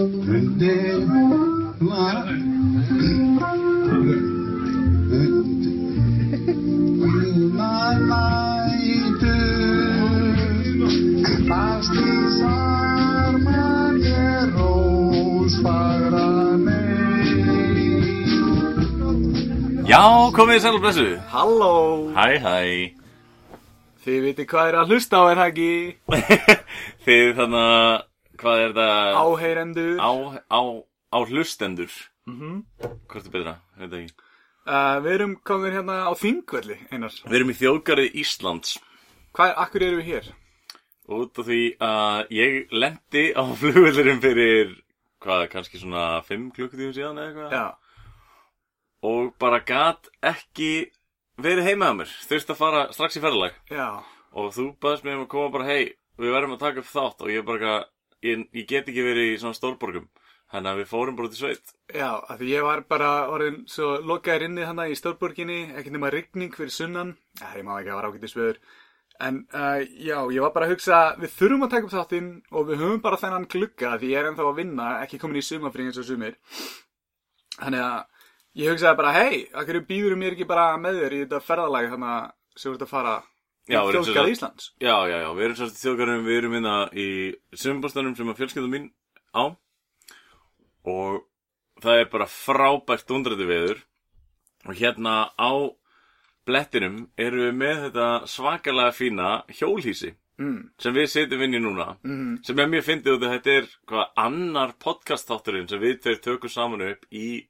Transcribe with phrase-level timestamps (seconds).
[0.00, 0.06] Já,
[20.32, 21.74] komið þið sæl og blessu Halló,
[22.16, 22.56] Hæ, hæ.
[24.00, 25.72] Þið viti hvað er að hlusta á er það ekki?
[27.04, 28.09] Þið þannig að,
[28.40, 29.20] hvað er það?
[29.20, 29.94] Áheyrendur.
[30.00, 30.10] Á,
[30.48, 30.60] á,
[31.12, 31.92] á hlustendur.
[32.30, 32.64] Mhm.
[33.10, 37.10] Hvort er betra, uh, Við erum komin hérna á Þingvelli, einar.
[37.26, 38.78] Við erum í þjóðgarið Íslands.
[39.34, 40.30] Hvað, akkur eru við hér?
[41.10, 44.76] Út af því að ég lendi á flugveldurum fyrir
[45.20, 47.50] Hvað, kannski svona 5 klukkutíðum síðan eða eitthvað.
[47.52, 47.66] Já,
[49.04, 50.90] Og bara gat ekki
[51.40, 52.14] verið heima að mér.
[52.28, 53.58] Þurfti að fara strax í ferðalag.
[53.72, 53.88] Já,
[54.32, 57.22] Og þú baðist mig um að koma bara hei Við verðum að taka upp þátt.
[57.24, 57.74] Og ég bara,
[58.26, 60.08] ég, ég get ekki verið í svona stórborgum.
[60.50, 61.72] Þannig að við fórum bara í sveit.
[61.94, 66.10] Já, af því ég var bara orðin svo lokaður inni hana í Stórborginni Ekki nema
[66.10, 67.12] rigning fyrir sunnan.
[67.38, 68.58] Ég má ekki að var ágættis veður.
[69.22, 72.66] En uh, já, ég var bara að hugsa Við þurfum að taka upp þáttinn Og
[72.70, 75.86] við höfum bara þennan glugga Því ég er ennþá að vinna, ekki komin í sumafrí
[75.86, 76.38] eins og sumir.
[77.60, 78.24] Þannig að
[78.58, 82.14] ég hugsaði bara, hei, akkur býður mér ekki bara með þér í þetta ferðalag þannig
[82.16, 83.28] að
[83.68, 84.70] þjóðgarð Íslands.
[84.80, 87.08] Já, já, já, við erum í þjóðgarðum, við erum hérna í
[87.54, 88.88] sumbústanum sem að fjölskyldum mín
[89.36, 89.44] á
[90.90, 91.20] og
[91.82, 93.82] það er bara frábært undraði veður
[94.68, 95.52] og hérna á
[96.48, 100.70] blettinum erum við með þetta svakalega fína hjólhísi Mm.
[100.80, 102.38] sem við setjum inn í núna Mm.
[102.42, 106.48] sem er mjög fyndið út að þetta er hvað annar podcast þátturinn sem við tökum
[106.48, 107.46] saman upp í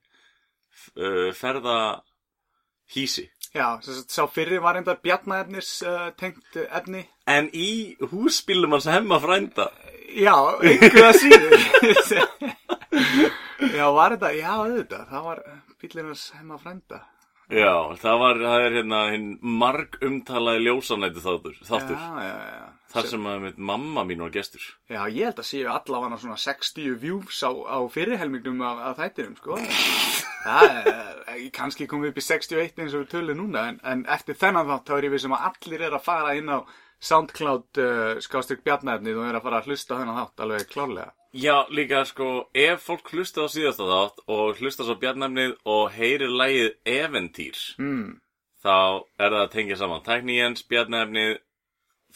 [0.98, 7.04] uh, ferðahísi Já, sá fyrri var enda bjarnaefnis uh, tengt uh, efni.
[7.26, 9.70] en í húsbílum hans hemma frænda
[10.10, 11.62] Já, einhverja síður.
[13.78, 15.42] já, var þetta, já, auðvitað, það var
[15.80, 17.04] bílirins heima frænda.
[17.50, 19.30] Já, það var, það er hérna hinn
[19.62, 22.66] marg umtalaði ljósanættu þáttur, þáttur Já, já, já.
[22.90, 24.64] Þar sem að mitt mamma mín var gestur.
[24.90, 29.36] Já, ég held að séu allavega svona 60 views á, á fyrirhelmingnum af, af þættinum,
[29.38, 29.58] sko.
[30.40, 34.04] Það er, kannski komum við upp í 61 eins og við tölum núna, en, en
[34.10, 36.58] eftir þennan þátt þá er ég við sem að allir er að fara inn á
[37.00, 41.12] SoundCloud uh, skástrík bjarnæfnið og er að fara að hlusta þennan þátt alveg klárlega.
[41.32, 42.26] Já, líka sko,
[42.58, 48.18] ef fólk hlusta á síðasta þátt og hlusta svo bjarnæfnið og heyrir lægið Eventýr, Mm.
[48.64, 48.74] þá
[49.20, 50.02] er það að tengja saman.
[50.04, 51.38] Tækni Jens, bjarnæfnið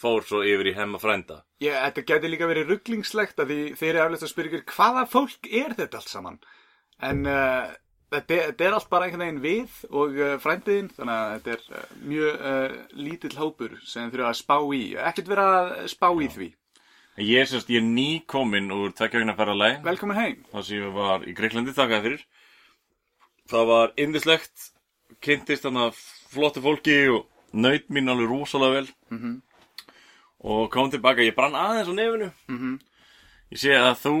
[0.01, 1.41] fór svo yfir í hemma frænda.
[1.63, 5.03] Ég, þetta geti líka verið rugglingslegt að því þeir eru eflust að spyrja ykkur hvaða
[5.11, 6.39] fólk er þetta allt saman?
[7.03, 7.71] En uh,
[8.11, 11.55] þetta, er- þetta er allt bara einhvern veginn við og uh, frændiðin þannig að þetta
[11.55, 14.83] er uh, mjög uh, lítill hópur sem þurfa að spá í.
[15.09, 16.51] Ekkert vera að spá í því.
[17.23, 19.77] Ég er sérst, ég er ný kominn úr tvekkjögna ferðalagi.
[19.85, 20.41] Velkomin heim.
[20.51, 22.25] Það sem ég var í Greiklandi, þakkaði fyrir.
[23.51, 24.65] Það var indislegt
[25.23, 25.99] kynntist hann að
[26.33, 28.87] flottu fólki og naut mín alveg rosalega vel.
[29.15, 29.35] Mhm.
[30.45, 32.79] Og kom tilbaka, ég brann aðeins á nefinu Mhm.
[33.51, 34.15] ég sé að þú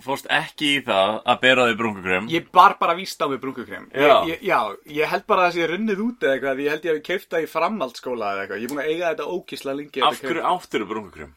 [0.00, 3.90] fórst ekki í það að bera þig brunkukrem Ég bar bara víst á mig brúnkukrem
[3.92, 4.24] Já.
[4.24, 6.84] ég, ég, já, ég held bara að það sé runnið út eða eitthvað ég held
[6.84, 9.74] ég að við keifta í framhaldsskóla eða eitthvað Ég er búin að eiga þetta ókísla
[9.76, 10.50] lengi af hverju keypt.
[10.54, 11.34] áttir þú brunkukrem?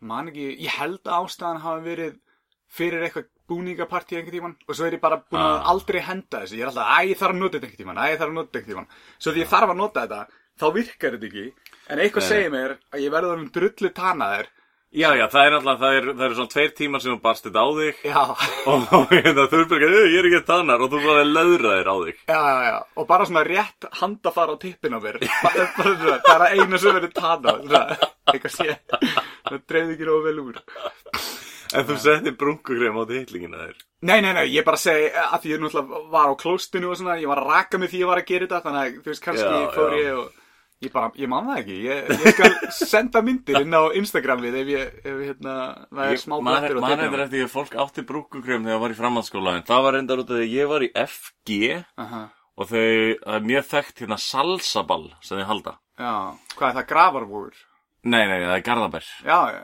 [0.00, 2.14] Man ekki, ég held að ástæðan hafi verið
[2.72, 5.70] fyrir eitthvað búningapartí einhvern tíman og svo er ég bara búin að Ah.
[5.72, 8.04] aldrei henda þessu ég er alltaf, æ, ég þarf að nota þetta einhvern tíman æ,
[8.12, 8.88] ég þarf að nota þetta einhvern tíman
[9.18, 10.26] svo því ég þarf að nota þetta
[10.58, 11.52] þá virkar þetta ekki
[11.92, 12.30] en eitthvað Nei.
[12.32, 14.50] segir mér að ég verður um drullu tanaðir
[14.92, 17.46] Já, já, það er alltaf, það er, það er svona tveir tímar sem þú barst
[17.46, 18.00] þetta á þig.
[18.04, 18.22] Já,
[18.68, 21.96] og hérna, þú er bara, "Eh, ég er ekki tannar og þú bara löðraðir á
[22.02, 22.18] þig.
[22.28, 22.76] Já, já, já.
[23.00, 26.78] Og bara svona rétt handafar á tippin á mér bara, bara, svona, það að eina
[26.82, 27.80] sem verður svona,
[28.34, 28.76] eitthvað sé.
[29.48, 30.60] Það dreifði ekki nógu vel úr.
[31.72, 33.80] En þú settir brunkukrem á tillingina þér.
[34.02, 37.16] Nei, nei, nei, ég bara segi að því ég náttúrulega var á klóstinu og svona,
[37.16, 39.24] ég var að raka mig því ég var að gera þetta, þannig að þú veist,
[39.24, 40.04] kannski Já, fór já.
[40.04, 40.41] ég og
[40.82, 44.70] ég bara, ég man það ekki, ég, ég skal senda myndir inn á Instagramið ef
[44.72, 45.56] ég, ef hérna,
[45.90, 48.84] það er smá blettur og Man teikna er eftir að fólk átti brúkukrem þegar það
[48.84, 51.60] var í framhaldsskóla en það var reyndar út af því að ég var í FG
[52.06, 52.22] Aha,
[52.58, 52.88] og þau,
[53.22, 55.76] það er mjög þekkt hérna salsaball sem þau halda.
[56.02, 56.14] já,
[56.56, 57.62] hvað er það, gravarvúr?
[58.02, 59.06] Nei, nei, það er garðabær.
[59.22, 59.62] Já, já,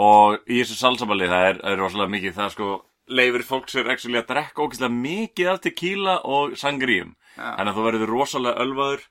[0.00, 2.68] Og í þessu salsaballi það er, það er rosalega mikið, það sko,
[3.10, 7.10] leifir fólk sér actually að drekka ógeðslega mikið af tequila og sangríum.
[7.36, 9.04] Þannig að þú verður rosalega ölvaður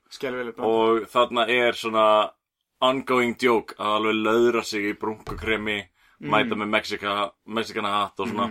[0.67, 2.07] og þarna er svona
[2.83, 5.77] ongoing joke að alveg löðra sig í brunkukremi,
[6.19, 7.13] mæta með Mexika,
[7.45, 8.49] Mexikana hatt og svona.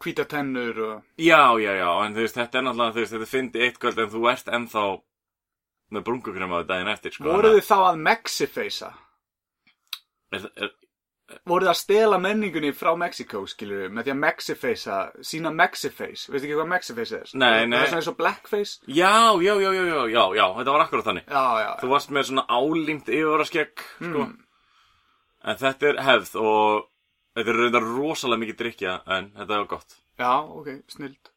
[0.00, 3.30] hvíta tennur og, Já, já, já, en þú veist, þetta er náttúrulega, þú veist, þetta
[3.30, 4.84] fyndi eitt kvöld en þú ert ennþá
[5.90, 7.26] með brunkukremaði daginn eftir, sko.
[7.30, 8.90] voruð þið þá að mexifacea?
[10.30, 10.70] Er, er,
[11.48, 14.98] voruð að stela menningunni frá Mexiko, skilur við, með því að Mexifacea,
[15.30, 17.32] sína Mexiface, veistu ekki hvað Mexiface er?
[17.34, 17.76] Nei, nei.
[17.76, 18.76] Það er svona eins og Blackface.
[18.86, 22.14] Já, já, já, já, já, já, já, þetta var akkurat þannig Já, já, Þú varst
[22.16, 24.28] með svona álímt yfirvaraskegg sko.
[24.28, 24.36] Mm.
[25.40, 26.86] En þetta er hefð og
[27.38, 31.30] þetta er reyndar rosalega mikið drikja en þetta var gott já, ok, snild.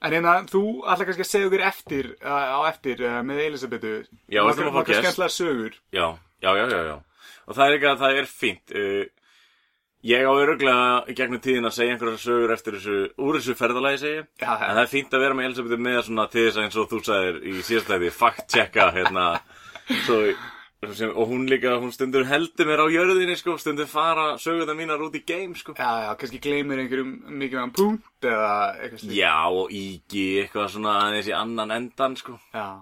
[0.00, 3.94] En hérna, þú ætla kannski að segja okkur eftir, uh, á eftir uh, með Elisabetu.
[4.32, 5.02] Já, að Nokkrar gest.
[5.02, 5.78] skemmtilegar sögur.
[5.92, 6.06] Já,
[6.40, 6.96] já, já, já, já
[7.50, 9.02] Og það er að það er fínt uh,
[10.00, 14.22] Ég á öruglega gegnum tíðin að segja einhverjar sögur eftir þessu úr þessu ferðalagi segja
[14.40, 16.78] Já, En það er fínt að vera með Elisabethu með svona til þess að eins
[16.80, 19.26] og þú sagðir í síðastæði fact-checka hérna.
[20.06, 20.18] Svo,
[20.96, 25.04] sem, og hún líka, hún stundur heldur mér á jörðinni sko, stundur fara sögurnar mínar
[25.04, 25.76] út í game sko.
[25.76, 29.18] Já, já, kannski gleymir einhverjum mikilvægum punkt eða eitthvað slíkt.
[29.20, 32.40] Já, og ígi eitthvað svona aðeins í annan endan sko.
[32.56, 32.80] Já.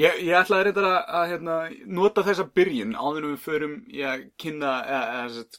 [0.00, 1.56] Ég, ég ætlaði reyndar að, að hérna,
[1.98, 4.70] nota þessa byrjun áður en við förum í að kynna,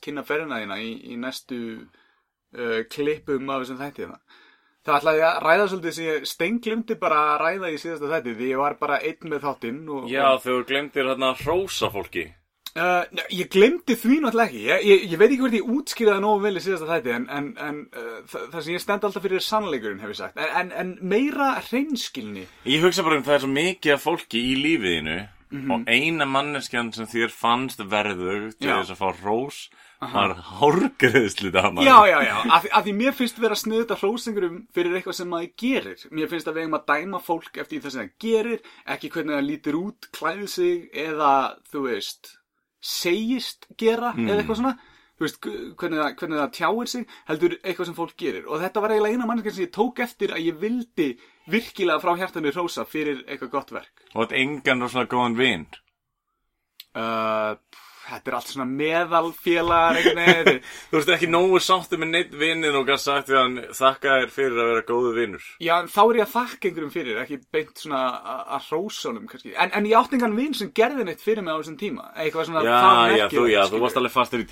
[0.02, 4.40] kynna ferðina þína í, í næstu uh, klippum af þessum þætti hérna.
[4.84, 8.50] Það ætlaði að ræða svolítið sem ég steinglimti bara að ræða í síðasta þætti því
[8.50, 12.26] ég var bara einn með þáttinn og, Já, þegar þú glemdir hérna hrósa fólki
[12.74, 14.62] Uh, ég glemdi því náttúrulega ekki.
[14.66, 17.50] Ég, ég, ég veit ekki hvort ég útskýraði nógu vel í síðasta þætti en, en,
[17.62, 20.42] en uh, það, það sem ég stend alltaf fyrir er sannleikurinn hef ég sagt.
[20.42, 22.48] En, en, en meira hreinskilni.
[22.66, 25.20] Ég hugsa bara um það er svo mikið af fólki í lífiðinu
[25.54, 28.80] og eina manneskjan sem þér fannst verðug til Já.
[28.80, 29.64] þess að fá rós
[30.02, 31.86] var hárgreðslu dama.
[31.86, 35.30] Já, já, já, af, af því mér finnst vera sniðut að hrósingurum fyrir eitthvað sem
[35.30, 36.08] maður gerir.
[36.10, 39.38] Mér finnst að við eigum að dæma fólk eftir það sem það gerir ekki hvernig
[39.38, 41.36] það lítur út, klæði sig eða,
[41.70, 42.34] þú veist
[42.84, 44.74] segist gera eða eitthvað svona.
[45.22, 45.38] Veist,
[45.80, 48.48] hvernig það, hvernig það tjáir sig heldur eitthvað sem fólk gerir.
[48.50, 51.08] Og þetta var eiginlega eina mannskja sem ég tók eftir að ég vildi
[51.54, 54.04] virkilega frá hjartanu hrósa fyrir eitthvað gott verk.
[54.16, 55.68] Og þetta engan rosalega góðan vinn.
[56.98, 57.56] uh,
[58.14, 60.22] þetta er allt svona meðalfélagar einhvern
[60.92, 64.32] Þú veist ekki nógu sáttu með neitt vinnin og gæst sagt því hann þakka þér
[64.36, 65.48] fyrir að vera góðu vinnur.
[65.64, 68.02] Já, en þá er ég að þakka einhverjum fyrir, ekki beint svona
[68.34, 68.66] að- að
[69.32, 69.54] kannski.
[69.58, 72.08] En, en ég átti engan vinn sem gerði neitt fyrir mig á þessum tíma.
[72.18, 74.48] Eitthvað svona Já, já, merkilegt, þú, já, þú varst alveg fastur í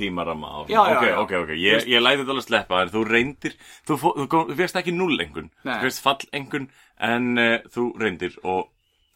[0.72, 1.16] Já, já, ok, já.
[1.25, 3.57] ok, ok, ég, ég læti þetta alveg sleppa þú reyndir,
[3.88, 6.69] þú, þú, þú fyrst ekki null engun, þú fyrst fall engun
[7.02, 8.69] en uh, þú reyndir og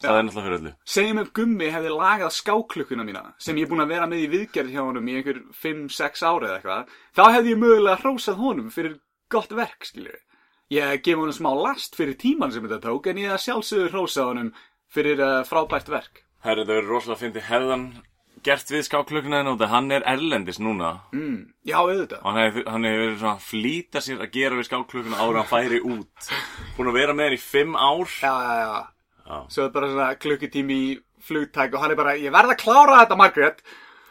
[0.06, 0.74] það er náttúrulega fyrir öllu.
[0.96, 4.30] Segjum ef Gummi hefði lagað skáklukkuna mína, sem ég er búin að vera með í
[4.36, 8.70] viðgerð hjá honum í einhver 5-6 ári eða eitthvað, þá hefði ég mögulega hrósað honum
[8.74, 8.98] fyrir
[9.34, 10.20] gott verk, skiljur.
[10.74, 14.32] Ég gef honum smá last fyrir tíman sem þetta tók, en ég að sjálfsögur hrósað
[14.34, 14.52] honum
[14.96, 16.24] fyrir uh, frábært verk.
[16.46, 17.86] Herri, það verður rosalega fyndið hefðan
[18.46, 21.48] gert við skáklökunna þennan út hann er erlendis núna Mm.
[21.66, 22.20] Já, auðvitað.
[22.22, 25.80] og hann hefur verið svona að flýta sér að gera við skáklökunna ára hann færi
[25.82, 26.28] út
[26.78, 28.76] búin að vera með hann í fimm ár Já, já, já.
[29.26, 30.94] Svo er bara svona klukkutími í
[31.26, 33.62] flugtæk og hann er bara, ég verð að klára þetta, Margaret.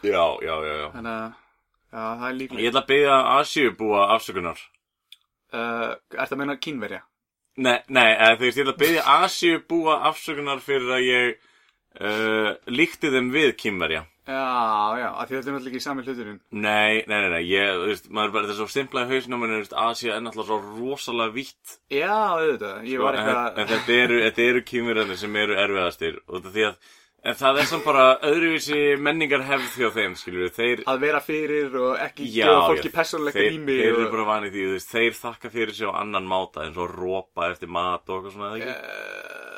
[0.02, 0.86] já, já, já, já.
[0.94, 1.34] Þannig að,
[1.94, 2.62] já, það er líklega.
[2.64, 4.62] Ég ætla að byggja Asju búa afsökunar
[5.54, 7.04] Uh, ertu að meina kínverja?
[7.62, 11.50] Nei, nei, eða, þú veist, ég ætla að byggja Asju búa afsökunar fyrir að ég
[12.00, 16.38] uh, líkti þeim við kýmverja Já, já, af því þetta er náttúrulega ekki sami hluturinn.
[16.56, 19.40] Nei, nei, nei, nei, ég, þú veist, maður er bara þetta er svo hausinu á
[19.42, 23.34] mér, þú veist, Asja er náttúrulega svo rosalega vítt Já, auðvitað, ég var en, en
[23.34, 23.72] eitthvað...
[23.74, 26.78] þetta eru, þetta eru kýmverjarnir sem eru erfiðastir og því að
[27.24, 31.76] en það er samt bara öðruvísi menningar hefð hjá þeim, skiljur þeir Að vera fyrir
[31.80, 34.12] og ekki Já, gefa fólki já, persónulegt þeir, þeir eru og...
[34.12, 37.50] bara vanið því, þú veist, þeir þakka fyrir sig á annan máta eins og rópa
[37.52, 38.76] eftir mat og eitthvað svona, eða ekki?
[38.76, 39.53] Uh,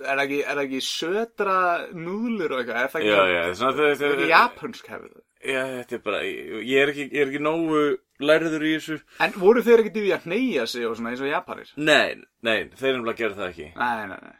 [0.00, 1.56] er það ekki, er það ekki södra
[1.96, 2.78] núðlur og eitthvað?
[2.84, 5.08] Er það ekki, Já, já, svona er það þau, ekki japansk það?
[5.40, 7.82] já, þetta er bara, ég, er ekki, ég er ekki nógu
[8.20, 8.98] lærður í þessu.
[9.24, 11.70] En voru þeir ekki því að neyja sig og svona eins og japanir?
[11.80, 13.68] Nei, nei, þeir eru bara að gera það ekki.
[13.80, 14.34] Nei, nei, nei.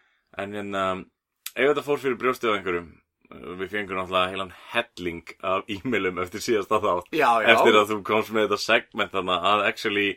[0.44, 0.82] En hérna,
[1.54, 2.90] ef þetta fór fyrir brjóstið á einhverjum,
[3.32, 7.08] uh, við fengum náttúrulega heilan helling af e-mailum eftir síðasta þátt.
[7.16, 7.48] Já, já.
[7.54, 10.10] Eftir að þú komst með þetta segment þannig að actually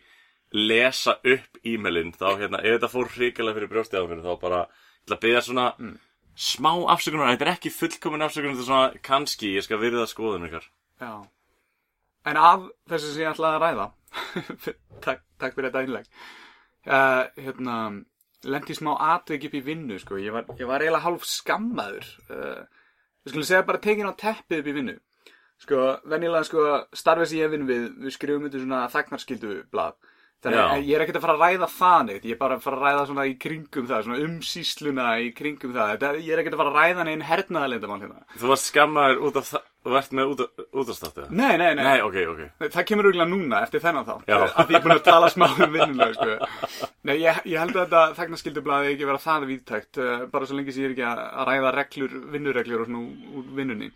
[0.54, 4.60] lesa upp e-mailin, þá hérna, ef þetta fór hrikalega fyrir brjóstið á einhverjum, þá bara,
[5.04, 5.68] ætla að byggja svona
[6.34, 10.48] smá afsökunar, þetta er ekki fullkomin afsökunar, þetta er svona, kannski, ég skal virða skoðun
[10.48, 10.66] ykkar.
[11.02, 11.14] Já.
[12.30, 13.88] En af þessu sem ég ætlaði að ræða,
[15.06, 16.10] takk, takk fyrir þetta einleg,
[16.88, 17.78] uh, hérna,
[18.48, 20.20] lendi smá atvik upp í vinnu, sko.
[20.22, 22.08] Ég var, ég var eiginlega hálf skammaður.
[22.32, 22.64] Uh,
[23.24, 24.98] við skulum segja bara tekin á teppið upp í vinnu.
[25.64, 26.66] Sko, venjulega, sko,
[26.98, 30.00] starfið sem ég vinn við, við skrifum þetta svona þagnarskildu blað.
[30.44, 32.64] Þannig að ég er ekkert að fara að ræða það neitt, ég er bara að
[32.66, 35.92] fara að ræða svona í kringum það, svona umsýsluna í kringum það.
[35.94, 38.26] Þetta, ég er ekkert að fara að ræða neinn hernaðalindamál hérna.
[38.42, 40.44] Þú varst skammaður út af það, þú ert með út,
[40.84, 41.26] út af státtu?
[41.32, 41.84] Nei, nei, nei.
[41.88, 42.44] Nei, ok, ok.
[42.76, 44.38] Það kemur auðvitað núna eftir þennan þá Já.
[44.44, 46.86] Af því ég er búin að tala smá um vinnulega sko.
[47.08, 50.76] Nei, ég, ég held að þetta þagnarskildublaði ekki vera það víðtækt uh, bara svo lengi
[50.76, 53.04] sem ég er ekki að, ræða reglur, vinnureglur og svona
[53.40, 53.92] úr- vinnunni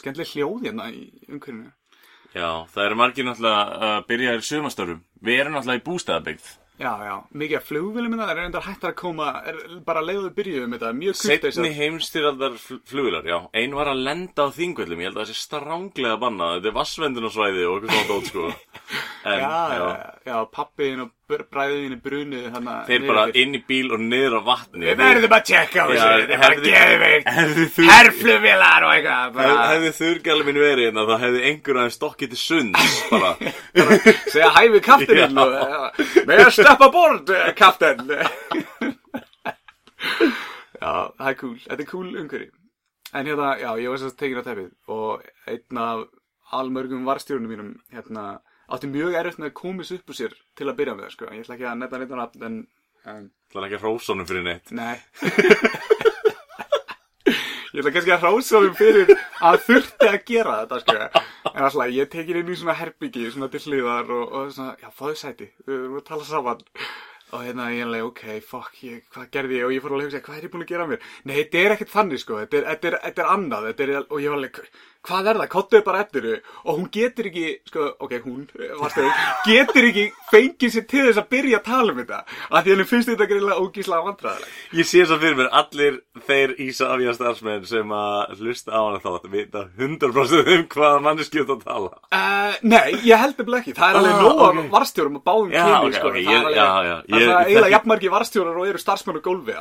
[0.00, 1.70] Skemmtileg hljóð hérna í umhverfinu
[2.30, 5.04] Já, það eru margir náttúrulega að byrja í sumastörum.
[5.26, 6.50] Við erum náttúrulega í bústæðabyggð.
[6.80, 10.30] Já, já, mikið af flugvélum minna, það er reyndar hættar að koma, er bara leiðu
[10.32, 12.54] byrjuðum þetta, mjög kurteis Setni heimstyraldar
[12.88, 13.36] flugular, já.
[13.60, 16.54] Ein var að lenda á þingvöllum, ég held að það sé stránglega bannað.
[16.54, 18.46] Þetta er vassvendunarsvæði og eitthvað svona dót, sko.
[19.20, 22.54] En, Já, já, já, pappiðin og bræðin í brunið.
[22.88, 24.86] Þeir bara inn í bíl og niður á vatni.
[24.86, 27.34] Við verðum að tjekka á þessu, þetta er bara
[27.74, 27.84] þú...
[27.90, 32.40] herflugvélar og eitthvað, bara, hefði þurrgæli minn verið hérna, þá hefði einhver aðeins stokkið til
[32.40, 33.34] sunds, bara.
[34.32, 38.00] segja hæfi kaftininn með að steppa bort, kaftin.
[40.80, 42.48] já, það er cool, þetta er cool umhverfi.
[43.10, 46.06] En hérna, já, ég var svo tekin á teppið og einn af
[46.56, 50.78] almörgum varstjórnum mínum, hérna, átti mjög erfitt með að þessu upp úr sér til að
[50.80, 51.30] byrja með, sko.
[51.34, 52.60] Ég ætla ekki að nefna neitt á nafn, en,
[53.10, 54.70] en Það er ekki að hrósa honum fyrir neitt.
[54.70, 54.96] Nei
[57.70, 59.10] Ég ætla kannski að hrása þeim fyrir
[59.46, 60.94] að þurfti að gera þetta sko.
[61.52, 64.90] En alltaf ég tekið inn í svona herbyggi svona til hliðar og, og svona, já
[64.90, 66.64] fáðu sæti, við erum að tala saman
[67.30, 70.08] og hérna ég er alveg, ok, fuck, ég, hvað gerði ég og ég fór alveg
[70.08, 71.04] að hugsa, hvað er ég búin að gera mér?
[71.22, 73.92] Nei, þetta er ekkert þannig sko, þetta er, þetta er, þetta er annað, þetta er,
[74.02, 74.60] og ég var alveg,
[75.08, 76.36] hvað er það, kottuðu bara eftir þau
[76.70, 78.42] og hún getur ekki, sko, ok, hún,
[78.80, 79.04] varstu,
[79.46, 82.18] getur ekki fengið sér til þess að byrja að tala um þetta,
[82.50, 84.50] af því henni finnst þetta greiðlega ógíslega vandræðilega.
[84.80, 89.10] Ég sé svo fyrir mér, allir þeir Ísafja starfsmenn sem að hlusta á hana þá
[89.32, 91.90] vita 100% um hvaða manneski þú ert að tala.
[92.12, 93.74] Uh, nei, ég held nefnilega ekki.
[93.80, 94.70] Það er alveg Ah, nóg af ok.
[94.76, 96.08] varstjórum og báðum ok, sko.
[96.08, 98.78] ok, Það ég- er já, já, það ég- er ég eiginlega jafnmargi varstjórar og eru
[98.78, 99.54] starfsmenn og gólfi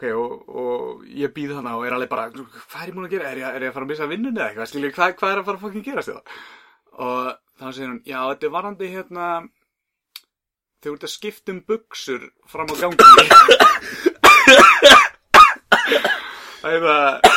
[0.00, 3.14] ok, og, og ég býð hana og er alveg bara, hvað er ég múin að
[3.14, 3.30] gera?
[3.30, 4.70] Er ég, er ég að fara að missa vinnunni eða eitthvað?
[4.70, 6.22] Skiljið, hvað, hvað er að fara að fokkin gerast þetta?
[6.92, 7.20] Og
[7.58, 9.26] þá segir hún, já, þetta er varandi hérna,
[10.82, 12.96] þú ert að skipta um buksur fram á gangi.
[16.62, 17.30] það er það,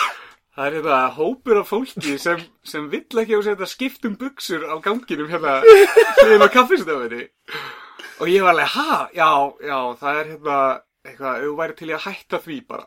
[0.56, 4.68] það er hérna hópur af fólki sem, sem vill ekki að setja skipt um buksur
[4.70, 7.30] á ganginum hérna hliðin á kaffistofunni.
[8.24, 10.60] Og ég var alveg, ha, já, já, það er hérna
[11.06, 12.86] eitthvað, ef þú væri til í að hætta því bara.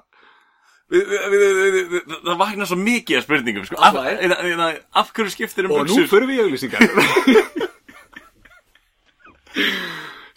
[0.89, 3.77] Við- við- við- Það vaknar svo mikið af spurningum, sko.
[3.77, 6.09] Af, eina- eina- af hverju skiptir um Og nú buxur?
[6.09, 6.81] förum við í auglýsingar.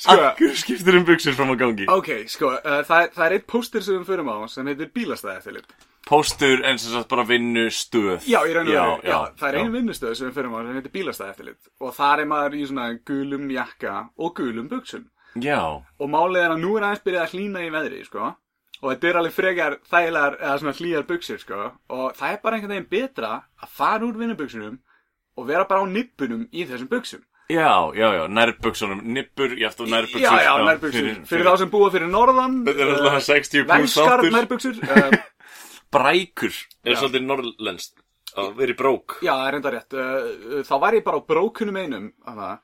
[0.01, 1.85] sko, Af hverju skiptir um buxur fram á gangi?
[1.87, 4.91] ok, sko, uh, það, er- það er eitt póster sem við förum á sem heitir
[4.95, 5.71] bílastæði eftirlit.
[6.09, 8.25] Póstur en sem sagt bara vinnu stöð.
[8.27, 10.91] Já, raun og veru, já, það er einu vinnustöð sem við förum á sem heitir
[10.95, 11.69] bílastæði eftirlit.
[11.79, 15.05] Og þar er maður í svona gulum jakka og gulum buksum.
[15.39, 15.61] Já,
[15.99, 18.31] Og málið er að nú er aðeins byrjað að hlýna í veðri, sko.
[18.81, 21.59] Og þetta er alveg frekar þægilegar, eða svona hlýjar buksur, sko.
[21.93, 23.29] Og það er bara einhvern veginn betra
[23.61, 24.79] að fara úr vinnubuksunum
[25.37, 27.21] og vera bara á nippunum í þessum buksum.
[27.51, 30.21] já, já, já, nærbuksunum, nippur, ég eftir nærbuksun.
[30.23, 31.07] Já, já, nærbuksur.
[31.27, 32.61] Fyrir, þá sem búa fyrir norðan.
[32.65, 34.31] Þetta er alltaf 60 pluss Venskar þáttur.
[34.35, 34.75] nærbuksur.
[35.91, 36.53] Brækur
[36.85, 36.99] er Já.
[37.01, 37.97] svolítið norrlenskt
[38.39, 39.17] að vera í brók.
[39.25, 39.93] já, það er enda rétt.
[39.97, 42.05] Uh, þá var ég bara á brókunum einum.
[42.23, 42.61] Þannig.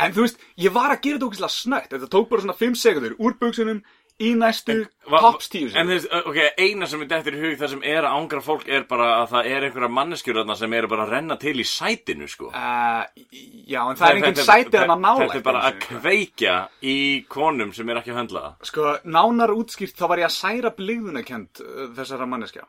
[0.00, 1.94] En þú veist, ég var að gera þetta ógeðslega snögt.
[1.94, 3.82] Þetta tók bara svona 5 sekundur úr buksunum
[4.20, 4.76] í næstu
[5.08, 8.06] tops 10 En þú veist, ok, eina sem er dettur í hug það sem er
[8.06, 11.14] að ángra fólk er bara að það er einhverja manneskjur þarna sem eru bara að
[11.14, 12.50] renna til í sætinu, sko.
[12.50, 13.28] Uh,
[13.70, 16.98] já, en það er enginn sætið hann að nála Þetta er bara að kveikja í
[17.32, 18.68] konum sem er ekki að höndla það.
[18.72, 22.68] Sko, nánar útskýrt þá var ég að særa blíðunarkend uh, þessara manneskja.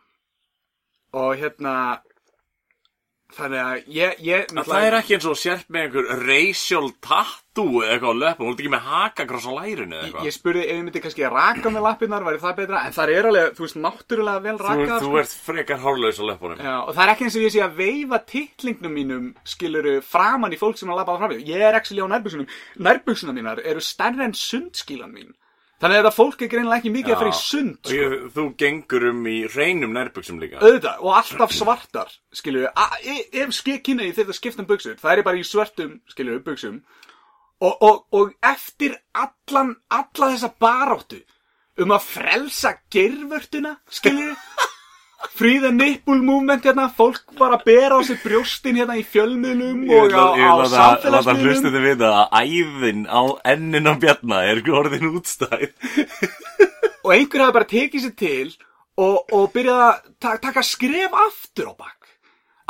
[1.19, 1.75] Og hérna,
[3.37, 7.93] þannig að ég, ég það er ekki eins og sért með einhver racial tattoo eða
[7.95, 10.27] eitthvað á löpum, þú ert ekki með hakakross á lærinu eða eitthvað.
[10.27, 13.13] ég spurði ef ég myndi kannski að raka með lappirnar, væri það betra, en það
[13.15, 14.95] er alveg, þú veist, náttúrulega vel Þú, rakað.
[15.01, 15.19] þú sko.
[15.23, 16.61] ert frekar hárlaus á löpunum.
[16.61, 20.53] Já, og það er ekki eins og ég sé að veifa titlingnum mínum, skiluru, framan
[20.55, 21.45] í fólk sem að labba fram við.
[21.51, 22.47] Ég er actually á nærbuksunum.
[22.79, 25.31] Nærbuksunum mínar eru stærri en sundskílan mín.
[25.81, 27.95] Þannig að þetta fólk er greinlega ekki mikið að fara í sund, sko.
[27.97, 30.59] ég, þú gengur um í reynum nærbuksum líka.
[30.61, 32.67] auðvitað, og alltaf svartar skilju,
[33.41, 36.83] ef skikkinni í þetta skiptum buksur, það er bara í svörtum skilju, buksum
[37.61, 41.23] og, og, og eftir allan alla þessa baráttu
[41.81, 44.35] um að frelsa gervörtuna skilju
[45.41, 50.37] The nipple movement hérna, fólk bara bera á sig brjóstin hérna í fjölmiðlum og á,
[50.37, 51.41] á samfélagsmiðlum.
[51.45, 53.21] hlustandi vita að æðin á
[53.53, 55.73] ennin á bjarna er orðin útstæð.
[57.05, 58.49] og einhver hafi bara tekið sér til
[59.01, 62.11] og, og byrjað að ta taka skref aftur á bak.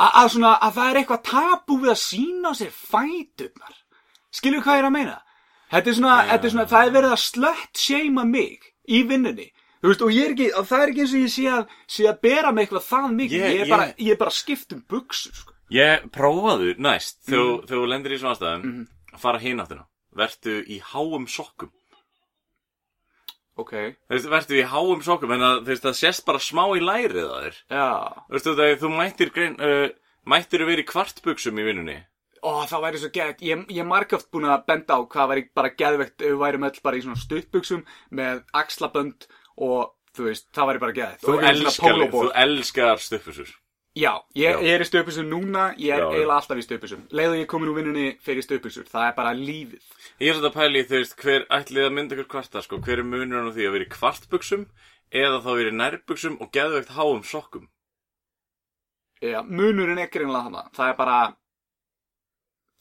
[0.00, 3.76] A að svona að það er eitthvað tabu við að sína á sér fæturnar.
[4.32, 5.18] Skilur hvað ég er að meina?
[5.72, 9.52] Þetta er svona, þetta er svona það er verið að slött seima mig í vinnunni
[9.82, 12.06] Þú veist, og ég er ekki, það er ekki eins og ég sé að, sé
[12.06, 14.82] að bera mig eitthvað það mikið, Ég- ég, er bara, ég- er bara skipt um
[14.88, 15.54] buksur, sko.
[15.72, 17.68] Ég prófaðu næst, þegar mm.
[17.70, 19.86] þú lendir í svona aðstæðum, að fara hináttina.
[20.14, 21.72] Vertu í háum sokkum.
[23.56, 23.72] Ok.
[23.72, 27.42] Þú veist, vertu í háum sokkum, en að, það sést bara smá í lærið að
[27.46, 27.58] þér.
[27.72, 27.88] Já.
[28.28, 29.90] Þú veist, þú, þú mættir grein, uh,
[30.22, 31.96] Mættir verið í kvartbuxum í vinnunni?
[32.42, 33.40] Ó, það væri svo geðvegt.
[33.46, 36.66] Ég, ég er margöft búin að benda á hvað væri bara geðvegt ef við værum
[36.68, 37.82] öll bara í svona stuttbuxum
[38.14, 41.26] með axlabönd og þú veist, það væri bara geðvegt.
[41.26, 43.52] Þú elskar, þú elskar stuffusur.
[43.92, 44.60] Já, ég, Já.
[44.64, 47.02] ég er í stöpusum núna, ég er Já, eiginlega alltaf í stöpusum.
[47.12, 49.82] Leiðu ég komin úr vinnunni fyrir stöpusur, það er bara lífið.
[50.16, 53.02] Ég er svolítið að pæli, þú veist, hver ætlið að mynda ykkur kvarta, sko, hver
[53.02, 54.64] er munurinn á því að vera í kvartbuxum
[55.12, 57.68] eða þá vera í nærbuxum og geðveikt háum sokkum?
[59.20, 60.64] Já, munurinn er greinlega hana.
[60.72, 61.18] Það er bara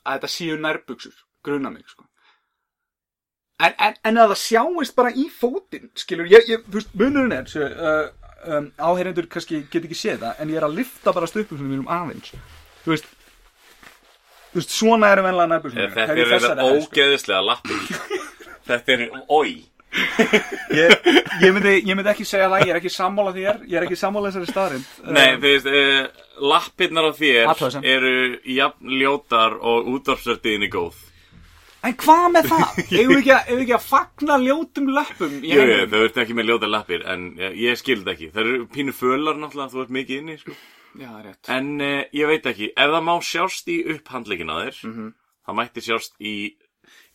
[0.07, 2.07] að þetta séu nærbuxur, gruna mig, sko.
[3.61, 7.35] En, en, en að það sjáist bara í fótinn, skilur, ég, ég, þú veist, munurinn
[7.35, 11.13] er, svo, uh, um, áheyrendur kannski get ekki séð það, en ég er að lifta
[11.15, 12.31] bara stöpusum mínum aðeins.
[12.85, 13.11] Þú veist,
[14.51, 15.91] þú veist, svona eru venlega nærbuxum.
[15.97, 17.91] Þetta er þetta ógeðislega lappir.
[18.71, 19.53] Þetta er, oi.
[20.71, 20.91] Ég,
[21.43, 23.97] ég, myndi, ég myndi ekki segja það, ég er ekki sammála þér, ég er ekki
[23.99, 24.91] sammála þessari staðrind.
[25.11, 27.87] Nei, þú veist, uh, lappirnar á þér Athugasemd.
[27.91, 28.13] eru
[28.55, 31.01] jafn ljótar og útvarpsvertiðinni góð.
[31.87, 32.75] En hvað með það?
[32.91, 36.69] Við ekki, ekki að fagna ljótum löppum í Jú, jú, þau ert ekki með ljótar
[36.71, 38.29] lappir, en uh, ég skildi ekki.
[38.35, 40.53] Það eru pínu fölar náttúrulega, þú ert mikið inni, sko.
[40.99, 41.49] Já, það er rétt.
[41.55, 45.07] En uh, ég veit ekki, ef það má sjást í upphandleikin að þér, Mhm.
[45.49, 46.35] það mætti sjást í,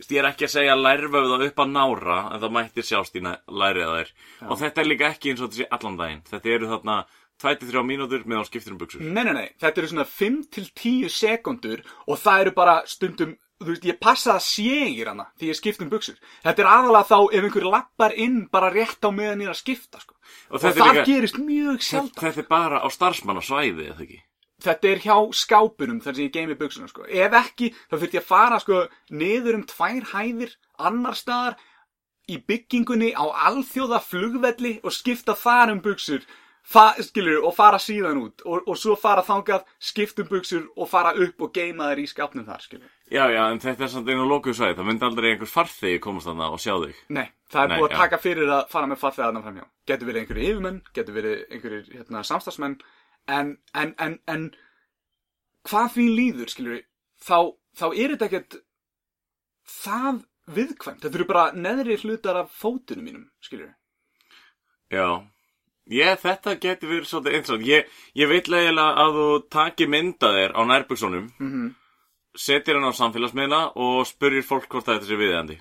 [0.03, 3.87] ég er ekki að segja lærvöfða upp að nára, en það mætti sjást í lærið
[3.87, 4.11] að þér.
[4.51, 6.25] Og þetta er líka ekki eins og sé allan daginn.
[6.27, 6.99] Þetta eru þarna
[7.39, 9.03] 23 mínútur með á skiptir um buksur.
[9.05, 13.35] Nei, nei, nei, þetta eru svona 5 til 10 sekundur og það eru bara stundum,
[13.63, 16.17] þú veist, ég passa að sé í hana því ég skipt um buksur.
[16.45, 19.61] Þetta er aðalega þá ef einhver lappar inn bara rétt á meðan ég er að
[19.63, 20.17] skipta, sko.
[20.51, 22.23] Og Og, það gerist mjög sjaldan.
[22.25, 24.21] þetta er bara á starfsmannasvæði, eða ekki?
[24.67, 27.05] Þetta er hjá skápunum þar sem ég geymi buksuna, sko.
[27.09, 31.57] Ef ekki, þá þurft ég að fara, sko, niður um tvær hæðir, annar staðar,
[32.27, 36.25] í byggingunni á alþjóða flugvelli og skipta þar um buksur
[36.67, 41.15] skilur, og fara síðan út og, og svo fara þangað, skipta um buksur og fara
[41.15, 42.91] upp og geima þær í skapnum þar skilur.
[43.07, 44.77] Já, já, en þetta er samt einu lokuð svæði.
[44.81, 47.03] Það myndi aldrei einhver farþegi komast þarna og sjá þig.
[47.15, 49.67] Nei, það er Nei, búið að taka fyrir að fara með farþegarna framhjá.
[49.87, 52.79] Getur verið einhverju yfirmenn, getur verið einhverju hérna, samstagsmenn,
[53.37, 54.49] en, en, en, en
[55.71, 56.83] hvað því líður, skilur
[57.23, 57.39] þá,
[57.79, 58.59] þá er þetta ekkert
[59.77, 60.21] það
[60.59, 61.07] viðkvæmt.
[61.07, 63.71] Þetta eru bara neðri hlutar af fótunum mínum, skilur
[64.91, 65.27] Já.
[65.87, 67.67] Ég, þetta getur verið svolítið interessant.
[67.69, 71.69] Ég, ég veit leiðilega að þú taki mynda þér á nærbuksunum, mm -hmm.
[72.35, 75.61] setir hann á samfélagsmiðna og spurjir fólk hvort þetta sé viðeigandi.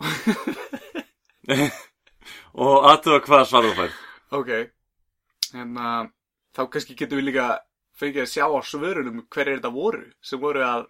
[2.66, 3.92] og aðtuga hvað svar þú fær.
[4.30, 4.50] Ok,
[5.54, 6.06] en uh,
[6.56, 7.60] þá kannski getum við líka
[7.94, 10.86] fengið að sjá á svörunum hverju þetta voru sem voru að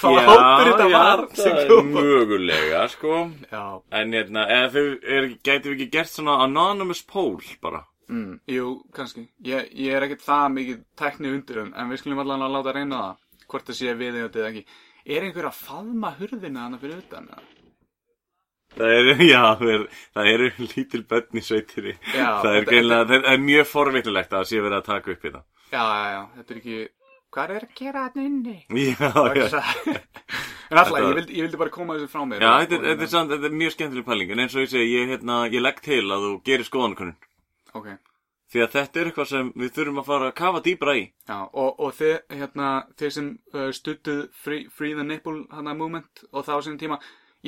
[0.00, 3.18] hvaða hópur þetta var það er mögulega, sko.
[3.52, 3.64] Já,
[4.00, 4.84] En hérna, eða þau
[5.16, 7.84] er, gæti við ekki gert svona anonymous poll bara.
[8.08, 12.18] mm, jú, kannski ég, ég er ekkert það mikið tekni undir en, en við skulum
[12.24, 14.64] allan að láta reyna það hvort það sé við eða ekki
[15.04, 17.26] Er einhver að faðma hurðina hana fyrir utan?
[17.28, 17.42] eða?
[18.74, 19.82] Það er, já, það, er,
[20.16, 24.48] það eru lítil börn í það er þetta- greinlega, það er mjög forvittilegt að það
[24.50, 25.44] sé verið að taka upp í það.
[25.74, 26.78] Já, já, já, þetta er ekki
[27.34, 28.56] Hvað er að gera þarna inni?
[28.70, 29.60] Já, já.
[30.70, 33.06] en alltaf, ég vildi, ég vildi bara koma þessu frá mér Já, þetta er, þetta
[33.08, 35.64] er, samt, þetta er mjög skemmtileg pæling, en eins og ég segi, ég, hérna, ég
[35.64, 37.16] legg til að þú gerir skoðanakönnun.
[37.74, 37.88] Ok,
[38.54, 41.00] Því að þetta er eitthvað sem við þurfum að fara að kafa dýbra í.
[41.26, 42.68] Já, og, og þið, hérna,
[43.00, 46.98] þið sem uh, stuttuð free, free the Nipple hana movement og það á sinni tíma,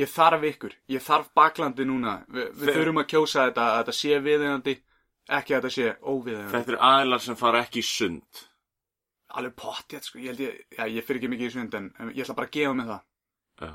[0.01, 3.79] ég þarf ykkur, ég þarf baklandi núna, Vi, við Þe- þurfum að kjósa þetta, að
[3.85, 4.77] þetta sé viðeigandi,
[5.39, 6.55] ekki að þetta sé óviðeigandi.
[6.57, 8.43] Þetta eru aðilar sem fara ekki sund.
[9.35, 12.13] Alveg pottið, sko, ég held ég, já, ég fyrir ekki mikið í sund, en en
[12.15, 13.03] ég ætla bara að gefa mig það.
[13.67, 13.73] Já.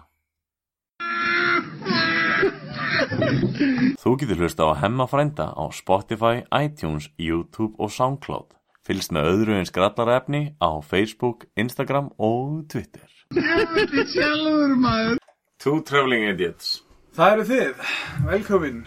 [4.01, 8.55] Þú getur hlusta á Hemma frænda á Spotify, iTunes, YouTube og Soundcloud.
[8.87, 13.05] Fylgst með öðru eins grallarefni á Facebook, Instagram og Twitter.
[13.35, 15.19] Sjálfur maður.
[15.61, 16.79] Two Traveling Idiots.
[17.13, 17.85] Það eru þið,
[18.25, 18.81] velkomin,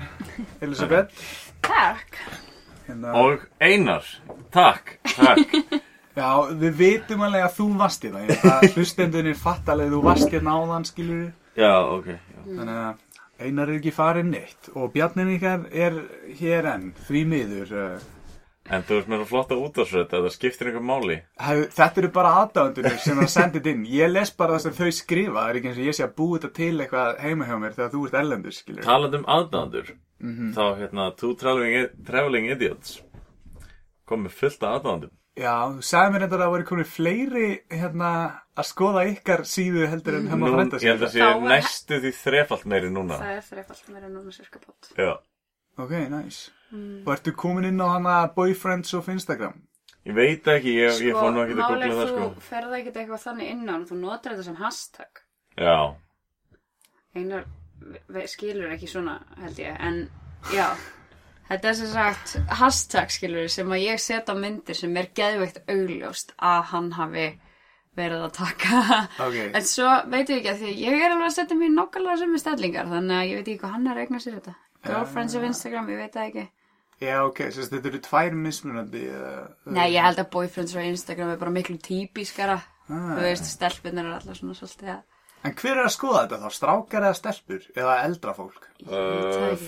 [0.65, 1.13] Elisabeth.
[1.63, 2.19] Takk.
[2.89, 4.05] Hérna, Og Einar.
[4.53, 4.97] Takk.
[5.15, 5.83] Takk.
[6.17, 6.29] Já,
[6.65, 10.59] við vitum alveg að þú varst hérna, ég veit að hlustendunir fattalega þú varst hérna
[10.61, 12.07] áðan, skilur Já, ok.
[12.11, 12.41] Já.
[12.49, 13.03] Þannig að
[13.45, 15.97] Einar er ekki farin neitt og bjarnin ykkar er
[16.39, 17.73] hér enn, því miður.
[17.75, 18.11] Uh,
[18.65, 21.17] En þú ert með það flotta útvarsrödd að það skiptir einhver máli.
[21.37, 23.83] hef, þetta eru bara aðdáðundur sem það sendið inn.
[23.93, 26.15] Ég les bara það sem þau skrifa, það er ekki eins og ég sé að
[26.17, 28.87] búa þetta til eitthvað heima hjá mér þegar þú ert ellendur, skilur.
[28.87, 29.91] Talandi um aðdándur,
[30.57, 32.97] þá hérna Two Traveling, Traveling Idiots
[34.09, 35.13] kom með fullt af aðdándum.
[35.35, 38.11] Já, þú sagði mér þetta að það voru komin fleiri hérna
[38.55, 41.49] að skoða ykkar síðu heldur en hefma Nú, frænda ég held að sé Þá var-
[41.51, 43.17] næstu því þrefalt meiri núna.
[43.19, 44.91] Það er þreifalt meira núna cirka bát.
[44.97, 45.13] Já.
[45.79, 46.51] Ok, nice.
[46.75, 49.59] Og ertu komin inn á hana boyfriends of Instagram?
[50.07, 52.41] Ég veit ekki, ég, ég fór nú ekki að málið googla það, þú sko.
[52.49, 55.23] ferða ekkert eitthvað þannig inn á hann, þú notar þetta sem hashtag.
[55.59, 55.95] Já,
[57.17, 57.45] Einar
[58.31, 60.11] skilur ekki svona, held ég, en
[60.53, 60.69] já.
[61.49, 66.33] Þetta er sem sagt hashtag skilur sem að ég setja myndir sem er geðveikt augljóst
[66.41, 67.27] að hann hafi
[67.99, 68.81] verið að taka.
[69.27, 69.39] Ok.
[69.55, 72.19] En svo veit ég ekki að því að ég er alveg að setja mér nokkulega
[72.23, 74.55] sömu stellingar, þannig að ég veit ekki hvað hann er að eigna sér þetta.
[74.85, 76.47] Girlfriends of Instagram, ég veit það ekki.
[77.03, 79.41] Já, ok, svo þetta eru tvær mismunandi uh,
[79.75, 82.61] Nei, ég held að boyfriends á Instagram er bara miklu típiskara.
[82.87, 83.11] Ah.
[83.17, 85.03] Þú veist, stelpunir er alltaf svona svolítið að...
[85.45, 86.55] En hver er að skoða þetta þá?
[86.57, 87.65] Strákar eða stelpur?
[87.77, 88.69] Eða eldra fólk?
[88.89, 89.67] Það uh,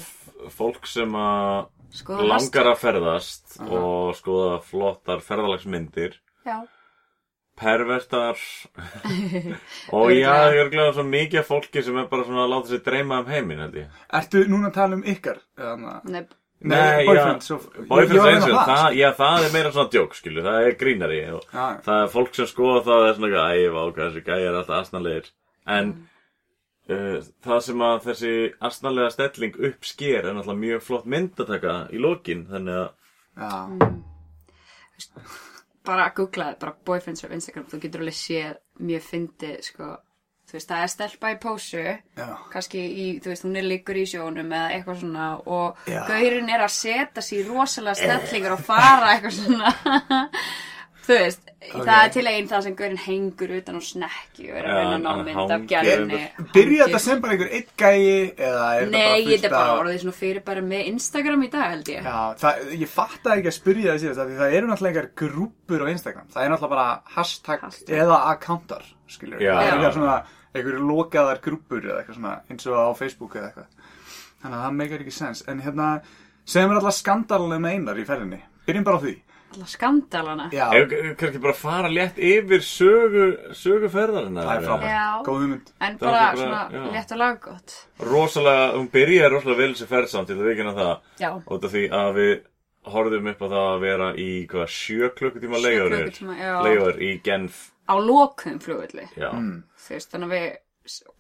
[0.57, 6.57] fólk sem að Skoða langar að ferðast og skoða flottar ferðalagsmyndir, Já.
[7.57, 8.41] pervertar
[9.97, 12.73] og já, ég er glæða svo mikið af fólki sem er bara svona að láta
[12.73, 14.03] sér dreyma um heiminn, held ég.
[14.21, 15.41] Ertu núna að tala um ykkar?
[15.57, 16.27] Eða, Nei,
[16.73, 20.61] Nei, boyfriends og- eins og það, það, já, það er meira svona djók, skilju, það
[20.67, 24.23] er grínari og það er fólk sem skoða það og er svona vá, hvað þessi
[24.25, 25.29] gæja er alltaf asnalegir,
[25.67, 25.93] en
[26.91, 28.35] uh, það sem að þessi
[28.71, 32.89] asnalega stelling uppsker er náttúrulega mjög flott myndataka í lokin, þannig að,
[33.37, 33.51] Já,
[35.87, 39.95] bara googlaði, bara boyfriends á Instagram, þú getur alveg séð mjög fyndið, sko.
[40.47, 42.27] Þú veist, það er stelpa í pósu, já.
[42.53, 46.05] kannski í, þú veist, hún er líkur í sjónum eða eitthvað svona og Já.
[46.07, 49.73] gaurinn er að setja sér í rosalega stellingar og fara eitthvað svona.
[51.07, 51.43] Þú veist,
[51.73, 54.77] það er til einn það sem gaurinn hengur utan og snekki og er að Já,
[54.77, 56.21] reyna að ná hann mynd af gerðinni.
[56.55, 59.81] Byrja þetta sem bara einhver eitt gæi eða er Nei, þetta þetta er bara af-
[59.85, 62.03] orðið svona fyrir bara með Instagram í dag, held ég.
[62.11, 65.11] Já, það, ég fattaði ekki að spyrja það síðast af því það eru náttúrulega einhver
[65.23, 66.27] grúpur á Instagram.
[66.35, 67.95] Það er náttúrulega bara hashtag, Hashtag.
[68.03, 69.53] eða accountar skilur, Já.
[69.55, 70.17] það er eitthvað svona
[70.57, 73.71] einhverju lokaðar grúpur eða eitthvað svona eins og á Facebook eða eitthvað.
[74.43, 75.45] Þannig að það meikar ekki sens.
[75.49, 75.89] En hérna,
[76.47, 78.41] segjum við alltaf skandalulega með einar í ferðinni.
[78.67, 79.15] Byrjum bara á því
[79.55, 80.49] Alla skandalana.
[80.51, 84.35] Kannski bara fara létt yfir sögu, sögu ferðarinn.
[84.37, 85.23] það er frábært, Já.
[85.25, 86.93] góð hugmynd En Það bara bara- svona já.
[86.93, 87.77] létt og laggótt.
[88.01, 91.31] Rosalega, hún byrjaði rosalega vel þessi ferð samt til að vikina það, Já.
[91.47, 92.41] út af því að við
[92.87, 96.63] horfðum upp á það að vera í, hvað, sjö klukkutíma Sjö leigur, klukkutíma, já.
[96.63, 99.09] leigur í Genf, Á lokum flugulli.
[99.89, 100.57] veist, þannig að við,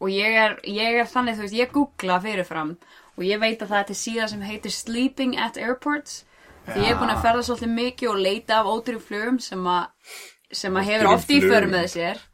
[0.00, 2.76] og ég er, ég er þannig, þú veist, ég googla fyrirfram
[3.16, 6.24] og ég veit að það er til síða sem heitir Sleeping at Airports.
[6.66, 10.16] Því ég er búin að ferða svolítið mikið og leita af ódýrum flugum sem að,
[10.62, 11.76] sem að hefur oft í för flugum.
[11.76, 12.24] með sér.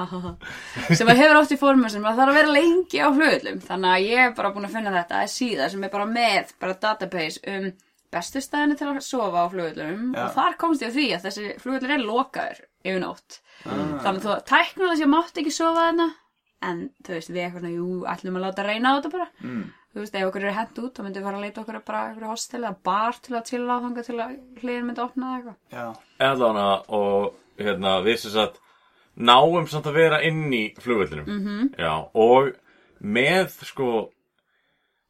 [0.96, 3.60] sem að hefur oft í för með sér, maður þarf að vera lengi á flugullum.
[3.68, 6.54] Þannig að ég er bara búin að finna þetta, er síða sem er bara með,
[6.62, 7.70] bara database um
[8.10, 10.22] bestu staðinu til að sofa á flugullum Já.
[10.24, 13.36] og þar komst ég að því að þessi flugullur er lokaður yfir nótt.
[13.66, 16.08] Þannig að þú tæknilega sé mátt ekki sofa þarna
[16.70, 19.28] en þú veist, við eitthvað svona, jú, ætlum að láta reyna á þetta bara.
[19.44, 19.62] mm.
[19.90, 21.84] Þú veist, ef okkur er hent út, þá myndum við fara að leita okkur að
[21.90, 25.30] bara eitthvað hostel eða bar til að chilla á þanga til að hliðin myndi opna
[25.30, 25.56] eða eitthvað.
[25.74, 25.86] Já,
[26.30, 28.60] Allána og hérna við sem sagt
[29.16, 31.48] náum samt að vera inn í flugvellinum Mhm.
[31.48, 31.74] -hmm.
[31.76, 32.52] já, og
[33.02, 34.10] með sko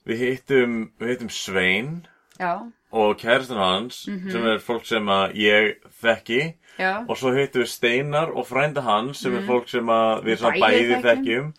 [0.07, 2.07] við hittum, við hittum Svein
[2.39, 4.31] Já, og kærastan hans Mhm.
[4.31, 6.55] sem er fólk sem að ég þekki.
[6.81, 10.41] Já, og svo hittum við Steinar og frænda hans sem er fólk sem að við
[10.41, 10.61] Mhm.
[10.61, 11.53] Bæði bæði þekkjum.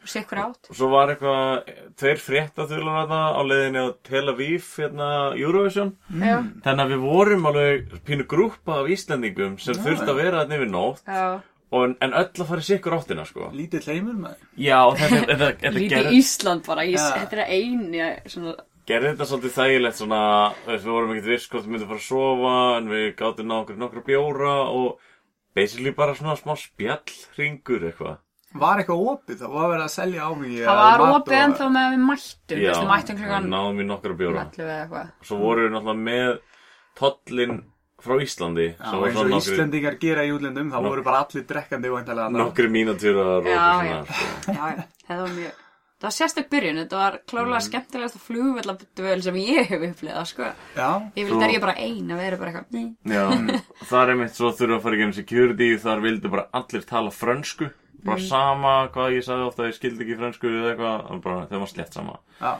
[0.70, 1.64] og svo var eitthvað
[1.96, 5.96] tveir fréttaþular þarna á leiðinni á Tel Aviv hérna Eurovision.
[6.12, 10.46] Já, þannig að við vorum alveg pínu grúpa af Íslandingum sem Já, þurfti að vera
[10.46, 11.02] þarna yfir nótt.
[11.08, 11.42] Já.
[11.74, 13.50] og, en öll að fara í sikkur áttina sko.
[13.54, 14.36] Lítið heimur maður.
[14.58, 17.12] Já, þetta, þetta, þetta Lítið gerði, Ísland bara, ég, Já.
[17.16, 18.56] þetta er eini svona,
[18.90, 20.22] gerði þetta svolítið þægilegt svona,
[20.68, 23.80] við vorum ekkert viss hvort við myndum fara að sofa en við gáttum ná okkur
[23.82, 25.00] nokkra bjóra og
[25.56, 28.20] basically bara svona smá spjallringur eitthvað.
[28.62, 31.94] Var eitthvað opið, það var verið að selja áhugi það var opið ennþá með að
[31.96, 34.42] við mættum, Já, við mættum klukkan náðum við nokkra bjóra.
[34.52, 35.14] 11 eða eitthvað.
[35.30, 36.32] Svo vorum við náttúrulega með
[37.00, 37.54] tollin
[38.02, 41.04] frá Íslandi Já, sem var eins og nokkri, Íslendingar gera í útlendum, þá Nok- voru
[41.06, 44.04] bara allir drekkandi og eintalega nokkri mínatúrar og svona.
[45.08, 45.60] Þetta var mjög,
[46.02, 47.26] það var sérstök byrjun, þetta var Mm.
[47.30, 50.48] klárlega skemmtilegast flugvelladvöl sem ég hef upplegað, sko.
[50.76, 52.96] Já, Ég vil Svo- það er ég bara ein að vera bara eitthvað.
[53.06, 53.62] Já,
[53.92, 57.10] þar er mitt svo þurfa að fara í gennum security þar vildu bara allir tala
[57.12, 57.72] frönsku
[58.04, 58.28] bara Mm.
[58.28, 61.94] sama hvað ég sagði ofta ég skildi ekki frönsku eða eitthvað bara, þeim var slett
[61.94, 62.58] sama já,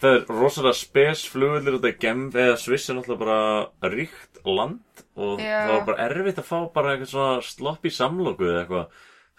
[0.00, 4.80] það er rosalega spes flugullir þetta er Genf eða Sviss er náttúrulega bara ríkt land
[5.16, 8.86] og það var bara erfitt að fá bara eitthvað svona sloppy samloku eða eitthvað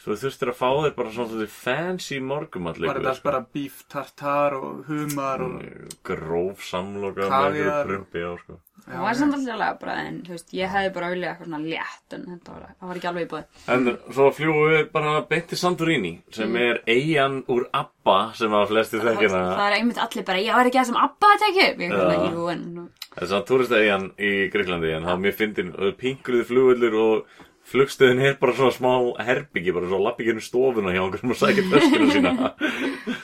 [0.02, 3.42] Svo þú þurftir að fá þér bara svona svona fancy morgumall Var þetta allt bara
[3.54, 5.60] beef tartar og humar og...
[6.08, 8.58] Gróf samloka með einhverju prumpi á sko.
[8.82, 11.60] Það var samt alltaf lega bara, en þú veist, ég hefði bara auðvitað eitthvað svona
[11.68, 13.60] létt, en þetta var, það var ekki alveg í búið.
[13.76, 18.66] En svo fljúum við bara beint til Santorini sem er eigin úr Abba sem að
[18.74, 19.62] flesti þekkina Það.
[19.68, 21.86] er einmitt allir bara, ég var ekki það sem Abba að tekja upp.
[21.86, 25.24] Ég er svona, jú, en nú- Þess að túrista eigin í Greiklandi en það er
[25.28, 27.40] mjög fyndin pingruði flugvöllur og
[27.72, 28.94] flugstöðin er bara svona smá
[29.26, 32.54] herbyggi bara svo lappi ekki stofuna hjá okkur sem að sækja töskuna sína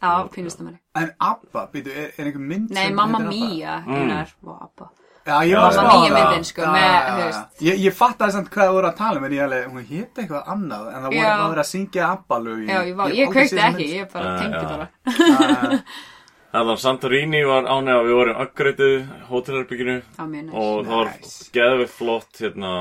[0.00, 0.78] Já, pínustum henni.
[0.96, 3.50] En Abba, býtu, er, er einhver mynd Nei, sem Mamma heitir Abba?
[3.52, 3.96] Mia, Mm.
[4.00, 4.86] einar, og Abba.
[5.26, 5.76] Já, ég Já, var að já.
[5.76, 6.30] spá Mamma Mia það.
[6.30, 7.24] myndin, sko, Já, með, já, þú já.
[7.26, 7.60] veist.
[7.66, 10.14] Ég, ég fattaði samt hvað það voru að tala um en ég alveg, hún hétt
[10.22, 11.34] eitthvað annað en það voru Já.
[11.36, 14.56] að vera að syngja Abba-lögin Já, ég, var, ég kveikti ekki, ég bara Ah, tengdi
[14.56, 14.68] já.
[14.72, 14.88] bara.
[15.04, 15.84] ekki
[16.50, 18.88] Þannig að Santorini var ánega við vorum uppgreitu
[19.28, 20.56] hótelherbygginu Það mjög næst.
[20.56, 21.50] og það var Nice.
[21.54, 22.72] geðveikt flott hérna,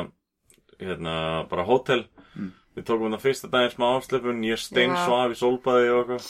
[0.79, 1.15] hérna
[1.49, 2.05] bara hótel.
[2.77, 5.01] Við tókum þetta fyrsta daginn smá afslöpun ég stein Já.
[5.05, 6.29] svaf í sólbaði og eitthvað.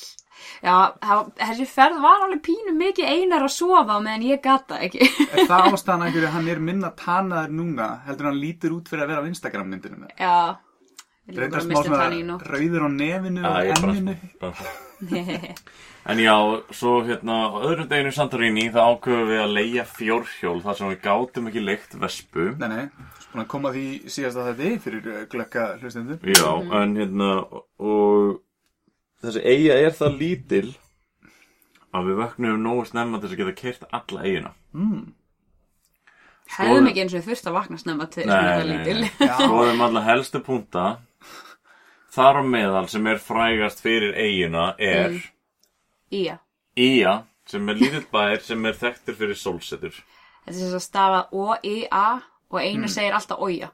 [0.63, 4.79] Já, það- þessi ferð var alveg pínu mikið einar að sofa á meðan ég gata
[4.79, 5.01] ekki.
[5.03, 8.88] Er það ástæðan einhverju að hann er minna tanaður núna heldur en hann lítur út
[8.89, 10.55] fyrir að vera á Instagram myndinu Já,
[11.29, 12.07] Reyndar smá svona
[12.41, 14.15] rauður á nefinu og bara- enninu.
[16.09, 16.33] En já,
[16.73, 20.89] svo hérna á öðrum deginu í Santorini þá ákveðum við að leia fjórhjól þar sem
[20.89, 22.45] við gátum ekki leikt vespu.
[22.57, 22.85] Nei, nei,
[23.29, 26.49] svona koma því síðast að þetta fyrir uh, glögga hlustendur Já,
[26.81, 27.31] en hérna
[27.79, 28.39] og
[29.23, 30.67] þessi eiga er það lítil
[31.89, 34.53] að við vöknum nógu snemma til að geta kert alla eigina
[36.49, 39.03] Hefðum ekki eins og þurft að vakna snemma til nei, lítil.
[39.21, 40.85] Skoðum alla helstu punta.
[42.09, 45.35] Þar á meðal sem er frægast fyrir eigina er Mm.
[46.09, 46.39] Ía.
[46.73, 47.11] Ía,
[47.45, 49.93] sem er lítill bær sem er þekktur fyrir sólsetur.
[50.45, 52.05] Þetta er þess að stafa O-I-A
[52.51, 52.88] og einu Mm.
[52.89, 53.69] segir alltaf Ója.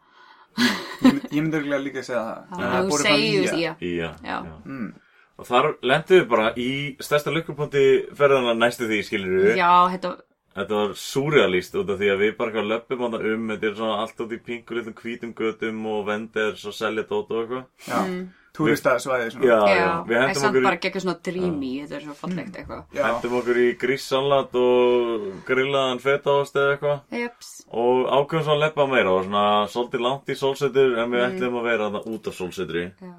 [1.04, 3.42] Ég, ég myndi örugglega líka að segja það En það Þú fór upp á segir
[3.44, 3.50] Ía.
[3.52, 3.74] þú Ía.
[3.82, 4.38] Ía, Já.
[4.66, 4.94] Mm.
[5.38, 6.70] Og þar lendum við bara í
[7.04, 7.82] stærsta lukkupunkti
[8.16, 10.14] ferðana næstu því, skilur við Já, þetta,
[10.56, 13.76] Þetta var súrealist út af því að við bara löpum á það um Þetta er
[13.76, 17.66] svona allt út í pingur litlum hvítum götum og venders og selja dót og eitthvað
[17.90, 21.18] Já, túrista svæði svona Já, já, við en hendum samt okkur í bara geggjur svona
[21.28, 22.82] dreamy, þetta er svo fallegt eitthvað.
[22.96, 23.02] Já.
[23.06, 27.52] Hendum okkur í gríssalat og grillaðan fetaost eða eitthvað Jeps.
[27.72, 31.60] Og ákveðum svo að leppa meira og svona svolítið langt í sólsetur en við ætlum
[31.62, 33.14] að vera þarna út af sólsetri Já.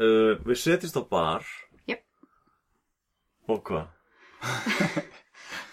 [0.00, 1.50] uh, Við setjumst á bar
[1.90, 2.04] Jep.
[3.50, 3.88] Og hvað?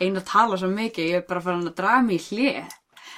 [0.02, 2.76] Einu að tala svo mikið, ég er bara farin að draga mig í hlið.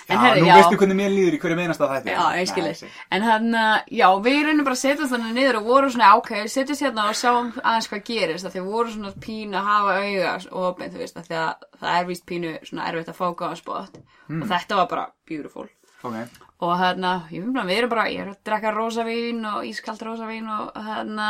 [0.10, 0.56] Já, herri, nú já.
[0.58, 2.89] veistu hvernig mér líður í hverju meinast að þetta Já, ég skilji.
[3.13, 6.32] En hann, uh, já, við reynum bara að setja þannig niður og voru svona, ok,
[6.50, 10.36] setjast hérna og sjáum aðeins hvað gerist, af því voru svona pínu að hafa auga
[10.50, 13.26] og opið, þú veist, af því að það er víst pínu svona erfitt að fá
[13.30, 15.69] góðan spot og þetta var bara beautiful.
[16.00, 16.15] Ok,
[16.60, 20.02] Og hérna, ég finn bara, við erum bara, ég er að drekka rosavín og ískalt
[20.04, 21.30] rosavín og hérna,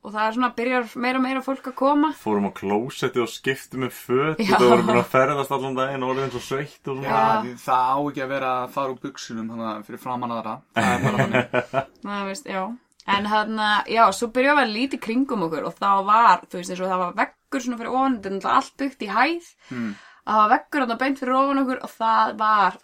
[0.00, 2.10] og það er svona, byrjar meira og meira fólk að koma.
[2.16, 4.54] Fórum á klósetti og skiptum með föt Já.
[4.54, 7.56] Þetta vorum að ferðast allan daginn og orðið eins og sveitt og já, svona því
[7.64, 9.00] það á ekki að vera að fara úr
[9.40, 11.74] þannig fyrir framan aðra Það er bara þannig
[12.06, 12.62] Það veist, já.
[13.10, 16.72] En hann, já, svo byrjaði að vera lítið kringum okkur og þá var, þú veist,
[16.72, 19.50] eins og það var veggur svona fyrir ofan, þetta er náttúrulega allt byggt í hæð.
[19.70, 19.90] Hmm.
[20.20, 22.78] að það var veggur þarna beint fyrir ofan okkur og það var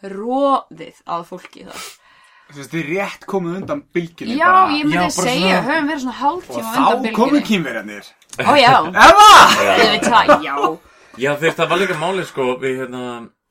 [0.00, 1.88] tróðið að fólki þar.
[2.50, 4.70] Að þið rétt komið undan bylginni Já, bara.
[4.74, 8.08] ég myndi Já, bara segja, svona- höfum verið svona Og hálftíma þá komu kýmverjarnir
[8.40, 8.72] Ó já,
[9.76, 10.54] ég veit það, já.
[11.20, 13.02] Já, þeir, það var líka málið sko Við, hérna,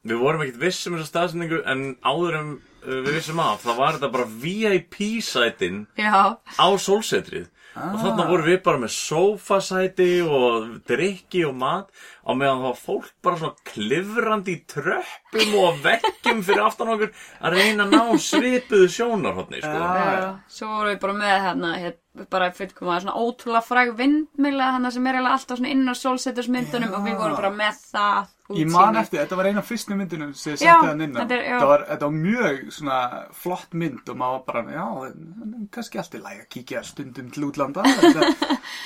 [0.08, 3.80] við vorum ekkert viss um þessa staðsendingu En áður en uh, við vissum af Það
[3.84, 7.48] var þetta bara VIP-sætin Já, á sólsetrið.
[7.80, 11.92] Og þarna vorum við bara með sófasæti og drikki og mat
[12.30, 17.12] á meðan það var fólk bara svona klifrandi í tröppum og veggjum fyrir aftan okkur
[17.42, 19.74] að reyna að ná svipuðu sjónarhóttni sko.
[19.74, 20.30] já.
[20.60, 24.92] Svo vorum við bara með hérna, hérna bara fyrir koma svona ótrúlega fræg vindmila hérna
[24.92, 28.66] sem er eiginlega alltaf svona inn á sólsetursmyndunum og við vorum bara með það Ég
[28.74, 31.22] man eftir, þetta var eina af fyrstu myndunum sem ég setti hann inn á.
[31.22, 32.96] þetta var, þetta var mjög svona
[33.38, 37.46] flott mynd og maður var bara, já, kannski allt í lagi að kíkja stundum til
[37.46, 37.86] útlanda.
[38.00, 38.32] þetta,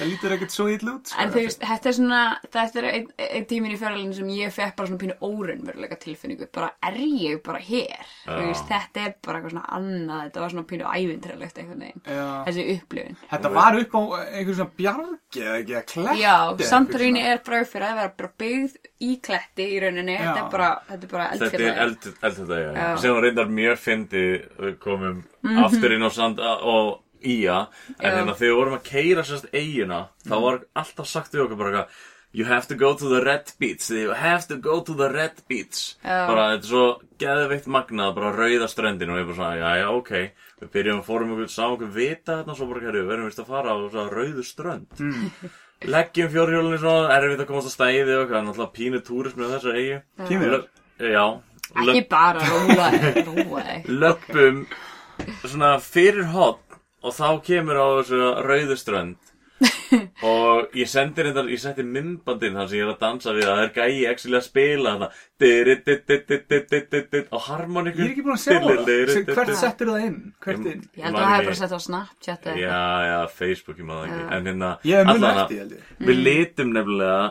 [0.02, 1.08] það lítur ekkert svo illa út.
[1.08, 1.22] sko.
[1.24, 2.20] En þú veist, þetta er svona,
[2.58, 6.48] þetta er einn ein tíminn í fjöralinu sem ég fekk bara svona pínu óraunveruleika tilfinningu.
[6.54, 8.06] Bara, er ég bara hér?
[8.28, 12.02] Veist, þetta er bara eitthvað svona annað, þetta var svona pínu ævintræðilegt einhvern veginn.
[12.08, 12.28] Já.
[12.48, 13.18] Þessi upplifun.
[13.34, 16.18] Þetta var upp á einhver svona bjargi eða ekki að kletti.
[16.24, 17.24] Já, eitthvað svona.
[17.34, 20.18] er bara fyrir að vera byggð í kletti í rauninni.
[20.18, 22.70] Þetta er bara, þetta er bara Þetta er eld, eld þetta, já.
[22.74, 22.98] Já.
[23.04, 24.26] Sem var reyndar mjög fyndi,
[24.60, 25.64] við komum Mhm.
[25.66, 27.68] aftur inn á sand og ía,
[28.00, 28.16] en Já.
[28.18, 30.42] hérna þegar við vorum að keira sérst eigina, þá Mhm.
[30.42, 31.90] var alltaf sagt við okkur bara eitthvað,
[32.34, 33.90] You have to go to the red beach.
[33.94, 35.96] You have to go to the red beach.
[36.02, 36.26] Já.
[36.28, 36.86] Bara, þetta er svo
[37.22, 40.14] geðveikt magnað Bara rauða ströndin og ég bara svona, já, já, ok.
[40.64, 43.44] Við byrjum að fórum okkur, sá okkur vita þarna Svo bara, herru, við verðum vist
[43.44, 44.90] að fara á rauðu strönd.
[44.98, 45.54] Mm.
[45.94, 49.98] Leggjum fjórhjólunni svona, erfitt að komast að stæði og náttúrulega pínu túrismi á þessar eigi
[50.30, 50.70] Kínverjar?
[51.04, 51.26] Já,
[51.74, 54.64] Ekki bara þig löpum
[55.44, 59.23] svona fyrir hotn og þá kemur á þessu rauðu strönd
[60.34, 63.54] og ég sendi reyndar, ég setti myndbandinn þar sem ég er að dansa við að
[63.54, 65.10] það er gæi actually að spila þarna
[67.34, 68.90] á harmoniku Ég er ekki búin að sjá það.
[69.38, 70.20] Hvert settir það inn?
[70.98, 74.24] Ég held að það hefur bara sett á Snapchat Já, já, Facebook, ég maður ekki
[74.38, 74.72] En hérna.
[76.04, 77.24] Við litum nefnilega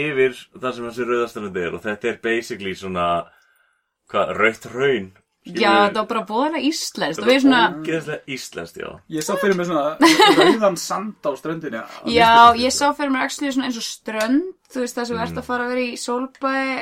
[0.00, 3.06] yfir það sem þessi rauðaströnd er og þetta er basically svona
[4.10, 5.10] hvað, rautt raun
[5.48, 7.22] Já, það var bara bóðilega íslenskt.
[7.22, 8.88] Og við svona Ógeðslega íslenskt, já.
[9.16, 9.94] Ég sá fyrir mig svona
[10.36, 11.80] rauðan sand á ströndinni.
[11.80, 15.16] á Já, ég sá fyrir mér actually svona eins og strönd Þú veist það sem
[15.16, 16.76] þú ert að fara að vera í sólbæði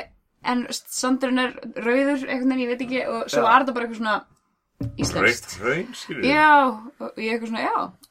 [0.49, 4.01] En sandurinn er rauður einhvern veginn, ég veit ekki Og svo var þetta bara eitthvað
[4.03, 4.19] svona
[4.99, 5.55] íslenskt.
[5.63, 6.51] Raun, skilur Já,
[6.99, 8.09] og ég eitthvað svona, já.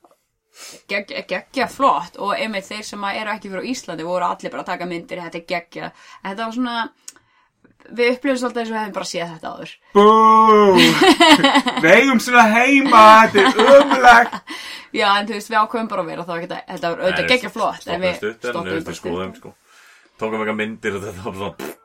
[0.90, 2.16] Geggja, geggja flott.
[2.18, 5.20] Og einmitt þeir sem að eru ekki fyrir Íslandi voru allir bara að taka myndir,
[5.22, 5.90] þetta er geggja.
[6.22, 6.76] En þetta var svona
[7.98, 10.06] við upplifum svolítið eins og við hefum bara séð þetta áður Bú!
[11.84, 14.38] Við eigum svona heima, þetta er umlegt.
[14.98, 17.50] já, en þú veist, við ákveðum bara að vera þá geta, þetta var auðvitað geggja
[17.54, 19.54] flott en við en við bara skoðum, sko
[20.18, 21.76] Tókum eitthvað myndir og þetta var svona pff.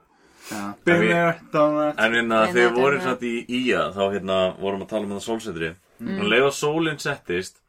[0.84, 1.18] Been við-.
[1.54, 5.14] En hérna, Nei, þegar við vorum satt í Ía þá hérna, vorum að tala um
[5.16, 5.70] þetta sólsetri
[6.04, 6.18] Mm.
[6.20, 7.60] og leið að sólinn settist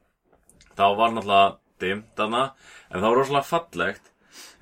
[0.74, 1.50] þá var náttúrulega
[1.84, 4.08] dimmt þarna en það var rosalega fallegt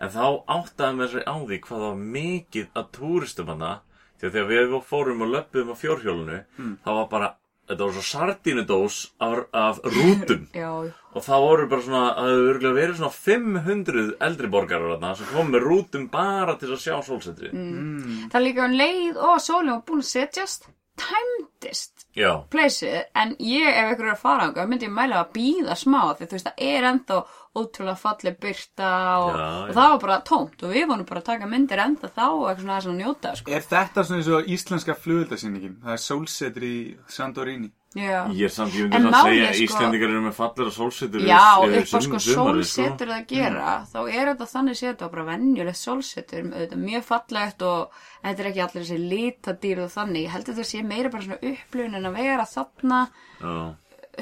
[0.03, 0.25] en þá
[0.57, 3.71] áttaði mér sér á því hvað það var mikið að túristum hana
[4.19, 6.75] því að þegar við fórum og löpum á fjórhjólinu Mm.
[6.85, 7.29] þá var bara,
[7.71, 10.43] þetta var svo sardínudós af, af rútum.
[10.63, 10.71] Já,
[11.15, 15.27] og það voru bara svona, það hefur örgulega verið svona 500 eldri borgarar þarna sem
[15.33, 18.29] kom með rútum bara til að sjá sólsetri Mm.
[18.33, 23.31] það er líka um leið og sólinn var búin að setjast tæmdist Já, pleysið, en
[23.41, 26.37] ég ef ykkur er að fara ánga, myndi ég mæla að býða smá því þú
[26.37, 27.21] veist, það er ennþá
[27.57, 28.91] ótrúlega falleg byrta
[29.23, 29.75] og, Já, og já.
[29.79, 32.65] það var bara tómt og við vonum bara að taka myndir ennþá þá og eitthvað
[32.67, 33.55] svona þess að njóta sko.
[33.57, 35.79] Er þetta svona eins og íslenska flugöldasýningin?
[35.87, 37.73] Það er sólsetri í Sandorini.
[37.93, 40.73] Já, Ég er samt, ég myndi málið, segja að sko- Íslendingar eru með fallir og
[40.73, 45.11] sólsetur Já, upp á sko sumarið, sólsetur að gera þá er þetta þannig séð þetta
[45.13, 50.25] bara venjulegt sólsetur auðvitað mjög fallegt og þetta er ekki allir þessi litadýr og þannig.
[50.25, 53.03] Ég held að þetta sé meira bara svona upplifun en að vera þarna.
[53.43, 53.75] Já,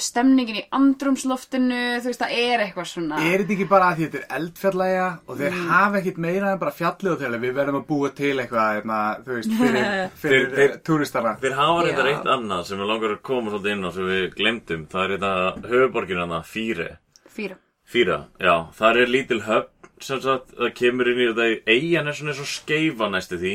[0.05, 3.19] stemningin í andrumsloftinu þú veist það er eitthvað svona.
[3.25, 6.61] Er þetta ekki bara að því þetta er eldfjallæja og þeir hafa ekkit meira en
[6.63, 9.89] bara fjallið og þegar við verðum að búa til eitthvað, hérna, þú veist, fyrir,
[10.23, 11.35] fyrir Þeir- þeir- túristana.
[11.43, 12.13] Þeir hafa reyndar Já.
[12.15, 15.17] eitt annað sem við langar að koma svolítið inn á sem við glemdum Það er
[15.17, 16.89] þetta höfuborgin hana, Fíre.
[17.31, 17.59] Fýra
[17.91, 22.15] Fíra, já, þar er lítil höfn sem sagt, það kemur inn í þetta eigin er
[22.17, 23.51] svona eins og skeifa næstu því.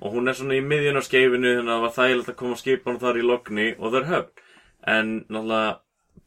[0.00, 2.56] Og hún er svona í miðjun á skeifinu þannig að það var þægilegt að koma
[2.62, 4.46] skipan þar í logni og það er höfn
[4.86, 5.78] en náttúrulega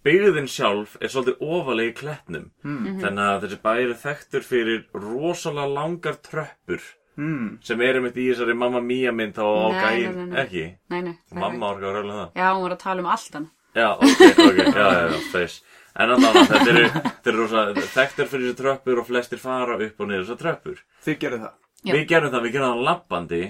[0.06, 2.52] byggðin sjálf er svolítið ofalega í klettnum.
[2.64, 6.82] Þannig að þessi bæri er þekktur fyrir rosalega langar tröppur
[7.16, 7.60] Mm.
[7.64, 10.64] sem er einmitt í þessari Mamma Mia mynd þá á Nei, gæin, nei, nei, ekki?
[10.92, 12.32] Nei, nei, nei, Mamma orka að röfla það.
[12.36, 15.56] Já, hún var að tala um allt hann Já, ok, ok, já, já, já, þess.
[15.96, 16.84] En allavega, þetta eru,
[17.32, 17.64] eru rosa
[17.96, 20.84] þekktir fyrir þessi tröppur og flestir fara upp og niður þessar tröppur.
[21.08, 21.56] Þið gerðu það.
[21.86, 21.94] Já.
[21.96, 23.42] Við gerum það, við gerum það lappandi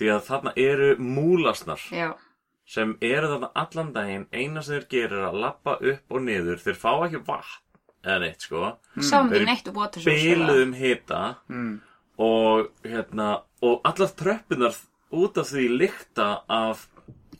[0.00, 1.86] því að þarna eru múlasnar.
[1.94, 2.10] Já,
[2.66, 6.60] sem eru þarna allan daginn eina sem þeir gerir er að lappa upp og niður
[6.62, 7.58] þeir fá ekki vatn
[8.04, 11.80] eða neitt, sko sáum Þeir neitt og bóta svo Biluðum hita Mm.
[12.18, 14.74] og hérna og allar tröppunar
[15.12, 16.88] út af því lykta af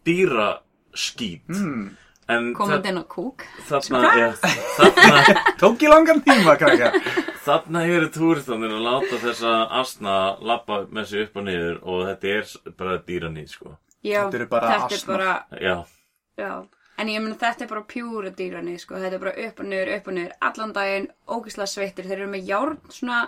[0.06, 1.96] dýraskít Mm.
[2.28, 4.32] en Komandi inn á kúk þarna, ja,
[4.76, 6.92] þarna Tók í langan tíma, krakka.
[7.46, 12.28] Þarna eru túristanir að láta þessa asna lappa með sig upp og niður og þetta
[12.36, 13.72] er bara dýranýð, sko.
[14.02, 15.18] Já, Þetta eru bara þetta er asnar.
[15.18, 15.76] bara Já,
[16.38, 16.52] Já,
[16.98, 19.90] en ég meina þetta er bara pjúra dýrani, sko, þetta er bara upp og niður,
[19.98, 23.20] upp og niður, allan daginn, ógislega sveittir, þeir eru með járn svona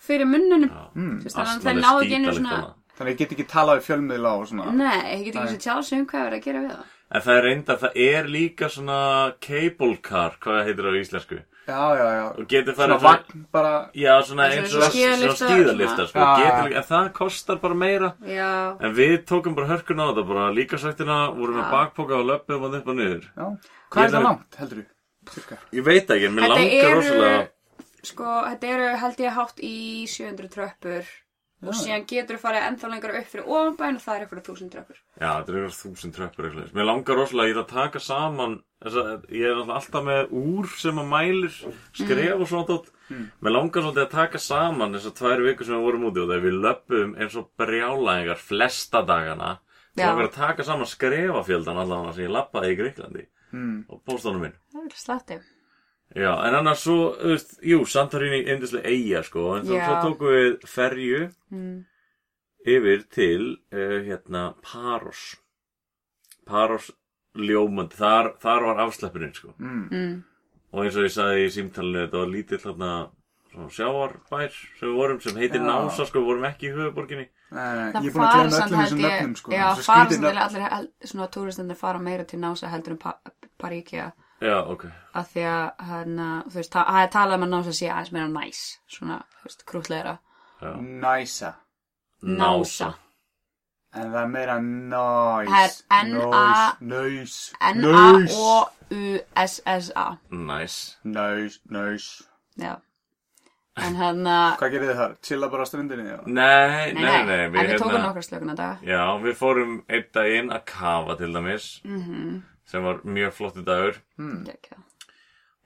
[0.00, 2.60] fyrir munnunum, mm, þannig að þeir náðu ekki einu svona,
[3.00, 4.72] Þannig að ég get ekki talað við fjölmiðla og svona.
[4.76, 6.84] nei, ég get ekki svo tjáð sig um hvað er að gera við það.
[7.10, 8.98] en það er reynda, það er líka svona
[9.40, 11.38] cable car, hvað heitir það á íslensku?
[11.68, 12.24] Já, já, já.
[12.40, 13.02] Og getur Svona farið...
[13.04, 13.72] vagn bara.
[13.94, 16.18] Já, svona eins svona og svona skíðaliftar, sko.
[16.24, 18.12] Já, Getur en það kostar bara meira.
[18.26, 22.26] Já, En við tókum bara hörkuna á þetta, bara líka sættina, vorum með bakpoka og
[22.32, 23.28] löpum hann upp og niður.
[23.36, 23.46] Já.
[23.90, 24.86] Hvað er það langt, heldur þú?
[25.30, 25.58] Cirka.
[25.76, 27.40] Ég veit ekki, en mér langar rosalega...
[28.08, 29.74] sko, þetta eru held ég hátt í
[30.08, 31.10] 700 tröppur
[31.60, 34.70] og síðan getur þú farið ennþá lengra upp fyrir ofanbæn og það er eitthvað þúsund
[34.74, 34.96] tröppur.
[35.20, 36.70] Já, þetta er eitthvað þúsund tröppur eitthvað.
[36.78, 38.54] Mér langar rosalega, ég er að taka saman,
[38.84, 41.58] þessa, ég er alltaf með úr sem að mælir,
[42.00, 42.90] skref og svona tótt.
[43.10, 46.46] Mér langar svolítið að taka saman þessar tvær vikur sem við vorum úti og þegar
[46.46, 49.58] við löpum eins og brjálæðingar flesta dagana.
[49.96, 50.08] Mér Já.
[50.14, 53.84] langar að taka saman skrefafjöldan allavega sem ég lappaði í Greiklandi Mm.
[53.90, 54.52] og póstunum minn.
[56.16, 60.64] Já, en annars svo, þú veist, jú, Santorini yndislega eiga, sko, en svo tókum við
[60.66, 61.20] ferju
[61.52, 61.84] Mm.
[62.66, 65.36] yfir til, uh, hérna, Paros.
[66.46, 66.90] Paros
[67.38, 69.54] ljómandi, þar, þar var afsleppurinn, sko.
[69.60, 70.24] Mm.
[70.72, 72.90] Og eins og ég sagði í símtalinu, þetta var lítill, hérna,
[73.52, 75.66] svona sjáarbær sem við vorum, sem heitir Já.
[75.66, 77.28] Nása, sko, við vorum ekki í höfuborginni.
[77.50, 79.50] Nei, nei, ég er búin að samt öllum þessum nöfnum sko.
[79.50, 80.68] já, Þessi fara skrýtin samt nöfn.
[80.70, 83.14] allir, svona túristendur fara meira til nása heldur en pa
[83.58, 84.84] Paríkja Já, ok.
[85.14, 88.12] af því að hérna, þú veist, það það er talað um að nása sé aðeins
[88.12, 90.14] meira næs, svona, þú veist, krútleira.
[90.62, 90.72] Já.
[90.80, 91.50] Næsa.
[92.22, 92.94] Nása.
[93.94, 95.82] En það er meira næs.
[95.88, 96.04] Það er
[96.80, 97.52] Næs.
[98.90, 100.06] N-A-O-U-S-S-A.
[100.30, 100.96] Nice.
[101.04, 101.60] Næs.
[101.70, 102.22] Næs.
[102.58, 102.74] Já.
[103.80, 105.12] En hann að, Hvað gerir þið þar?
[105.24, 106.04] Chilla bara á strandinni?
[106.26, 108.78] Nei, nei, nei, nei, nei, en við tókum hérna- nokkra slökuna daga.
[108.84, 112.42] Já, við fórum einn daginn að kafa til dæmis, Mhm.
[112.70, 114.00] Sem var mjög flottu dagur.
[114.20, 114.46] Hmm.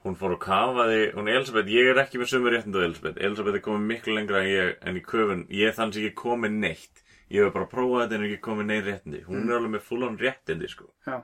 [0.05, 3.21] Hún fór og kafaði, hún Elisabeth, ég er ekki með sömu réttindu Elisabeth.
[3.25, 6.19] Elisabeth er komin miklu lengra en ég, en í köfun, ég er þannig sem ekki
[6.21, 7.01] komin neitt.
[7.33, 9.23] Ég hef bara prófað þetta en ekki komin neitt réttindi.
[9.25, 10.91] Hún er alveg með fullan réttindi, sko.
[11.09, 11.23] Já.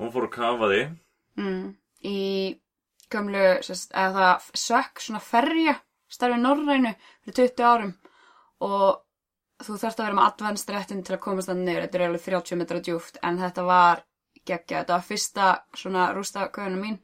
[0.00, 0.82] Hún fór og kafaði,
[1.40, 1.76] Mm.
[2.04, 2.58] Í
[3.12, 5.76] gömlu, sérst, eða það sökk svona ferja,
[6.10, 6.92] starfið Norrænu
[7.24, 7.92] fyrir 20 árum
[8.66, 9.00] og
[9.64, 12.24] þú þarft að vera með advanced réttin til að komast það niður, þetta er alveg
[12.26, 14.02] 30 metra djúft en þetta var
[14.46, 16.98] geggja, þetta var fyrsta svona rústa köðunum mín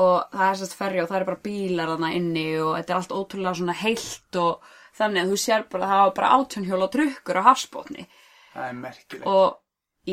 [0.00, 2.98] og það er sérst ferja og það er bara bílar þarna inni og þetta er
[3.00, 4.68] allt ótrúlega svona heilt og
[5.00, 8.06] þannig að þú sér bara að það var bara átjónhjól og drukkur á hafsbótni
[8.52, 9.26] Það er merkilegt.
[9.26, 9.58] og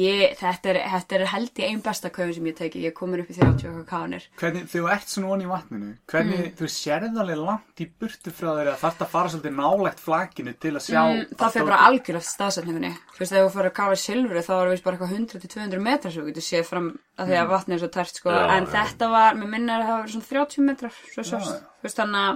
[0.01, 2.95] ég, þetta er, þetta er held ég ein besta köfun sem ég teki, ég er
[2.97, 6.43] komin upp í 30 okkar káðanir Hvernig, þegar þú ert svona onni í vatninu, hvernig,
[6.47, 6.55] Mm.
[6.59, 10.73] þú sérð alveg langt í burtu frá þeir að að fara svolítið nálægt flakinu til
[10.75, 11.01] að sjá...
[11.03, 12.91] mm, það fyrir bara algjörlega staðsetningunni.
[13.13, 15.83] Þú veist, þegar þú fyrir að kafa í silfri þá var við bara eitthvað 100-200
[15.87, 16.87] metrar sem þú getur séð fram
[17.17, 18.29] að því að vatnið er svo tært sko.
[18.33, 18.71] Já, en já.
[18.77, 21.59] þetta var, mér minna að það var svona 30 metrar svo sást, já.
[21.77, 22.33] þú veist, þannig að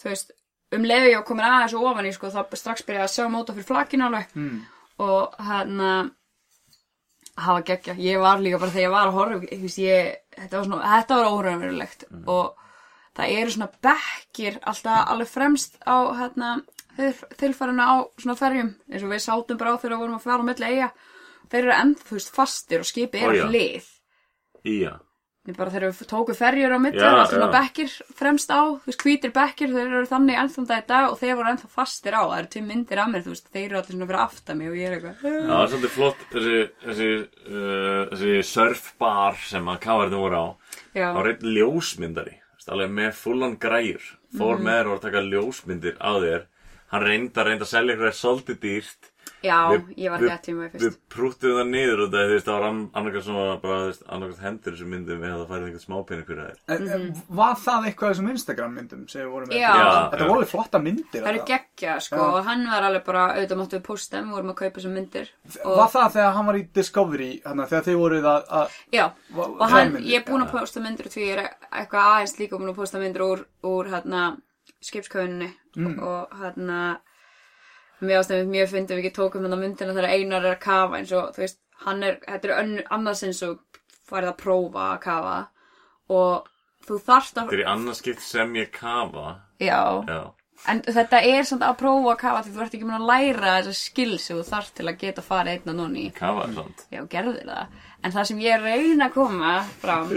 [0.00, 0.28] þú veist,
[0.74, 2.26] um leiðu ég var komin aðeins og ofan í sko,
[7.34, 7.46] Mm.
[7.46, 10.90] var geggja, ég var líka bara þegar ég var að horfa, ég, þetta var svona,
[10.92, 12.04] þetta var óraunverulegt.
[12.26, 12.54] Og
[13.16, 16.52] það eru svona bekkir alltaf alveg fremst á hérna,
[17.40, 20.42] þilfærinu á svona ferjum, eins og við sátum bara á þegar við vorum að fara
[20.42, 20.92] á milli eiga,
[21.50, 23.90] þeir eru ennþá, þú veist, fastir og skipið er hlið.
[25.52, 29.02] Bara þegar við tókum ferjur á Já, það var svona bekkir fremst á, þú veist,
[29.04, 32.22] hvítir bekkir, þeir eru þannig ennþá þetta í dag og þeir voru ennþá fastir á,
[32.24, 34.70] það eru tveim myndir af mér, þú veist, þeir eru allir svona fyrir aftan mig
[34.72, 37.10] og ég er eitthvað, Já, það er svolítið flott þessi, þessi,
[37.52, 40.46] uh, þessi surfbar sem að kafarnir voru á.
[40.96, 42.36] já, Það var einn ljósmyndari,
[42.72, 44.04] alveg með fullan græjur.
[44.34, 44.64] Fór Mhm.
[44.64, 46.42] með þér og var að taka ljósmyndir á þér.
[46.94, 49.10] Hann reynda, reynda að selja eitthvað svolítið dýrt.
[49.44, 50.98] Já, Við- ég var við- ekki að tíma Við fyrst.
[51.14, 55.34] prúttuðum það niður og það, það var annarkast svona, bara, annarkast hendur þessu myndum við
[55.34, 56.58] að færa eitthvað smápening fyrir þær.
[56.74, 57.04] En, en
[57.40, 59.58] var það eitthvað þessum Instagram myndum sem við vorum með?
[59.60, 59.72] Já.
[59.74, 61.20] Já, Þetta voru flotta myndir.
[61.20, 62.24] Það eru geggja, sko, Já.
[62.38, 65.28] og hann var alveg bara, auðvitað máttu við posta, við vorum að kaupa þessum myndir.
[65.64, 68.48] Var það þegar hann var í Discovery, hana, þegar þið voruð að...
[68.62, 69.04] að Já,
[69.36, 72.72] og hann, ég er búin að posta myndir því ég er eitthvað aðeins líka búin
[72.72, 74.24] að posta myndir úr, úr hérna,
[74.84, 75.96] skipskauninni Mm.
[76.06, 76.98] og hérna,
[78.02, 81.12] mér ástæðum mjög fyndið við ekki tókum hérna myndina þegar Einar er að kafa eins
[81.14, 83.60] og, þú veist, hann er, þetta er önn, annarsins og
[84.08, 85.36] farið að prófa að kafa
[86.14, 86.48] og
[86.88, 89.28] þú þarft að, Þetta er annarskipt sem ég kafa.
[89.62, 89.78] já,
[90.08, 90.22] Já.
[90.70, 93.54] En þetta er samt að prófa að kafa því þú ert ekki mun að læra
[93.58, 96.04] þessa skills sem þú þarf til að geta farið einn og núni.
[96.16, 96.84] Kafa er sant.
[96.94, 97.74] Já, gerðu það.
[98.04, 99.50] En það sem ég reyna að koma
[99.82, 100.12] fram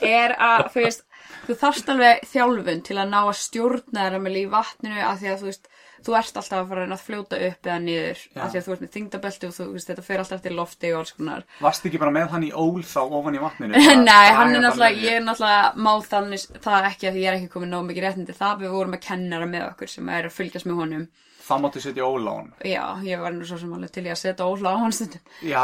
[0.00, 1.04] er að, þú veist,
[1.48, 5.30] þú þarft alveg þjálfun til að ná að stjórna þeirra með í vatninu af því
[5.34, 5.68] að þú veist,
[6.04, 8.74] þú ert alltaf að fara að að fljóta upp eða niður af því að þú
[8.74, 11.44] ert með þingdabelti og þú veist, þetta fer alltaf eftir lofti og alls konar.
[11.64, 13.82] Varst ekki bara með hann í ól þá ofan í vatninu?
[14.04, 17.52] Nei, hann er náttúrulega, ég er náttúrulega má þannig það ekki að ég er ekki
[17.56, 20.68] komið nóg mikið réttindi það við vorum með kennara með okkur sem er að fylgjast
[20.70, 21.06] með honum.
[21.44, 22.52] Það máttu setja ól á hann.
[22.64, 25.20] Já, ég var nú svo sem alveg til ég að setja óhla á hann stundum.
[25.44, 25.60] Já,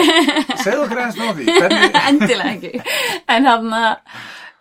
[0.64, 1.56] segðu okkur eins með því.
[2.08, 2.70] Endilega ekki.
[3.28, 3.98] En hann að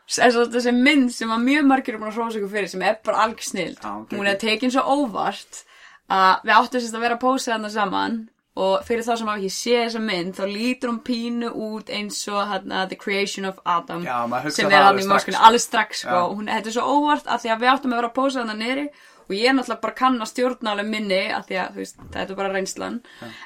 [0.09, 3.23] þessi mynd sem að mjög margir er búin að hrósa ykkur fyrir sem er bara
[3.27, 3.77] alg snild.
[3.77, 4.17] Já, ok.
[4.17, 5.63] Hún er tekin svo óvart
[6.09, 8.19] að við áttum sérst að vera að pósa þarna saman
[8.59, 12.17] og fyrir þá sem hafa ekki séð þessa mynd þá lítur hún pínu út eins
[12.31, 14.17] og hérna, The Creation of Adam Já,
[14.49, 15.45] sem það er hann alveg strax, moskunni sko.
[15.49, 16.17] alveg strax sko.
[16.17, 16.33] Já.
[16.33, 18.59] hún, þetta er svo óvart að því að við áttum að vera að pósa þannig
[18.65, 18.85] nýri
[19.29, 22.33] og ég er náttúrulega bara kann að stjórna alveg minni að því að veist, þetta
[22.33, 22.99] er bara reynslan.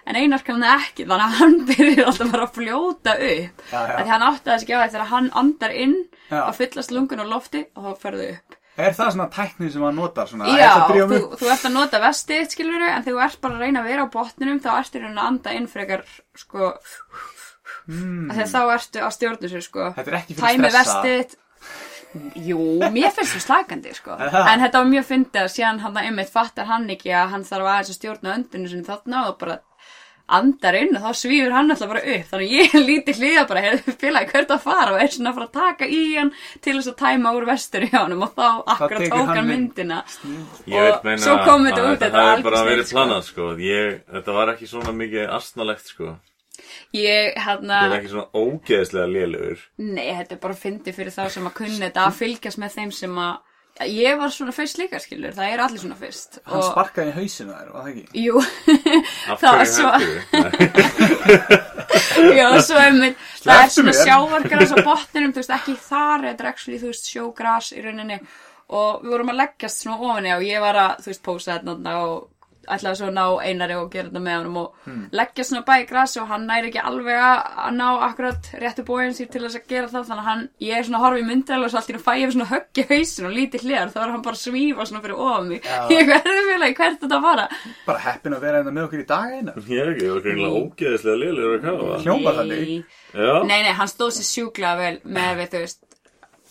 [0.07, 3.63] En Einar kann það ekki þannig að hann byrjar alltaf bara að fljóta upp.
[3.67, 3.93] Já, já.
[3.93, 5.97] að því hann átti þess ekki á því þegar hann andar inn
[6.39, 8.59] að fyllast lungun á lofti og þá ferðu upp.
[8.73, 10.53] Er það svona tækni sem maður notar svona?
[10.57, 13.83] Já, þú, þú ert að nota vestið, skilur en þegar þú ert bara að reyna
[13.83, 16.01] að vera á botninum þá ertu í rauninni að anda inn frekar
[16.41, 16.71] sko
[17.85, 18.31] mm.
[18.33, 19.91] þá ertu að stjórna sér sko.
[19.93, 21.35] Tæmi vestið
[22.35, 22.59] Jú,
[22.93, 26.33] mér finnst það slagandi sko Er en þetta var mjög fyndið að síðan hann einmitt
[26.33, 29.59] fattar hann ekki að hann þarf aðeins að stjórna öndinu sinni þarna og bara
[30.33, 33.63] andar inn og þá svífur hann alltaf bara upp þannig að ég líti hlýða bara
[33.65, 36.31] hefur félagi hvert að fara og er svona að fara að taka í hann
[36.63, 38.45] til þess að tæma úr vestur í honum og þá
[38.75, 39.73] akkurat tók hann hann mynd.
[39.73, 42.95] myndina Og svo kom þetta út, þetta hefði bara verið sko.
[42.97, 43.49] planað sko.
[43.59, 46.13] ég, Þetta var ekki svona mikið astnalegt sko.
[46.93, 51.23] Ég hérna Ég er ekki svona ógeðslega lélugur nei, þetta er bara fyndið fyrir þá
[51.33, 53.41] sem að kunni þetta að fylgjast með þeim sem að
[53.89, 56.37] ég var svona fyrst líka skilur það er allir svona fyrst.
[56.45, 58.21] Hann sparkaði í hausinu þær, var það ekki?
[58.21, 58.35] Jú,
[59.33, 59.89] Af það var hverju svo
[60.43, 61.63] heldur
[62.37, 63.99] Já, svo einmitt Það er svona mér.
[64.05, 68.19] sjávargras á botninum Þú veist, ekki þar Þetta er actually, þú veist, sjógras í rauninni.
[68.73, 71.95] Og við vorum að leggjast svona ofinni Og ég var að, þú veist, pósa þetta
[72.03, 72.15] Og
[72.67, 75.07] ætlaði svo að ná einari og gera þetta með honum Og Hmm.
[75.15, 79.29] leggja svona bæði grasi Og hann næri ekki alveg að ná akkurat Réttu bóin sér
[79.31, 81.65] til þess að gera það Þannig að hann, ég er svona að horfa í myndalega
[81.65, 84.11] Og svo allt í nú fæ ég svona höggja hausin og lítið hliðar Þá er
[84.13, 85.79] hann bara að svífa svona fyrir ofan mig Já.
[85.93, 87.47] Ég verði félagi, hvert þetta að fara
[87.87, 89.53] Bara heppin að vera hérna með okkur í dag eina.
[89.67, 92.61] Ég er ekki, ég var greinlega ógeðslega lélugur að kafa Hljómar þannig.
[92.67, 92.85] Nei.
[93.13, 95.79] Já, Nei, nei, hann stóð sér sjúklega vel með við, þú veist,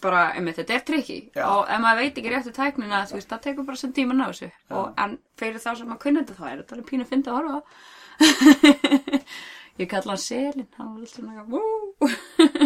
[0.03, 3.43] bara, einmitt, þetta er trikki og ef maður veit ekki réttu tæknina, þú veist, það
[3.49, 6.39] tekur bara sem tíma að ná þessu og en fyrir þá sem maður kunni þetta
[6.41, 7.61] þá er þetta alveg pínu fyndi að horfa á.
[9.81, 12.09] Ég kalla hann selin, hann var alltaf náttúrulega, wú!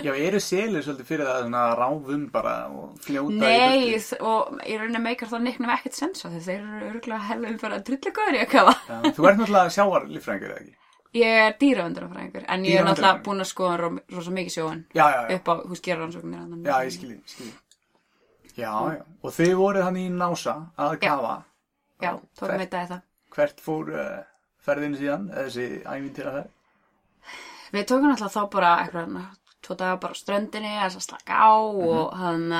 [0.03, 4.01] Já, eru selir svolítið fyrir það svona ráfum bara og fljóta í Nei, burtu?
[4.09, 7.61] þ- og í rauninni meikar það nicknum ekkert sens á því þeir eru örgulega hefðum
[7.62, 8.74] bara drullegöður í að kafa.
[9.07, 10.74] Þú ert náttúrulega sjávar líffræðingur, eða ekki?
[11.15, 15.05] Ég er dýravöndunarfræðingur, en ég er náttúrulega búin að skoða ro- rosa mikið sjóin Já,
[15.13, 15.37] já, já.
[15.37, 16.39] upp á, hús, gera rannsóknir.
[16.41, 16.57] þarna.
[16.67, 17.53] Já, ég skilji, skilji.
[18.57, 19.03] Já, já.
[19.23, 21.35] Og þið voruð hann í Nása að kafa.
[22.03, 23.01] Já, tókum hvert- þetta eða.
[23.37, 24.23] Hvert fór uh,
[24.67, 26.53] ferðin síðan, þessi ævintýra ferð?
[27.73, 29.17] Við tókum alltaf þá bara eitthvað,
[29.63, 32.53] tvo daga bara á ströndinni, að slaka á og hann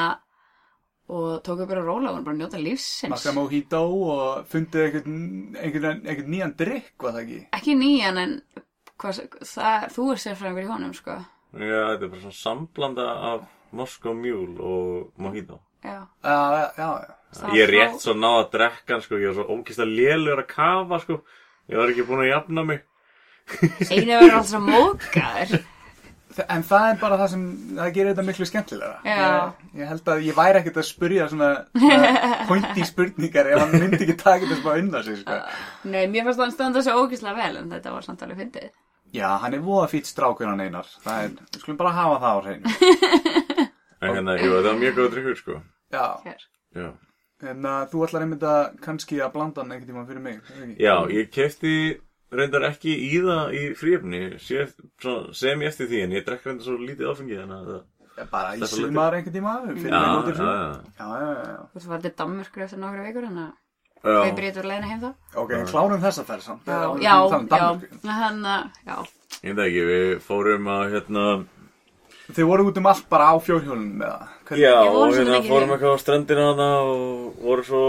[1.09, 3.11] og tókum bara róla og bara að njóta lífsins.
[3.13, 5.19] Massa mojito og fundið einhvern,
[5.61, 7.41] einhvern, einhvern nýjan drikk, var það ekki?
[7.61, 8.35] Ekki nýjan en
[8.99, 9.21] hvað,
[9.53, 11.19] það, þú er sérfræðingur í honum, sko.
[11.57, 13.47] já, þetta er bara svona samblanda af
[13.77, 16.01] Moscow Mule og Mojito Já.
[16.25, 17.15] Já, já, já.
[17.55, 20.99] Ég er rétt svo náð að drekka sko, ég var svo ógeðslega lélugur að kafa
[21.05, 21.19] sko.
[21.71, 22.81] Ég var ekki búin að jafna mig
[23.93, 25.53] Einu verður alltaf mókaður.
[26.53, 27.45] En það er bara það sem,
[27.79, 28.97] það gerir þetta miklu skemmtilega.
[29.09, 32.11] Ég, ég held að ég væri ekkert að spurja svona, svona
[32.51, 35.39] pointi spurningar ef hann myndi ekki taka þetta bara undan sig, sko.
[35.93, 38.69] Nei, mér fannst það standa svo ógíslega vel en þetta var samt alveg fyndið.
[39.17, 40.89] Já, hann er voða fýtt strákur hann einar.
[41.05, 42.77] Það er, við skulum bara hafa það á hreinu.
[44.05, 45.55] En hérna, jú, þetta var mjög góð drikkur sko.
[45.95, 46.43] Já, Hér.
[46.77, 46.89] Já,
[47.49, 50.51] en uh, þú ætlar einmitt að kannski að blanda hann einhvern tímann fyrir mig, er
[50.51, 50.77] það ekki?
[50.85, 51.73] Já ég kefti
[52.33, 56.79] reyndar ekki í það í fríöfni sem ég eftir því en ég drekk reyndar svo
[56.81, 57.77] lítið áfengi að
[58.17, 60.47] Já, Bara í sumar einhvern tíma, fyrir Já, já, já,
[60.97, 61.57] Já, já, já, já.
[61.69, 64.21] Þú veist, var þetta Danmörkur eftir nokkra vikur, þannig að já.
[64.23, 65.11] við breytum leiðina heim þá.
[65.43, 66.71] Ok, klárum þessa ferð samt.
[66.71, 68.41] Já, já, við já, hann,
[68.89, 68.97] já,
[69.43, 71.27] Ég veit ekki, við fórum að hérna
[72.27, 74.61] Þið voru út um allt bara á fjórhjólunum með það.
[74.65, 75.75] Já, og hérna fórum heim.
[75.77, 77.83] eitthvað á strandina hana og voru svo,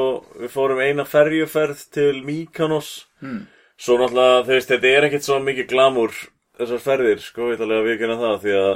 [0.44, 2.92] við fórum eina ferjuferð til Mykonos
[3.24, 3.48] Hmm.
[3.78, 6.14] Svo náttúrulega, þú veist, þetta er ekkert svo mikið glamúr
[6.58, 8.76] þessar ferðir, sko, ég ætlalega að við það því að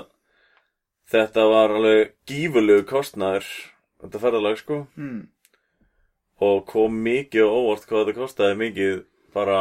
[1.11, 3.47] þetta var alveg gífurlegu kostnaður,
[4.03, 5.23] þetta ferðalag, sko Hmm.
[6.41, 9.59] og kom mikið og óvart hvað þetta kostaði mikið bara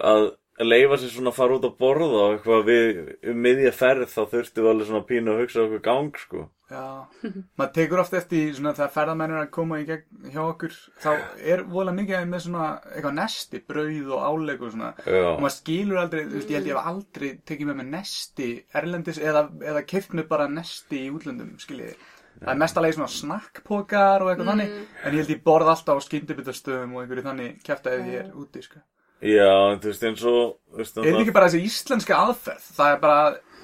[0.00, 0.30] að
[0.62, 3.00] leifa sér svona að fara út að borða og eitthvað við
[3.32, 6.46] um miðja ferð þá þurftum við alveg svona pínu að hugsa okkur gang sko.
[6.72, 6.84] Já,
[7.58, 11.10] maður tekur oft eftir svona þegar ferðamenn er að koma í gegn hjá okkur þá
[11.52, 14.94] er vola mikið með svona eitthvað nesti, brauð og áleg og svona.
[15.04, 15.26] Já.
[15.34, 18.48] og maður skilur aldrei, þú veist, ég held ég hef aldrei tekið með mig nesti
[18.80, 21.94] erlendis eða, eða keift með bara nesti í útlöndum, skiljið
[22.42, 26.06] það er mestalegi svona snakkpokar og eitthvað þannig en ég held ég borð alltaf á
[26.06, 28.80] skyndibittastöðum og einhverju þannig kæft að ég er úti, sko.
[29.22, 30.40] Já, en þú veist eins og
[30.72, 32.64] Er þetta ekki bara þessi íslenska aðferð?
[32.74, 33.18] Það er bara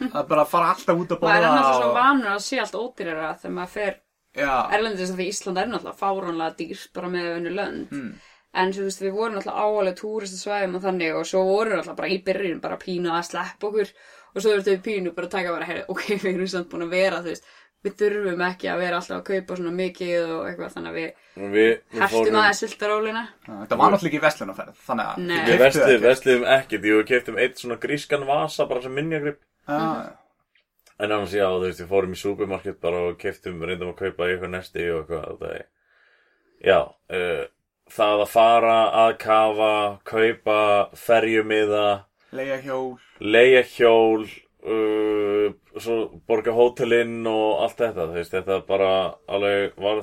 [0.09, 1.97] að bara fara alltaf út að maður er borða náttúrulega svo og...
[1.99, 3.97] vanur að sé allt ódýrara þegar maður fer
[4.39, 7.95] Já, erlendis því Ísland er náttúrulega fáránlega dýr bara með önnu lönd.
[7.95, 8.11] Mm.
[8.59, 11.81] En svo, þú veist, við vorum alltaf áalega túristasvæðum og þannig og svo vorum við
[11.83, 15.29] alltaf bara í byrjun bara pínu að sleppa okkur og svo þurftum við pínu bara
[15.29, 17.51] að taka bara, heyri, ok, við erum samt búin að vera, þú veist,
[17.85, 21.53] við þurfum ekki að vera alltaf að kaupa svona mikið og eitthvað þannig að við
[21.53, 23.25] við, við fórum aðeins sultarólina.
[23.45, 27.79] Já, Þetta var náttúrulega ekki vestlunarferð, að Við vestlum ekkert, jú, við keftum eitt svona
[27.83, 32.81] grískan vasa bara sem minjagrip Já, En annars já, þú veist, við fórum í supermarket
[32.83, 35.61] bara og keftum, reyndum að kaupa eitthvað nesti og eitthvað það
[36.67, 36.79] Já,
[37.15, 37.45] uh,
[37.95, 39.73] það að fara að kafa,
[40.09, 40.57] kaupa,
[40.99, 41.85] ferjumiða,
[42.35, 42.99] Leia hjól.
[43.21, 44.27] leia hjól,
[44.67, 48.91] uh, svo borga hótelinn og allt þetta, þú veist, þetta bara
[49.31, 50.03] alveg var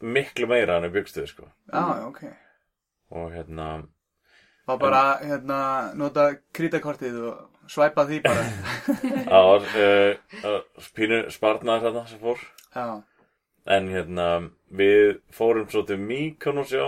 [0.00, 1.50] miklu meira en við byggstuð, sko.
[1.72, 2.22] Já, já, ok.
[3.18, 3.66] Og hérna,
[4.70, 5.58] Var bara, hérna,
[5.98, 8.46] nota krítakortið og svæpa því bara
[9.30, 10.58] það var uh,
[10.96, 12.42] pínu sparnaður þarna sem fór.
[12.74, 12.88] Já,
[13.70, 14.26] En hérna,
[14.74, 16.86] við fórum svo til Mykonos já,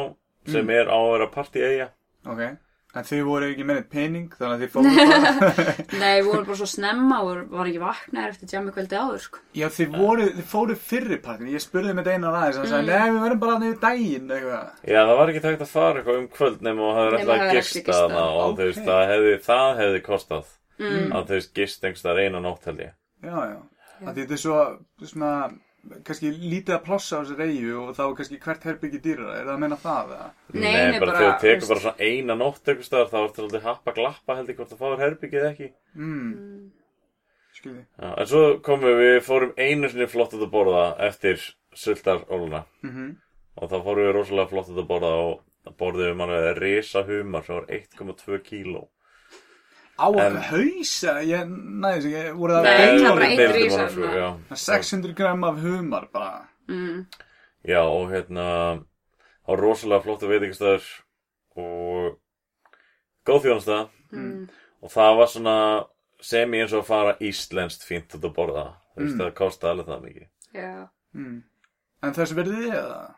[0.48, 1.90] sem er á að vera partíeigja.
[2.26, 2.44] ok
[2.92, 5.52] En þið voru ekki með pening, þannig að þið fóru bara
[6.02, 9.40] Nei, við vorum bara svo snemma og var ekki vaknaðir eftir tjámi kvöldi áður, sko.
[9.56, 13.14] Já, þið voru, þið fóru fyrri partin Ég spurði með einar aðeins, hann sagði, nei,
[13.14, 16.26] við verðum bara niður daginn, eitthvað Já, það var ekki tægt að fara eitthvað um
[16.36, 18.02] kvöld nema og hafði Nema alltaf hafðir gist ekki gistað.
[18.02, 18.58] þarna og Ok.
[18.60, 21.12] þú veist, það hefði, það hefði kostað Mm.
[21.16, 22.96] að veist, gist einhverstaðar eina nótt held ég.
[23.22, 23.58] Já, já,
[24.02, 24.58] að þetta er svo,
[25.06, 25.32] svona,
[26.06, 29.48] kannski lítið að plossa á þessu reyju og þá er kannski hvert herbyggi dýrara, er
[29.48, 30.28] það að meina það, eða?
[30.54, 33.66] Nei, nei, bara, þegar þú tekur bara svona eina nótt einhverstaðar þá er þetta alltaf
[33.68, 35.68] happa glappa held ég hvort það fáir herbyggið ekki.
[35.98, 36.70] Mm,
[37.58, 41.44] skilði Já, en svo komum við, við fórum einu sinni flott að borða eftir
[41.76, 43.12] sultaróluna mm
[43.60, 47.66] og þá fórum við rosalega flott að borða og borðum alveg risa humar sem var
[47.76, 48.86] 1,2 kíló.
[50.02, 54.14] Á En- hausa, ég næði þess ekki, voru það Nei, það er bara svona.
[54.18, 54.56] já.
[54.64, 57.06] 600 gram af humar bara Mm.
[57.68, 58.84] Já, og hérna
[59.46, 60.84] var rosalega flottu veitingastæður
[61.56, 62.18] og
[63.26, 64.48] góð þjónasta Mm.
[64.82, 65.56] og það var svona
[66.20, 69.20] semi eins og að fara íslenskt fínt að borða þú veist, Mm.
[69.20, 70.88] það kosti alveg það mikið Já.
[71.14, 71.42] mm.
[72.02, 73.14] En þessu verðið þið eða?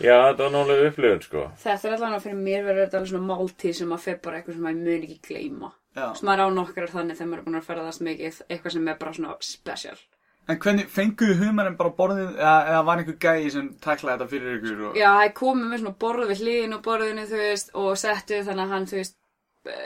[0.00, 3.28] Já, þetta var nálega upplifun, sko Þetta er allavega fyrir mér verður þetta alveg svona
[3.38, 5.72] máltíð sem að fer bara eitthvað sem maður mun ekki gleyma.
[5.94, 6.08] Já.
[6.18, 9.00] Svo maður á nokkrar þannig þegar maður er búin að ferðast mikið, eitthvað sem er
[9.00, 9.96] bara svona special.
[10.44, 14.56] En hvernig, fenguðu humarinn bara borðið eða, eða var einhver gæi sem taklaði þetta fyrir
[14.58, 14.98] ykkur og...
[15.00, 18.64] Já, það komið með svona borð við hliðin og borðinu, þú veist, og settu þannig
[18.66, 19.16] að hann, þú veist,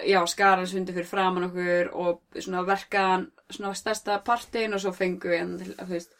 [0.09, 4.93] já, skar hans undir fyrir framan okkur og svona verkaðan svona stærsta partin og svo
[4.97, 6.19] fengu við hann til, þú veist,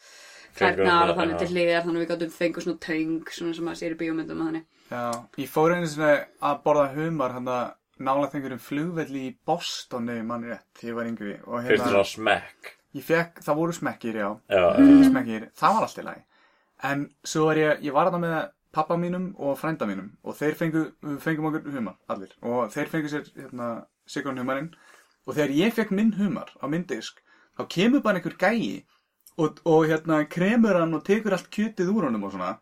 [0.61, 3.81] hann, og þannig til hliðar, þannig að við gáttum fengu svona töng, svona sem maður
[3.81, 4.69] sér í bíómyndum og þannig.
[4.89, 5.03] Já,
[5.43, 6.15] ég fór einu sinni
[6.47, 10.99] að borða humar hann að nála þengurum flugvelli í Boston ef mann rétt, þegar ég
[10.99, 11.33] var yngri.
[11.45, 12.71] Og Fyrst hérna, svona smekk.
[12.97, 14.29] Ég fekk, það voru smekkir, já.
[14.49, 14.63] Já,
[15.09, 16.23] smekkir, það var allt í lagi.
[16.89, 18.37] En svo var ég, ég var þarna með
[18.73, 20.85] pappa mínum og frænda mínum og þeir fengu,
[21.21, 22.31] fengum okkur humar, allir.
[22.45, 23.69] Og þeir fengu sér, hérna,
[24.09, 24.71] sigrun humarinn.
[25.27, 27.19] Og þegar ég fekk minn humar á minn disk,
[27.57, 28.85] þá kemur bara einhver gæi
[29.39, 32.55] og, og hérna kremur hann og tekur allt kjötið úr honum og svona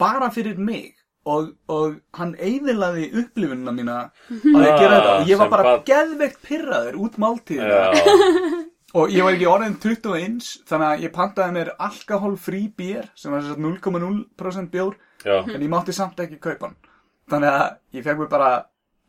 [0.00, 0.96] bara fyrir mig
[1.26, 3.98] og, og hann eyðilaði upplifunina mína
[4.30, 5.16] að ég gera þetta.
[5.16, 7.82] Og ég var bara geðveikt pyrraður út máltíðina.
[8.96, 13.42] Og ég var ekki orðin 21 þannig að ég pantaði mér alkoholfrí bér sem var
[13.42, 15.34] þess að 0,0% bjór já.
[15.42, 16.78] en ég mátti samt ekki kaupa hann.
[17.28, 18.50] Þannig að ég fekk mér bara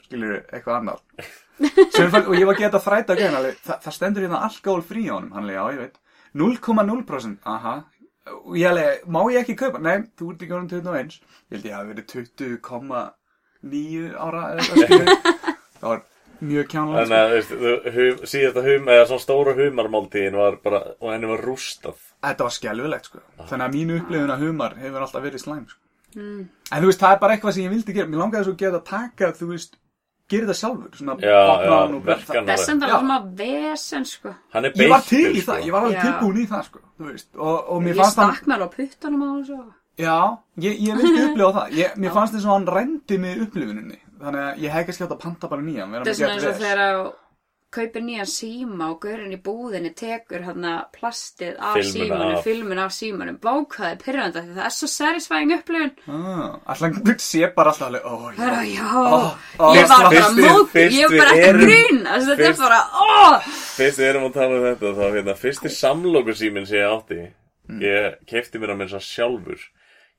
[0.04, 1.30] skilur eitthvað annað.
[1.96, 5.06] Sem fann, og ég var gett að þræta að gæna það, það stendur hérna alkoholfrí
[5.08, 5.32] á honum.
[5.38, 6.02] Hann já ég veit.
[6.38, 7.78] 0,0% aha
[8.36, 9.80] og ég alveg, má ég ekki kaupa?
[9.84, 14.42] Nei, þú ert ekki orðin 21 ég held ég hafi verið 20,9 ára
[15.82, 16.02] það var
[16.48, 20.54] mjög kjánlega Þannig að, þú veist, þú- hum, síðasta hum, eða svona stóra humarmáltíðin var
[20.64, 21.98] bara, og henni var rústað.
[22.28, 23.20] Þetta var skelfilegt sko.
[23.50, 25.82] Þannig að mínu upplifun að humar hefur alltaf verið slæm sko.
[26.18, 28.10] En þú veist, það er bara eitthvað sem ég vildi gera.
[28.10, 29.72] Mér langaði svo að geta að taka, þú veist
[30.28, 33.00] Gera það sjálfur, svona Já, opna já, hann og verkan það- Þess að það var
[33.00, 34.34] svona vesen, sko.
[34.54, 35.52] Hann er Ég var til í sko.
[35.52, 38.18] það, ég var alveg tilbúin í það sko Þú veist, og, og mér Ég fannst
[38.18, 39.60] hann stakk mér á puttanum á þessu.
[39.98, 40.18] Já,
[40.62, 44.42] ég, ég vildi upplifa það ég, Mér fannst þess að hann rendi með upplifuninni Þannig
[44.44, 46.48] að ég hef kannski átt að panta bara nýjan vera Þetta er með svona eins
[46.52, 47.14] og þegar að
[47.74, 50.64] kaupir nýjan síma og gaurinn í búðinni tekur hann
[50.96, 52.44] plastið af Filmuna símanum, af.
[52.46, 55.92] filmun af símanum, bákaði pyrranda því það er svo satisfying upplifun.
[56.08, 58.88] ah, Alltaf sé bara alltaf alveg Ó, já, Bara, já,
[59.60, 62.04] ó, ég var bara fyrst við- mók, fyrst ég við var bara ekki erum- grun,
[62.06, 63.42] þetta er fyrst- bara, óh!
[63.78, 67.20] Fyrst við erum að tala um þetta, þá hérna, fyrsti samlokusíminn sem ég átti,
[67.84, 69.60] ég kefti mér að minn svo sjálfur.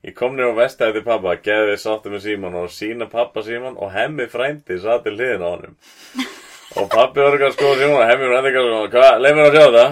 [0.04, 3.74] Ég kom nýr á vestæði til pappa, geði sáttu með síman og sína pappa síman
[3.82, 5.74] og hemmi frændi satt til hliðin á honum.
[6.78, 9.48] Og pappi var eitthvað að skoða síman og hemmi frændi eitthvað svona, hvað, leið mér
[9.48, 9.86] að sjá þetta?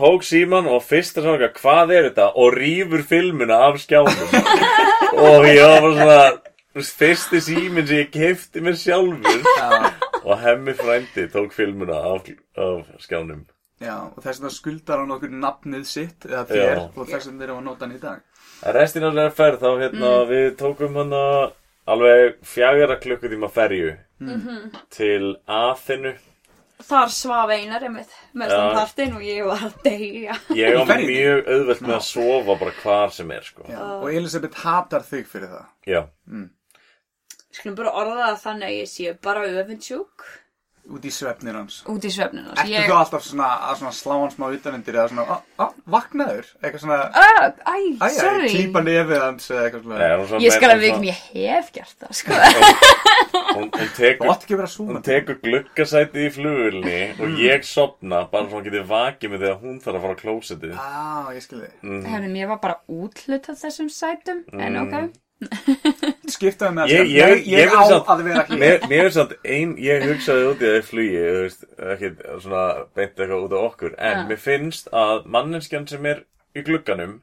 [0.00, 2.28] Tók síman og fyrsta svona, eitthvað, hvað er þetta?
[2.40, 4.38] Og rýfur filmuna af skjánum.
[5.24, 6.20] og ég var bara svona,
[6.74, 9.40] fyrsti síminn sem ég kefti mér sjálfur
[10.20, 13.46] og hemmi frændi tók filmuna af, af skjánum
[13.80, 16.82] Já, og þess vegna skuldar hann okkur nafnið sitt eða þér Já.
[16.84, 18.18] og þess vegna erum við að nota hann í dag.
[18.60, 21.22] að restin af þeirra ferð þá hérna við tókum hana
[21.88, 23.94] alveg fjagra klukkutíma ferju
[24.90, 26.14] til Aþenu
[26.80, 28.60] Þar svaf einar einmitt Mest Já.
[28.60, 31.10] um partinn og ég var að deyja ég á ferjunni?
[31.12, 33.80] mjög auðvelt með að sofa bara hvar sem er sko Já.
[34.00, 35.66] Og Elisabeth hatar þig fyrir það.
[35.86, 36.02] já,
[37.50, 40.24] Skulum bara orða það þannig að ég sé bara öfundsjúk
[40.90, 41.76] Út í svefnir hans.
[41.86, 42.86] Út í svefnina Ertu ég...
[42.90, 45.64] þú alltaf svona að svona slá hann smá utanundir eða svona, á, á,
[45.94, 46.48] vaknaður?
[46.60, 50.26] Eitthvað svona, Ah, Æ, æ, æ, sorry klípa nefið hans eða eitthvað Nei, svona.
[50.32, 52.40] svona Ég skal að svona- vikna, ég hef gert það, sko
[53.50, 54.76] hún, hún tekur ekki að.
[54.90, 59.58] Hún tekur gluggasætið í flugulni og ég sopna bara svo hún getið vakið mig þegar
[59.62, 60.74] hún þarf að fara á klósetið.
[60.74, 61.74] Á, ég skil þig.
[62.10, 65.10] Hefnum, ég var bara útlutað þessum sætum En ok
[66.34, 68.58] Skiptaði með Ég- að ég- ég, ég á samt- að vera hér.
[68.62, 71.64] Mér, mér er samt ein, ég hugsaði út í það í flugi, þú veist,
[71.94, 72.10] ekki
[72.44, 72.64] svona
[72.94, 74.24] beint eitthvað út á okkur, en Ja.
[74.28, 76.22] mér finnst að manneskjan sem er
[76.56, 77.20] í glugganum,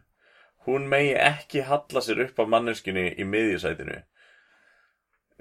[0.68, 4.02] hún megi ekki halla sér upp af manneskjunni í miðjusætinu.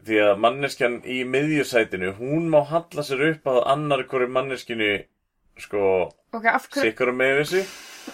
[0.06, 5.04] Því að manneskjan í miðjusætinu, hún má halla sér upp að annar hverju manneskjunni,
[5.58, 7.62] sko, Ok, af hverju sikkur með þessu,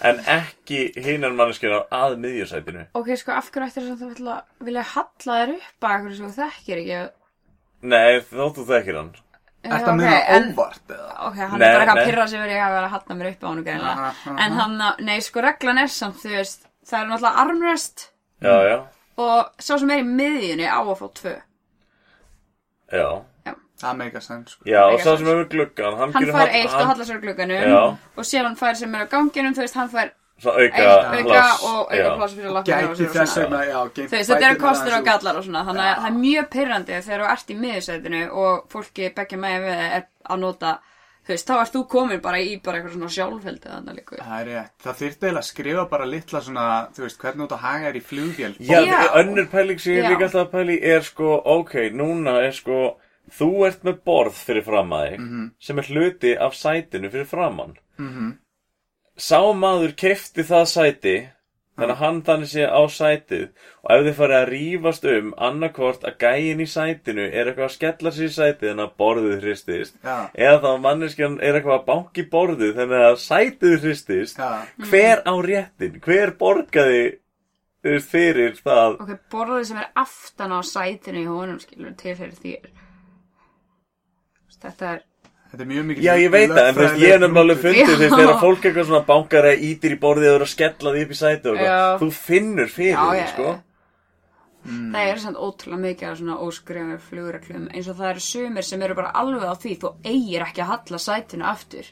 [0.00, 2.86] en ekki hinnar manneskjuna að miðjusætinu.
[2.94, 6.30] Ok, sko, af hverju ættir þú ætla að vilja halla þér upp að hverju svo
[6.30, 7.02] þú þekkir ekki
[7.82, 9.12] Nei, þóttu þekkir hann.
[9.62, 10.00] Muna ok,
[10.36, 11.10] en- óvart eða?
[11.28, 13.28] Ok, hann Nei, er bara eitthvað að pyrra sig verið að vera að halla mér
[13.32, 13.68] upp á hann.
[13.82, 14.36] Aha, aha.
[14.46, 18.08] En hann, að- nei, sko, reglan er samt, þú veist, það er náttúrulega armrest
[18.42, 18.78] Já, já,
[19.22, 21.34] og sá sem er í miðjunni á að fá tvö.
[22.92, 23.22] já.
[23.82, 24.64] Það meika sens, sko.
[24.70, 25.18] Já, og sens.
[25.18, 27.96] sem hefur gluggan, hann, Hann getur fær hall- eitt og hann- hallar sér glugganum Já.
[28.16, 30.10] og síðan fær sem er á ganginum, þú veist, hann fær
[30.42, 32.16] Svo eitt auka auka pláss, og auka já.
[32.18, 33.12] pláss fyrir lappirnar og Gæti svona.
[33.26, 35.04] þess vegna, já, geimt Þú veist, þetta eru kostur og út.
[35.04, 38.68] gallar og svona, þannig að það er mjög pyrrandi þegar þú ert í miðjusætinu og
[38.72, 40.78] fólki beggja megin við er að nota,
[41.22, 44.16] þú veist, þá ert þú komin bara í bara eitthvað svona sjálfheldi þannig líka.
[44.18, 44.72] Það er rétt.
[44.82, 47.96] Það þyrfti eiginlega að skrifa bara litla svona, þú veist, hvernig ert að haga þér
[48.00, 48.56] í flugvél.
[48.58, 49.08] Já, Já.
[49.22, 50.08] önnur pæling sem ég Já.
[50.10, 52.96] líka alltaf að pæli er sko, ok, núna er sko,
[53.30, 55.50] þú ert með borð fyrir fram að þig Mhm.
[55.60, 57.76] sem er hluti af sætinu fyrir framann.
[57.98, 58.32] -hmm.
[59.16, 61.28] Sá maður kefti það sæti,
[61.78, 63.48] þannig að hann þannig sé á sætið
[63.84, 67.76] og ef þið farið að rífast um annarkvort að gæin í sætinu er eitthvað að
[67.76, 70.30] skella sér í sætið þannig að borðið hristist Já.
[70.34, 74.66] eða þá að manneskjan er eitthvað að banki borðið þannig að sætið hristist Já.
[74.90, 77.18] hver á réttin, hver borgaði
[77.82, 82.68] fyrir það Ok, borðið sem er aftan á sætinu í honum, skilur, til fyrir þér.
[84.62, 85.00] Þetta er,
[85.52, 87.58] Þetta er mjög mikið Já, ég veit það, en þú veist, ég er nefnilega alveg
[87.62, 88.08] fundið, Já.
[88.14, 91.12] þegar fólk eitthvað svona bankar eða ítir í borðið og eru að skella því upp
[91.12, 93.48] í sæti og eitthvað, þú finnur fyrir Já, því, sko.
[93.50, 93.54] já.
[94.94, 98.82] það er samt ótrúlega mikið af svona óskrifum flugreglum eins og það eru sumir sem
[98.86, 101.86] eru bara alveg á því þú eigir ekki að halla sætinu aftur.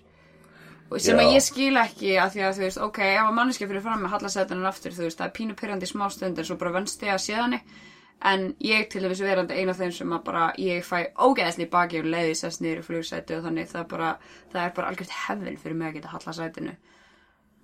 [0.90, 1.22] Og sem Já.
[1.22, 4.00] að ég skil ekki að því að þú veist, ok, ef að manneskja fyrir fram
[4.02, 5.54] með halla sætinu aftur, þú veist, það er pínu
[8.22, 11.64] en ég að til dæmis verandi eina af þeim sem að bara, ég fæ ógeðsli
[11.66, 14.10] í baki og leiði sest niður í flugsæti og þannig það er bara,
[14.52, 16.74] það er bara algjört hefðin fyrir mig að geta halla sætinu.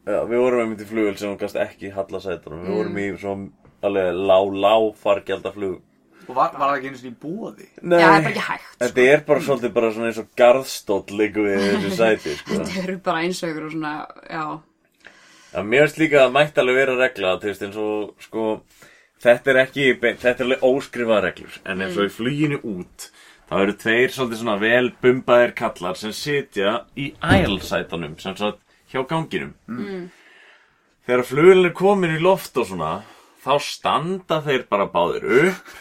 [0.06, 3.02] Já, við vorum einmitt í flugvel sem gast ekki halla sætunum, við vorum Mm.
[3.02, 3.50] í svona
[3.82, 5.80] alveg lá, lá fargjaldaflug.
[6.28, 7.66] Og var, var það ekki einu svona í búði?
[7.82, 10.30] Nei, Já, það er bara ekki hægt, Þetta er bara svolítið bara svona eins og
[10.40, 12.54] garðstóll líku við í þessu sæti, sko.
[12.64, 13.92] Þetta eru bara eins og og svona,
[14.30, 14.44] já,
[15.52, 18.46] Já, mér finnst líka að mætti alveg vera regla, þú veist, eins og, sko,
[19.26, 23.08] þetta er ekki, þetta er alveg óskrifaða reglur, en eins og í fluginu út,
[23.50, 28.62] þá eru tveir svolítið svona vel bumbaðir kallar sem sitja í ælsætunum, sem sagt
[28.92, 29.54] hjá ganginum.
[29.66, 30.08] Mm.
[31.06, 32.94] Þegar flugilin er komin í loft og svona,
[33.44, 35.76] þá standa þeir bara báðir upp,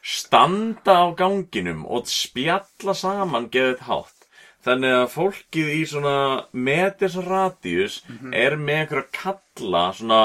[0.00, 4.16] standa á ganginum og spjalla saman geðið hátt.
[4.60, 6.16] Þannig að fólkið í svona
[6.52, 8.02] meters radius
[8.36, 10.18] er með einhverja kalla svona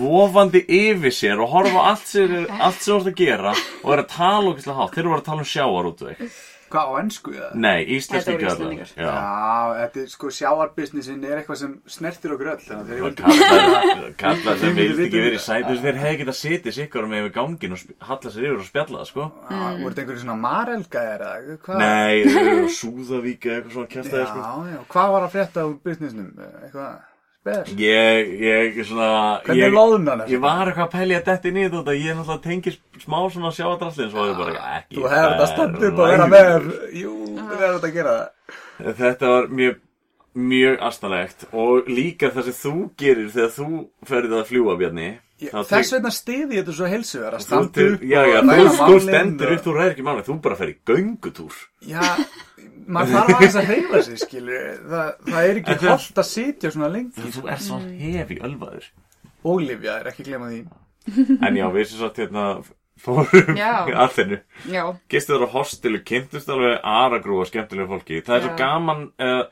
[0.00, 2.34] vofandi yfir sér og horfa allt, sér,
[2.64, 4.96] allt sem þú ert að gera og er að tala okkur hátt.
[4.98, 6.26] Þeir eru að tala um sjávarútveg.
[6.74, 7.48] Hvað, á ennsku eða?
[7.62, 7.84] Nei.
[7.94, 8.88] Íslendingar.
[8.98, 9.04] Já.
[9.06, 13.04] Já, þetta er sko sjáarbusinessin er eitthvað sem snertir okkur öll, þannig að þeir
[14.58, 15.44] sem Þeir vildi ekki verið í þetta.
[15.44, 18.66] sætu þeir hefði getað sitið sikkur með yfir gangin og sp- halla sér yfir og
[18.72, 21.84] spjalla það sko voru þetta einhverju svona marelgæðir eða hvað?
[21.84, 26.30] Nei, Súðavík eða eitthvað svona kjæstaði sko Já, já, hvað var að frétta úr businessnum?
[26.64, 26.92] Eitthvað,
[27.44, 27.70] spes?
[27.76, 29.08] Ég, ég, svona
[29.44, 30.32] Hvernig er loðunan þessu?
[30.34, 34.10] Ég var eitthvað að pælja að detti niður þetta Ég náttúrulega tengir smá svona sjáadraslinn
[34.12, 36.70] Svo var ég bara ekki Þú hefur þetta það er standið upp að vera með,
[37.02, 38.94] jú, þú hefur þetta að gera það.
[39.04, 39.82] Þetta var mjög
[40.34, 43.66] mjög astanlegt og líka það sem þú gerir þegar þú
[44.10, 45.04] ferðið að fljúa, Bjarni.
[45.44, 49.54] Þess vegna stiði þetta svo heilsuver að til- upp Já, já, og þú, stendur og-
[49.54, 51.54] upp, þú ræðir ekki máli, þú bara fer í göngutúr.
[51.86, 52.02] Já,
[52.86, 56.88] maður þarf aðeins að reyfa sig, skilur Þa, Það er ekki holdt að sitja svona
[56.92, 58.88] lengi Þú ert svo hefi ölvaður.
[59.44, 60.62] Og lifjaðir, ekki glema því
[61.48, 62.46] En já, við sem sagt hérna
[63.04, 64.38] fórum að þennu.
[64.70, 64.82] Já,
[65.12, 68.22] Gistu þar á hostelu, kynntust alveg aragrúa skemmtilega fólki.
[68.24, 68.58] Það er svo Já.
[68.60, 69.42] gaman, uh,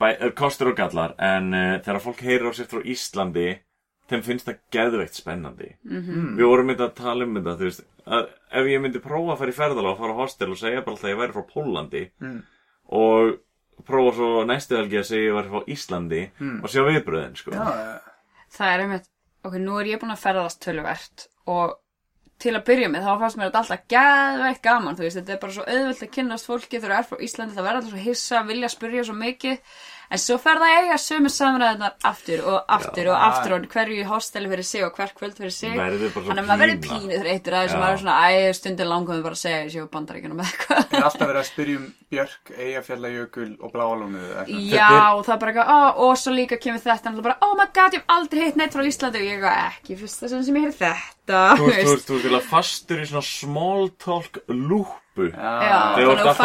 [0.00, 3.48] bæ, uh, kostur og gallar, en uh, þegar fólk heyrir á sér frá Íslandi,
[4.10, 5.74] þeim finnst það geðveikt spennandi.
[5.82, 6.30] -hmm.
[6.38, 7.84] Við vorum myndið að tala um þetta, þú veist,
[8.54, 10.94] ef ég myndi prófa að fara í ferðalega og fara á hostel og segja bara
[10.94, 12.42] alltaf að ég væri frá Pólandi Mm.
[12.88, 13.38] Og
[13.84, 16.20] prófa svo næstu helgi að segja ég væri frá Íslandi
[16.62, 17.50] og sjá viðbröðin, sko.
[18.54, 19.08] Það er einmitt,
[19.44, 21.74] ok, nú er ég búin að ferðast töluvert og
[22.38, 25.40] til að byrja með þá fannst mér þetta alltaf geðveikt gaman, þú veist, þetta er
[25.42, 28.02] bara svo auðvöld að kynnast fólki þegar það er frá Íslandi, það verður alltaf svo
[28.04, 29.76] hissa, vilja spyrja svo mikið,
[30.10, 33.98] en svo fer það að eiga sömu samræðunar aftur og aftur og aftur og hverju
[34.02, 37.20] í hosteli fyrir sig og hvert kvöld fyrir sig, bara þannig að maður verður pínu
[37.22, 37.82] þreytur að þess að Já.
[37.84, 40.82] maður er svona, æ, stundin langaðum bara að segja ég séu bandaríkjunum með eitthvað.
[40.84, 44.66] Ég er alltaf verið að spyrja um Björk, Eyjafjallajökul og eitthvað.
[44.70, 44.90] Já,
[45.24, 47.96] það er bara eitthvað, ó, og svo líka kemur þetta og bara, oh my god,
[47.96, 50.66] ég hef aldrei hitt neitt frá Íslandi og ég eitthvað, ekki fyrsta sem sem ég
[50.68, 55.30] heyrði þetta Þú veist, þú veist, fastur í svona small talk lúpu.
[55.32, 55.54] Já,
[55.96, 56.44] Þegar þú þannig ert alltaf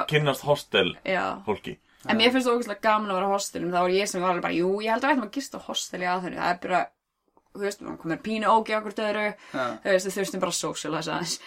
[0.00, 1.76] að kynnast hostel Já, fólki.
[2.08, 4.30] En mér finnst það ógæslega gaman að vera á hostelum þá er ég sem var
[4.32, 6.54] alveg bara, jú, ég held að við ættum að gista á hosteli að þenni, það
[6.54, 6.80] er bara
[7.50, 11.10] þú veist, maður komir pínu ógi okkur döðru þú veist, þú þurftum bara að socialize
[11.10, 11.40] aðeins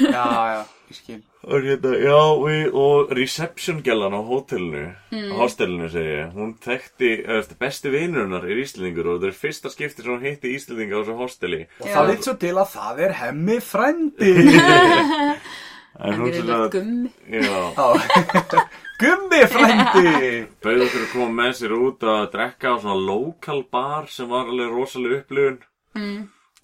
[0.00, 1.18] Já, já, ég skil.
[1.40, 5.32] Og hérna, já, við, og reception gellan á hótelinu, Mm.
[5.36, 9.72] hostelinu segi ég, hún þekkti, eða, besti vinur hennar er Íslendingur og þetta er fyrsta
[9.72, 11.60] skipti sem hún hitti Íslendinga á þessu hosteli.
[11.80, 11.94] Og Já.
[11.96, 14.34] það veit svo til að það er hemmi frændi.
[15.98, 17.10] En hún sem að, gummi.
[19.00, 20.10] Gummi frændi.
[20.62, 24.50] bauð okkur að koma með sér út að drekka á svona local bar sem var
[24.52, 25.58] alveg rosalega upplifun.
[25.96, 26.20] mm.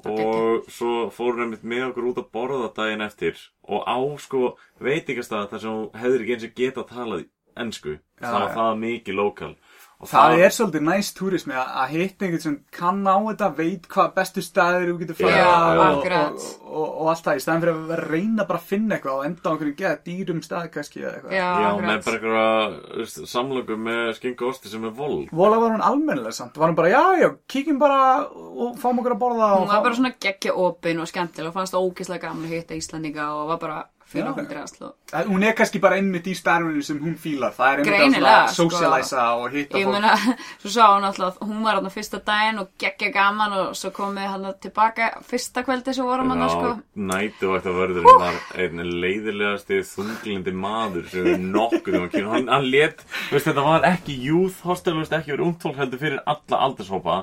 [0.06, 4.52] Og svo fór hún einmitt með okkur út að borða daginn eftir og á sko
[4.78, 7.24] veitingastað þar sem hún hefur ekki eins og geta talað
[7.56, 7.96] ennsku.
[8.20, 9.54] Já, það var það mikið lokal.
[9.96, 14.10] Og Það er svolítið næst túrismi að, hitta einhvern sem kann á þetta, veit hvað
[14.18, 17.78] bestu staðir þú getur Já, á og, og, og, og allt það, í staðan fyrir
[17.96, 21.14] að reyna bara að finna eitthvað og enda á einhverjum geða dýrum stað kannski eða
[21.14, 21.32] eitthvað.
[21.38, 25.32] Já, Já, með bara einhverja samlöku með skingu og osti sem er vold.
[25.32, 29.16] Vola var hún almennilega samt, var hún bara, já, já, kíkjum bara og fáum okkur
[29.16, 31.88] að borða og Hún var fá- bara svona geggja opin og skemmtileg og fannst það
[31.88, 33.80] ógeðslega gaman að hitta Íslandinga og var bara
[34.16, 34.94] fyrir okkur drasl og
[35.30, 38.54] Hún er kannski bara einmitt í starfinu sem hún fílar, það er einmitt Greinilega, að
[38.56, 38.64] sko.
[38.70, 39.94] socialisa og hitta Ég fólk.
[39.94, 40.14] meina,
[40.64, 44.26] svo sá hún alltaf, hún var hann fyrsta daginn og geggja gaman og svo komið
[44.32, 46.72] hann tilbaka fyrsta kvöldi svo vorum hann sko.
[46.96, 52.32] nætu ætti að verðurinn var einn leiðilegasti þunglindi maður sem við nokkuð um að kynna.
[52.34, 56.20] Hann, hann let, veist, þetta var ekki youth hostel, veist, ekki verið ungtólk heldur fyrir
[56.26, 57.16] alla aldurshópa,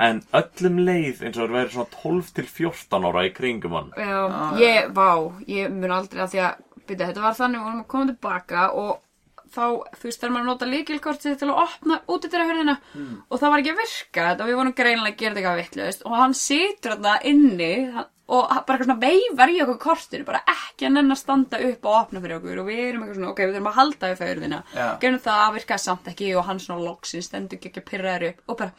[0.00, 3.90] en öllum leið eins og verið svona 12 til 14 ára í kringum hann.
[3.96, 4.20] Já,
[4.60, 5.08] ég, vá,
[5.50, 8.66] ég mun aldrei að því að, byrja, þetta var þannig, við vorum að koma tilbaka
[8.80, 8.92] og
[9.50, 9.64] þá,
[9.98, 12.76] þú veist, þegar maður nota líkilkortið til að opna útidyrahörðina
[13.26, 15.60] og það var ekki að virka, þetta og við vorum greinilega að gera þetta eitthvað
[15.64, 17.72] vitlaust og hann situr þarna inni
[18.30, 21.88] og bara eitthvað svona veifar í okkur kortinu, bara ekki að nenn að standa upp
[21.90, 24.20] og opna fyrir okkur og við erum eitthvað svona, ok, við þurfum að halda við
[24.20, 24.84] fæðurðina, Já.
[25.02, 28.54] gerum það, virkaði samt ekki og hann svona loksinn stendur ekki að pyrra þér upp
[28.54, 28.70] og bara,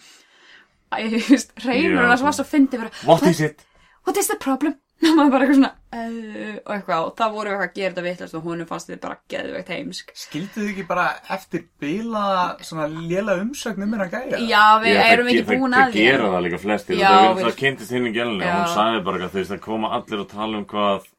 [1.11, 1.99] þú veist, reynur Já.
[2.05, 3.65] hann að svo var svo fyndi bara, What is it?
[4.07, 4.77] what is the problem?
[5.09, 8.03] og maður bara eitthvað svona uh, og eitthvað og það voru eitthvað að gera þetta
[8.07, 11.05] vittlust og honum fannst þetta bara geðveikt heimsk Skildu þið ekki bara
[11.37, 12.25] eftir bila
[12.61, 14.41] svona léla umsögn um hérna gæja?
[14.45, 17.09] já við Já, erum það- ekki búin það- að Það gera það líka flestir Já,
[17.09, 19.55] og það, við- það kynntist hinn í gælunni og hún sagði bara að þú veist
[19.57, 21.09] að koma allir og tala um hvað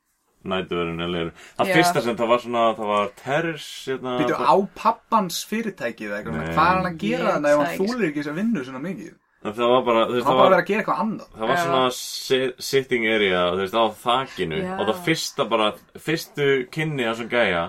[0.42, 1.28] nætuverðin er
[1.58, 1.74] Það Já.
[1.76, 6.48] fyrsta sem það var svona, það var terrors hérna, Býtu á pappans fyrirtæki eða eitthvað,
[6.54, 8.64] hvað er hann að gera Ég þannig ef það hann þúlir ekki þess að vinnu
[8.66, 9.12] svona mikið?
[9.45, 11.28] En það var bara, þú veist, það bara var, að vera að gera eitthvað annað.
[11.38, 14.74] það var svona si- sitting area, þú veist, á þakinu Já.
[14.78, 17.64] og það fyrsta bara, fyrstu kynni af þessum gæja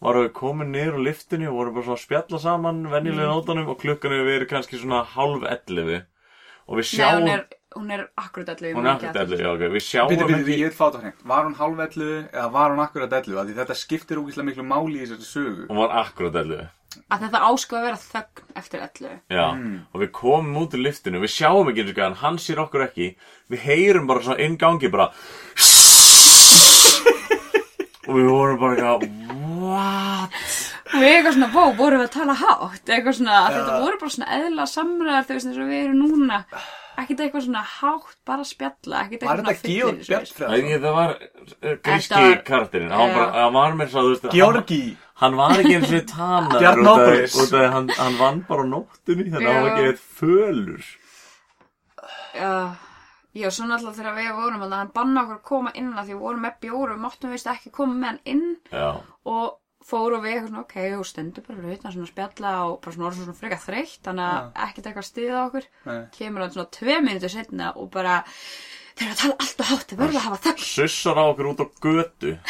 [0.00, 3.26] var að við komin niður úr liftinu og vorum bara svona að spjalla saman venjulega
[3.26, 3.34] Mm.
[3.40, 6.02] nótanum og klukkan hefur verið kannski svona hálf ellefu
[6.68, 7.44] og við nei sjáum hún er,
[7.76, 10.58] hún er akkurat allir hún er akkurat ellefu, já ok, við sjáum Býtu, býtu, ekki-
[10.62, 11.20] ég vil fá það hreint.
[11.32, 13.34] Var hún halvellu eða var hún akkurat ellu?
[13.38, 15.62] Af Því þetta skiptir úkislega miklu máli í þessari sögu.
[15.70, 16.66] hún var akkurat ellefu.
[17.12, 19.46] Að þetta ásko að vera þögn eftir allu Já,
[19.92, 22.82] og við komum út úr liftinu, við sjáum ekki eins og gæðan, hann sér okkur
[22.88, 23.06] ekki,
[23.52, 25.10] við heyrum bara svona inn gangi bara
[28.06, 29.00] og við vorum bara eitthvað,
[29.60, 30.32] what?
[30.94, 32.86] og við eitthvað svona, vó, vorum við að tala hátt?
[32.88, 36.38] Eitthvað svona, að þetta voru bara svona eðla samræðar og við erum núna
[37.02, 40.54] ekkert eitthvað svona hátt, bara að spjalla ekkert Var eitthvað þetta Georg Æ, Bjartfræð?
[40.70, 43.16] ég, það var uh, gríski Þetta var- karakterinn, hann, var Já.
[43.18, 44.80] bara, hann var með svo, þú veist, Georgi?
[45.22, 47.36] hann var ekki eins og tannar Bjarnópolis.
[47.44, 49.76] út af hann, hann vann bara á nóttunni þannig að hann var Já.
[49.76, 50.88] ekki eitt fölur
[52.36, 52.50] Já,
[53.36, 56.14] já, svo náttúrulega þegar við vorum að hann banna okkur að koma inn að því
[56.16, 58.88] við vorum með bjóru, við máttum vist ekki koma með hann inn Já,
[59.24, 59.46] og
[59.86, 63.08] fóru við eitthvað svona, ok, og stendur bara fyrir utan svona spjalla og bara svona
[63.10, 65.68] orðið svona frekar þreytt, þannig að ekkert eitthvað stiða okkur.
[65.86, 66.00] Nei.
[66.16, 68.16] Kemur hann svona tvei minútur setna og bara,
[68.96, 70.66] þeir eru að tala alltaf hátt, þeir verður að hafa þögn.
[70.72, 72.34] sussar á okkur út á götu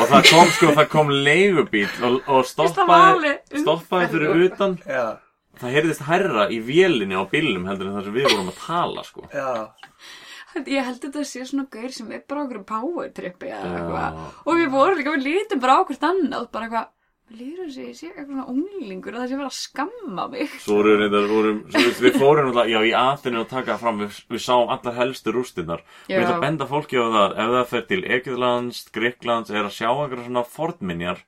[0.00, 5.04] og það kom sko, það kom leigubíl og, og stoppaði, stoppaði fyrir utan Já,
[5.60, 9.04] það heyrðist herra í vélinni á bílnum heldur en það sem við vorum að tala
[9.04, 9.50] sko já.
[10.64, 14.20] Ég held að þetta sé svona gaur sem er bara okkur power trippi eða eitthvað.
[14.46, 16.88] Og við vorum líka, við lítum bara hvort annað, bara eitthvað,
[17.26, 20.56] við lítum þessi, ég sé eitthvað svona unglingur og það sé verið að skamma mig.
[20.64, 24.02] Svo vorum við reyndar, vorum, við, fórum náttúrulega, já, í aðinu að taka það fram,
[24.04, 25.86] við, við sáum allar helstu rústinnar.
[26.08, 29.74] Við ætlum að benda fólki á það, ef það fer til Egyptalands, Gríklands, er að
[29.76, 31.24] sjá einhverja svona fornminjar,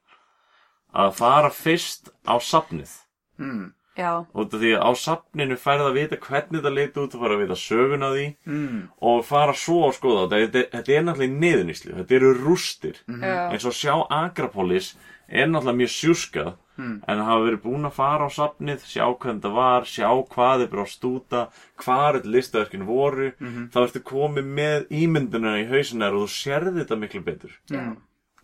[1.05, 2.95] að fara fyrst á safnið.
[3.39, 3.67] Mm.
[3.99, 7.23] Já, Út af því að á safninu færð að vita hvernig það leiti út og
[7.25, 8.89] fara að vita söguna því Mm.
[9.03, 10.63] og fara svo að skoða þetta.
[10.71, 12.97] Þetta, er náttúrulega í niðuníslu, þetta eru rústir.
[13.09, 14.95] já, eins og sjá Agrapolis
[15.29, 19.55] er náttúrulega mjög sjúskað en hafa verið búin að fara á safnið sjá hvernig það
[19.59, 21.49] var, sjá hvað er brást úta,
[21.83, 23.33] hvað er listaverkin voru
[23.75, 27.97] þá ertu komið með ímynduna í hausinar og þú sérði þetta miklu betur já.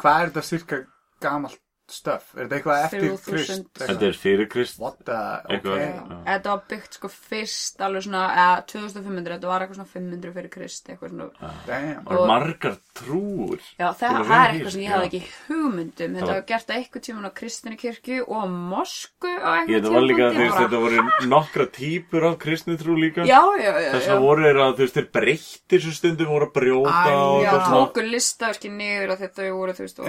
[0.03, 0.81] Hvað er þetta cirka
[1.23, 1.61] gamalt
[1.93, 2.31] stöf?
[2.37, 3.25] Er þetta eitthvað eftir 3000?
[3.35, 3.69] Krist?
[3.85, 4.79] þetta er fyrir Krist.
[4.81, 10.51] Þetta var byggt sko fyrst alveg svona, eða 2500, þetta var eitthvað svona 500 fyrir
[10.55, 11.53] Krist, eitthvað svona.
[11.69, 12.07] Damn.
[12.07, 16.15] og margar trúur Já, það, er eitthvað þessu, sem ég hafði ekki hugmyndum.
[16.19, 20.59] Þetta var- gert að eitthvað tíma á kristinni kirkju og mosku þetta var líka, bara-
[20.61, 24.59] þetta voru nokkra típur af kristni trú líka Já, já, já, þess að voru þeir
[24.65, 27.05] að, þú veist, þeir breyttir svo stundum voru að brjóta
[27.45, 30.07] Já, tóku listaverki niður að þetta voru, þú veist, og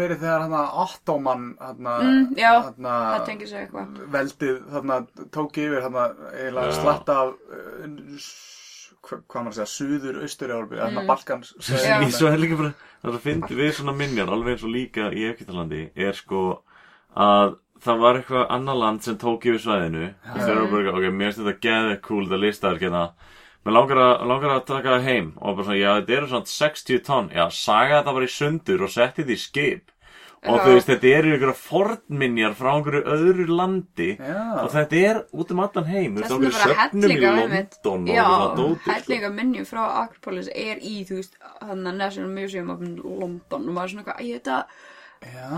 [0.00, 3.98] Það að verið þegar hann að Ottoman hann Mm, já, þarna, það tengir sig eitthvað.
[4.14, 4.98] veldið þarna
[5.36, 6.78] tók yfir þarna eiginlega Já.
[6.80, 8.00] slatta af uh,
[9.00, 11.06] hvað maður að segja, suður, austur Európi, Mm.
[11.08, 11.54] Balkans
[12.18, 12.72] svo er líka bara,
[13.02, 16.42] það að fyndi við svona minjar, alveg eins og líka í Egyptalandi, er sko
[17.16, 21.06] að það var eitthvað annar land sem tók yfir svæðinu og þeir eru bara, ok,
[21.16, 23.04] mér finnst þetta geðið cool, þetta listaður hérna,
[23.66, 26.52] mér langar að, langar að taka það heim og bara svona, já, þetta eru svona
[26.56, 29.96] 60 tonn, já, saga þetta bara í sundur og setti þetta í skip
[30.40, 30.60] og Já.
[30.64, 34.38] þú veist, þetta eru ykkur fornminjar frá einhverju öðru landi Já.
[34.62, 37.18] og þetta er út um allan heim, þú veist, vegna bara söfnum í.
[37.20, 38.68] London Já, sko.
[38.86, 43.76] hellinga minnjum frá Akropolis er í, þú veist, hann að National Museum of London og
[43.76, 44.56] maður er svona eitthvað, æ, þetta,
[45.20, 45.48] Já,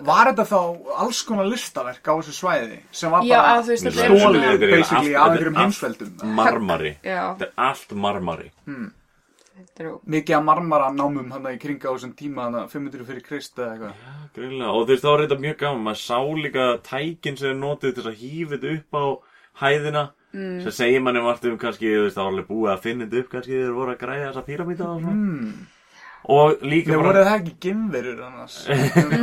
[0.00, 0.60] var þetta þá
[1.04, 4.08] alls konar listaverk á þessu svæði sem var Já, bara að þú veist, þetta er
[4.08, 6.34] stólið svona- basically af þetta er einhverjum allt- heimsveldum.
[6.38, 8.48] marmari, já, þetta er allt marmari.
[9.54, 13.22] Þetta er mikið af marmara námum hann í kringa á þessum tíma hann 500 fyrir
[13.22, 13.92] Krist eða eitthvað.
[14.34, 17.60] Greinlega, og þú veist, þá er þetta mjög gaman, maður sá líka tækin sem er
[17.60, 19.04] notið til þess að hýfa þetta upp á
[19.62, 20.62] hæðina, mm.
[20.64, 23.20] sem segir manni margt um kannski, þú veist, það var alveg búið að finna þetta
[23.20, 25.12] upp, kannski þeir voru að græða þessa píramíta og svona.
[25.12, 25.66] mm.
[26.24, 28.54] Og líka Þeir bara, voru það ekki gimverur annars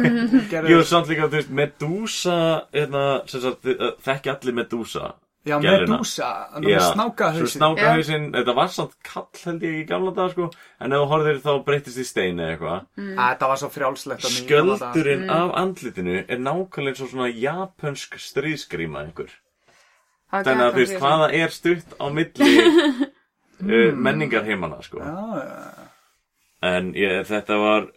[0.71, 2.35] jú, samt líka, þú veist, Medusa,
[2.75, 5.11] hérna, sem sagt, þ- þekki allir Medusa.
[5.41, 5.95] Já, gerðina.
[5.97, 10.13] Medusa, hann með snáka svo hausin snákahausinn, þetta var samt kall held ég í gamla
[10.19, 12.83] dag, sko, en ef þú horfðir þá breytist í steini eða eitthvað.
[13.17, 14.35] Þetta var svo frjálslegt daga.
[14.37, 19.33] Skjöldurinn af andlitinu er nákvæmlega eins og svona japansk stríðsgríma einhver.
[20.31, 22.51] Þannig að þú veist hvaða er stutt á milli
[23.65, 25.01] uh, menningarheimana sko.
[25.01, 25.89] Já, já,
[26.61, 27.87] En ég, þetta var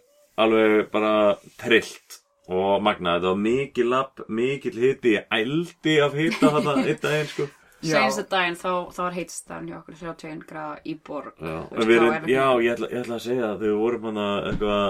[0.41, 1.13] alveg bara
[1.61, 3.19] trillt og magnað.
[3.21, 7.47] Þetta var mikið lapp, mikið hiti, ég ældi af hita þarna einn daginn sko.
[7.85, 7.99] Já.
[7.99, 12.45] Senstu daginn þá, þá var heitstafn hjá okkur 31 graða í borg Já, við, já
[12.63, 14.85] ég, ætla, ég ætla að segja að þegar við vorum hana eitthvað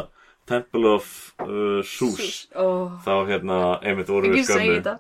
[0.46, 1.10] Temple of
[1.42, 2.46] uh, Sus.
[2.54, 2.68] Ó,
[3.04, 4.78] Þá hérna, einmitt vorum við skömmu.
[4.78, 4.96] þetta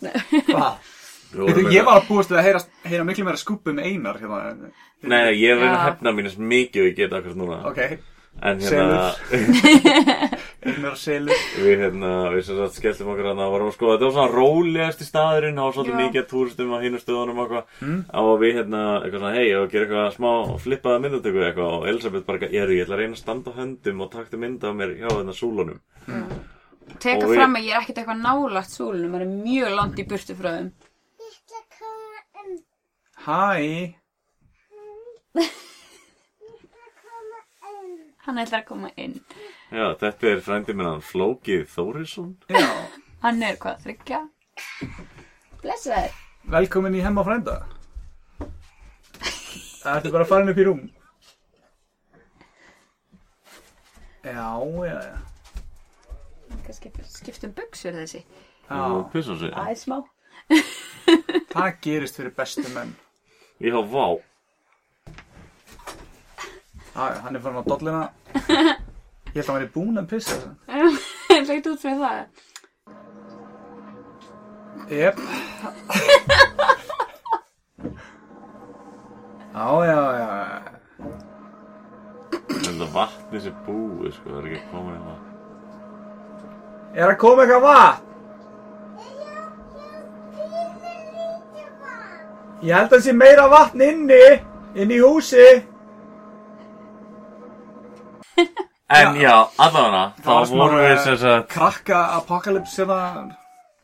[0.50, 0.94] Hvað?
[1.70, 2.60] Ég var að búast við að heyra,
[2.90, 4.70] heyra miklu meira skúpum einar hérna.
[5.00, 7.60] Nei, nei, ég verði að hefna mín eins mikið og ég get akkur núna.
[7.70, 7.80] Ok,
[8.42, 9.00] En hérna,
[10.64, 11.40] einar selur.
[11.60, 15.04] við hérna, við sem sagt skelltum okkur hérna, varum að skoða, þetta var svona rólegasti
[15.08, 17.52] staðurinn, það var svolítið mikið af túristum á hinu stöðunum og.
[18.22, 20.30] Og við hérna, eitthvað svona, hei, ég var að gera eitthvað smá
[20.64, 21.74] flippaða myndatöku eitthvað.
[21.76, 24.40] Og Elisabeth bara, ég er, ég ætla að reyna að standa á höndum og takta
[24.40, 25.80] mynd af mér hjá hérna súlunum.
[27.00, 29.10] Teka Og við- fram að ég er ekkert eitthvað nálagt súlunum.
[29.12, 30.72] Maður er mjög langt í burtu frá þeim.
[33.20, 33.94] Hæ,
[38.30, 39.16] Hann ætlar að koma inn
[39.74, 42.36] Já, þetta er frændi minn hann Flókið Þórisson.
[42.46, 42.62] já,
[43.24, 44.20] Hann er hvað, þryggja?
[45.60, 46.14] Blessaður
[46.50, 47.58] velkomin í hemma frænda.
[49.80, 50.80] Það ertu bara að fara inn upp í rúm.
[54.24, 54.46] Já,
[54.86, 55.18] já, já.
[56.66, 58.22] kannski skipt um buksur þessi.
[58.70, 58.80] Já,
[59.12, 59.52] pissa sig.
[59.56, 60.00] Æ, smá.
[61.54, 62.92] það gerist fyrir bestu menn.
[63.60, 64.06] Já, vá.
[64.16, 64.29] Já,
[66.94, 68.02] já, hann er farin á dollina.
[69.30, 70.50] Ég held að hann væri búinn að pissa þessu.
[71.48, 72.20] Leit út fyrir það.
[74.90, 75.16] Jep.
[79.54, 80.28] Já, já, já.
[82.50, 85.16] Þetta vatni sem búið, sko, það er ekki komin hérna.
[86.98, 88.06] Er að koma eitthvað vatn?
[92.60, 94.24] Ég held að það sé meira vatn inni,
[94.74, 95.46] inn í húsi.
[98.90, 103.34] En já, allavega, þá vorum við eh, sem sagt, Krakka apokalypse það.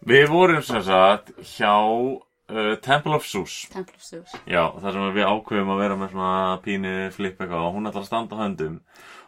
[0.07, 3.69] við vorum sem sagt hjá uh, Temple of Zeus.
[3.73, 4.35] Temple of Zeus.
[4.51, 8.03] Já, þar sem við ákveðum að vera með svona pínu flip eitthvað og hún ætlar
[8.03, 8.81] að standa á höndum.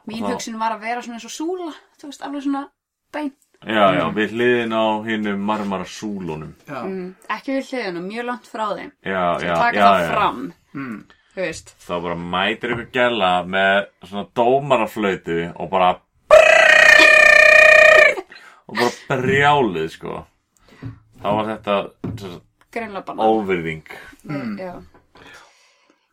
[0.09, 2.65] Mín þá- hugsun var að vera svona eins og súla, þú veist, alveg svona
[3.13, 3.31] bein.
[3.67, 6.53] Já, já, við hliðin á hinnum marmara súlunum.
[6.69, 6.83] Já.
[6.87, 8.93] Mm, ekki við hliðinu, mjög langt frá þeim.
[9.03, 10.11] Já, Sem já, taka já, það já.
[10.13, 10.43] fram,
[10.75, 10.99] Mm.
[11.39, 11.73] Þú veist.
[11.87, 15.91] Þá bara mætir ykkur gæla með svona dómaraflautu og bara
[18.69, 20.19] og bara brjálið, sko.
[21.23, 21.77] Þá var þetta
[23.25, 23.87] óvirðing.
[24.59, 24.75] Já.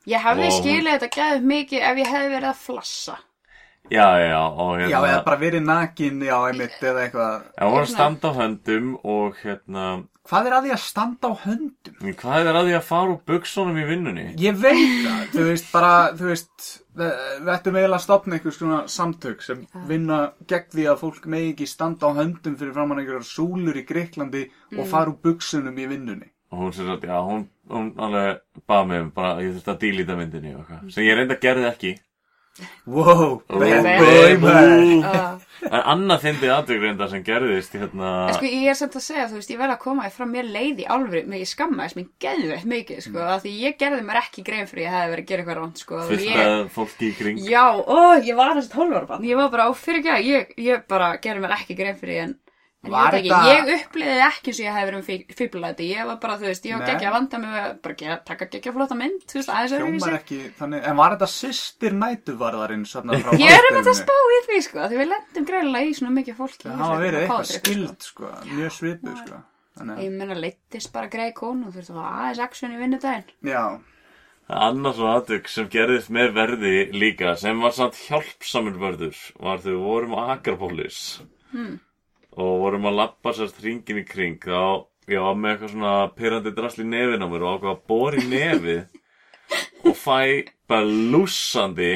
[0.05, 3.15] Ég hefði Og- skilið þetta gæðið mikið ef ég hefði verið að flassa.
[3.93, 4.89] Já, já, og hérna...
[4.89, 7.47] Já, eða bara verið nakin, já, einmitt, eða eitthvað.
[7.53, 9.85] Já, hún var að standa á höndum og hérna...
[10.25, 11.97] Hvað er að því að standa á höndum?
[12.17, 14.23] Hvað er að því að fara úr buksunum í vinnunni?
[14.41, 18.79] Ég veit það, þú veist, bara, þú veist, við ættum eiginlega að stopna einhvers svona
[18.89, 23.27] samtök sem vinna gegn því að fólk megi ekki standa á höndum fyrir framann einhverjar
[23.29, 24.47] súlur í Greiklandi
[24.79, 26.31] og fara úr buksunum í vinnunni.
[26.55, 29.71] Og hún sem sagt, já, hún, hún alveg baða mig um bara, að ég þurfti
[29.75, 30.91] að dílíta myndinni og eitthvað.
[30.93, 31.93] Sem ég reynda gerði ekki.
[32.87, 35.03] Wow, bad boy, man.
[35.03, 38.09] Uh, En annað fyndið atvik reynda sem gerðist, hérna...
[38.29, 40.45] en sko, ég er samt að segja, þú veist, ég vel að koma frá mér
[40.53, 43.31] leið í alvöru, mig ég skammaðist mér geðveitt mikið, sko, Mm.
[43.33, 45.81] af því ég gerði mér ekki grein fyrir ég hefði verið að gera eitthvað ránt,
[45.81, 46.01] sko.
[46.11, 47.39] Fyrst ég, að fólki í kring.
[47.49, 51.09] Já, ó, ég var þessi tólvarbann, ég var bara á fyrir ekki, ég, ég bara
[51.17, 52.44] gerði mér ekki grein fyrir en, en
[52.91, 56.47] Var ég, ég uppliði ekki og ég hefði verið um fíblaði, ég var bara, þú
[56.49, 57.55] veist, ég var geggja að vanda mig
[57.85, 59.49] bara gera, taka geggja flotta mynd, þú veist,
[60.19, 64.85] ekki, þannig, en var þetta systir nætuvarðarinn Ég er um þetta spá í því, sko,
[64.91, 66.67] því við lendum greiðlega í svona mikið fólki.
[66.69, 67.65] Það hafa verið eitthvað poetry, sko.
[67.65, 69.41] skild, sko, mjög svipuð, sko.
[69.75, 73.27] Þannig, Ég meina, leittist bara greið konu, þú veist, það var aðeins action í vinnudaginn.
[73.35, 73.65] að- já,
[74.47, 79.73] Annars svona atvik sem gerðist með verði líka, sem var samt hjálpsamur verður, var þegar
[79.73, 80.99] við vorum á Akrapolis.
[81.51, 81.79] Hmm.
[82.35, 86.53] Og vorum að lappa sérst hringin í kring, þá ég var með eitthvað svona pyrrandi
[86.55, 88.81] drasl í nefin á mér og ákvað að bóra í nefið
[89.87, 90.19] og fæ
[90.69, 91.91] bara lúsandi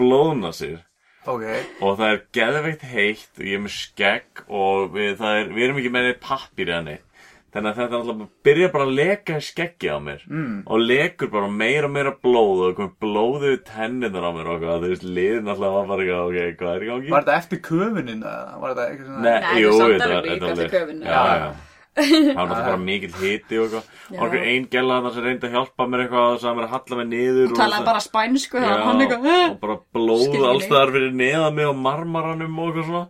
[0.00, 0.80] blóðna sér.
[1.28, 1.44] ok,
[1.84, 5.66] og það er geðveikt heitt og ég er með skegg og við, það er, við
[5.66, 7.13] erum ekki með neitt pappir eða neitt
[7.54, 10.56] þannig að þetta alltaf byrjar bara að leka í skeggi á mér mm.
[10.66, 14.88] og lekur bara meira og meira blóð og komið við tenninar á mér og þú
[14.88, 17.12] veist, liðin alltaf var bara ok, hvað er í gangi?
[17.14, 19.22] var þetta eftir köfunin eða var þetta eitthvað svona?
[19.28, 21.06] Nei, jú, þetta var- eftir köfinu.
[21.06, 21.48] Já, já
[21.94, 23.90] Það var náttúrulega bara mikill hiti og eitthvað.
[24.10, 26.72] Og einhver ein gæla þarna sem reyndi að hjálpa mér eitthvað og sagði mér að
[26.74, 31.14] halla mig niður Og talaði bara spænsku, að hann eitthvað, og bara blóð allstaðar fyrir
[31.20, 33.04] neðan mig á marmaranum og eitthvað svona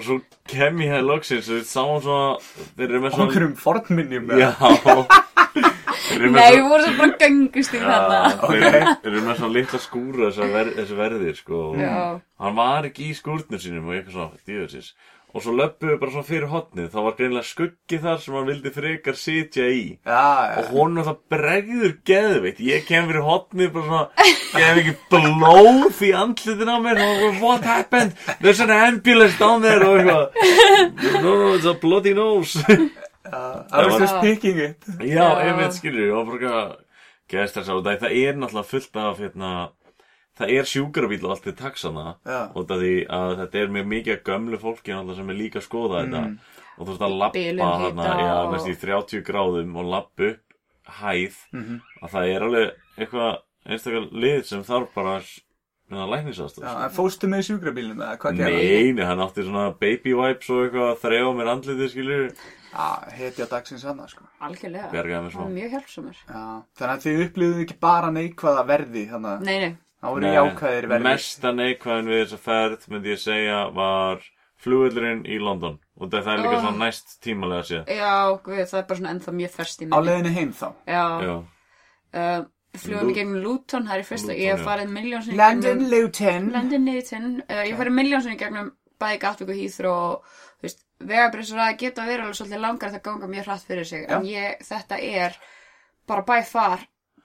[0.00, 0.16] og svo
[0.50, 4.50] kem ég hér loksins og við sáum svona þeir eru með svona einhverjum fornminjum já.
[6.10, 8.18] Þeir eru með Nei, við vorum svo bara gangust í þarna.
[8.50, 11.60] Já, þeir eru- með svona litla skúra þessi, ver, þessi verðir sko.
[11.78, 11.94] Já.
[12.40, 14.92] hann var ekki í skúrnir sínum og eitthvað svona djöðsins
[15.30, 18.48] og svo löpum við bara svona fyrir hotnið þá var greinilega skuggi þar sem hann
[18.50, 19.84] vildi frekar sitja í.
[20.02, 24.80] Já, já, og hún var það bregður geðveitt ég kem fyrir hotnið bara svona gef
[24.82, 27.02] ekki blóð í andlitin á mér.
[27.04, 28.18] Og bara, what happened?
[28.40, 31.22] There's an ambulance down there og eitthvað.
[31.22, 32.58] No no it's a bloody nose.
[33.30, 34.86] I was just picking it.
[34.98, 36.54] Já einmitt skilur og bara
[37.30, 39.50] geðst þess að það er náttúrulega fullt af hérna
[40.40, 45.30] það er sjúkrabíl og allt til taxana að þetta er mjög mikið gömlu fólki sem
[45.30, 46.24] er líka að skoða þetta.
[46.80, 47.38] Og þú veist að lappa
[47.84, 50.40] þarna, já, og- næst í 30 gráðum og lappa upp
[51.00, 51.36] hæð.
[52.02, 53.38] Að það er alveg eitthvað
[53.68, 58.62] einstakar lið sem þarf bara að læknisast Já, en fóstu með sjúkrabílum eða hvað gerði?
[58.70, 62.32] Nei, nei, hann átti svona baby wipes og eitthvað að þrefa mér andlitið skilur
[62.70, 64.22] Já, hetja dagsins hana, sko.
[64.40, 64.90] Algjörlega.
[65.50, 66.16] Mjög hjálpsamur.
[66.30, 66.42] Já,
[66.78, 69.76] þannig að þið upplýðuðu ekki bara neikvæða verði þannig að Nei, nei.
[70.00, 74.22] Það voru jákvæðir verði Mesta neikvæðin við þessa ferð myndi ég segja var
[74.60, 75.78] flugvöldurinn í London.
[76.00, 76.62] Og það er líka Oh.
[76.64, 77.86] svona næst tímalega séð.
[77.88, 80.06] Já, guð, það er bara svona ennþá mjög ferst í Á minni.
[80.10, 80.68] leiðinni heim þá?
[80.86, 81.04] Já.
[81.22, 81.44] Já,
[82.12, 82.44] Uh,
[82.76, 85.36] flugum Lu- í gegnum Luton, það er í fyrsta, Luton, ég hef farið miljón sinni
[85.38, 86.50] London Luton.
[86.52, 90.24] London Luton, uh, ég hef farið miljón sinni gegnum bæði Gatwick og Heathrow og,
[90.58, 94.06] þú veist, vegabrifsraða geta verið alveg svolítið langar það ganga mjög hratt fyrir sig.
[94.08, 94.16] Já.
[94.16, 95.36] en ég, þetta er
[96.08, 96.78] bara by far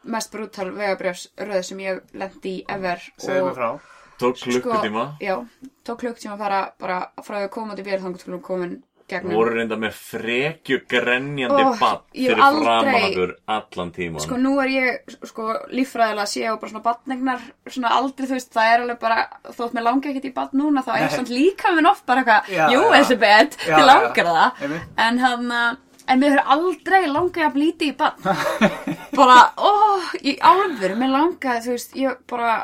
[0.06, 3.70] mest brútal vegabrifsröð sem ég lendi í ever Segðu mig frá.
[4.16, 5.06] Tók klukkutíma?
[5.16, 5.36] sko, já,
[5.84, 8.78] tók klukktíma að fara bara frá að koma til vél þannig til að komin
[9.12, 14.40] gegnum voru reynda með frekju grenjandi oh, bann fyrir aldrei- framan okkur allan tíman Sko
[14.42, 18.56] nú er ég sko líffræðilega að sé á bara svona batnegnar svona aldrei þú veist
[18.56, 19.20] það er alveg bara
[19.60, 22.50] þótt mér langar ekkert í batn núna þá er svona líka minn oft bara eitthvað
[22.56, 22.96] Já, jú já.
[22.98, 24.80] Elisabeth, Já, þið langar það.
[25.06, 25.54] En hann
[26.08, 28.24] en mér hefur aldrei langað að blíti í batn
[29.20, 29.72] bara, ó,
[30.22, 32.56] í álfur mér langaði, þú veist, ég bara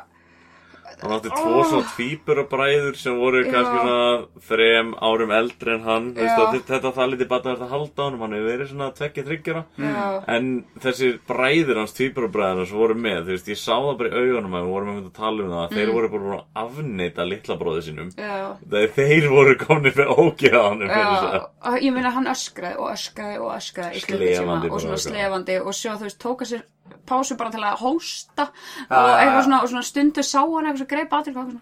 [1.02, 1.64] hann átti tvo Ó.
[1.65, 3.52] svona tvíburabræður sem voru Já.
[3.52, 6.45] kannski svona þrem árum eldri en hann Þú veist, Já.
[6.45, 10.23] að þetta- það lítið bara að halda honum hann hefur verið svona tvekki þryggjara já,
[10.28, 14.14] En þessir bræður hans, tvíburabræðina sem voru með, þú veist, ég sá það bara í
[14.22, 15.78] augunum að við vorum að tala um það, að Mm.
[15.78, 18.11] þeir voru bara að afneita litla bróðu sínum.
[18.15, 21.48] Þeir, þeir voru komnir með ógeða hann fyrir þess Já, að.
[21.73, 25.73] og ég meina hann öskraði og öskraði og öskraði Slefandi og svona bara, slefandi og
[25.73, 26.61] svo þú veist tóka sér
[27.08, 28.48] pásu bara til að hósta
[28.90, 31.62] og eitthvað svona, og svona stundu sá hann eitthvað svo greip aðtil og svona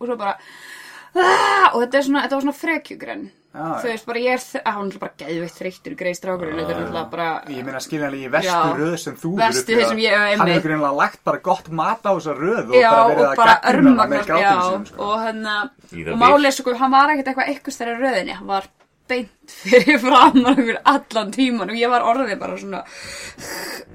[0.00, 0.36] og svo bara
[1.16, 3.26] "Ah!" og þetta er svona, þetta var svona frekjugrenn
[3.58, 6.70] þú veist bara ég er, þ- að hann er bara geðveitt þreyttur greið strákurinn, þetta
[6.74, 8.76] er náttúrulega bara Ég meina skiljanlega í vestu Já.
[8.76, 9.88] röð sem þú upplifað.
[9.88, 12.90] sem ég hef Hann hefur greinlega lagt bara gott mat á þessa röð og já,
[12.92, 15.02] bara verið og að gagnrýna hana með sko.
[15.02, 15.42] og hann
[15.92, 18.64] Í það og málið sko, hann var ekkert eitthvað eitthvað stærra röðinni, hann var
[19.08, 22.82] beint fyrir framan okkur allan tíman og ég var orðið bara svona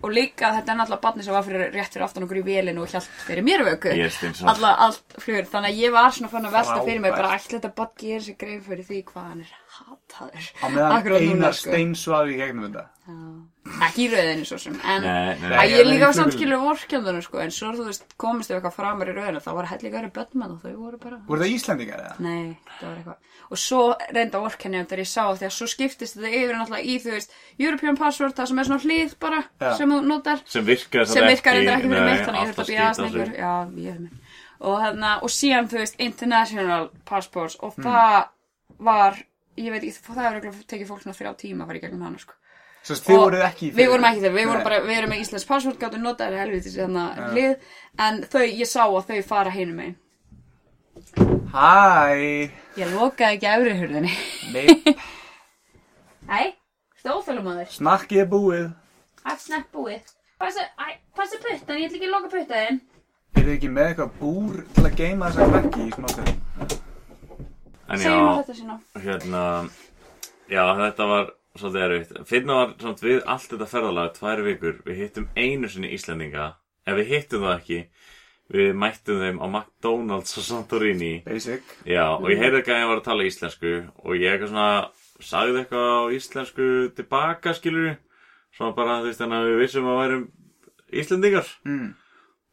[0.03, 2.84] og líka þetta er náttúrulega barni sem var fyrir rétt fyrir aftan okkur í vélinu
[2.84, 6.57] og hjælt fyrir mér vöku alla, allt flugur, þannig að ég var svona fann að
[6.57, 9.53] velta fyrir mig bara ætla þetta barn gerir sér greið fyrir því hvað hann er
[9.77, 10.49] hataður?
[10.61, 11.72] Á meðan einar sko.
[11.72, 12.85] steinsvaði í gegnum þetta.
[13.82, 15.72] Ekki í röðinni svo sem en Nei, nei, að nei.
[15.74, 19.10] ég líka á Nei, samskilu vorkjöndunum sko en svo þú veist komist þau eitthvað framar
[19.10, 22.16] í röðinu þá var hellig verið börnmann og þau voru bara Voru það Íslendingar eða?
[22.20, 23.18] Nei, það var eitthvað.
[23.54, 23.82] Og svo
[24.14, 27.36] reynda vorkenni þegar ég sá því að svo skiptist þetta yfir náttúrulega í, þú veist,
[27.60, 29.70] European Password, það sem er svona hlið bara, Já.
[29.78, 33.04] sem þú notar, Sem virkar sem virkar reyndar ekki fyrir mitt, þannig ég þurfti alltaf
[33.04, 34.12] að býja ég hef mig.
[34.64, 37.84] Og þarna, og síðan, þú veist, International Passports, og Hmm.
[37.84, 38.28] það
[38.80, 39.18] var,
[39.58, 42.18] ég veit ekki, það hefur tekið fólk svona þrjá tíma að fara í gegnum hana,
[42.24, 42.34] sko.
[42.84, 45.22] Svo þið voruð ekki í Við vorum ekki þeir, við vorum bara, við erum með
[45.24, 47.54] Íslands Password, gáttum notaði helvitis þarna hlið,
[48.04, 49.96] en þau, ég sá að þau fara hinum megin.
[51.54, 54.14] Hæ, Ég lokaði ekki efri hurðinni.
[54.54, 54.96] nei,
[56.28, 56.48] Nei,
[57.02, 57.72] stóðfælum að þér.
[57.78, 58.66] snakkið er búið.
[59.24, 60.14] Allt snett búið.
[60.42, 62.80] Passa, æ, passa puttan, ég ætla ekki að loka puttaðinn.
[63.38, 66.34] Er þið ekki með eitthvað búr til að geima þessa krakki í smáttur?
[67.94, 68.76] En Segjum að já, þetta sé ná.
[69.06, 69.44] hérna,
[70.52, 72.20] já, þetta var svolítið erfitt.
[72.30, 76.54] Finna var samt við allt þetta ferðalag, tvær vikur, við hittum einu sinni Íslendinga.
[76.88, 77.82] Ef við hittum það ekki,
[78.54, 81.14] við mættum þeim á McDonalds og Santorini.
[81.28, 81.78] Basic.
[81.88, 84.72] Já, og ég heyrði ekki að ég var að tala íslensku og ég eitthvað svona,
[85.24, 87.94] sagði eitthvað á íslensku tilbaka, skilur
[88.54, 90.26] Svona bara, þannig að við vissum að værum
[90.94, 91.48] Íslendingar.
[91.66, 91.88] Mm.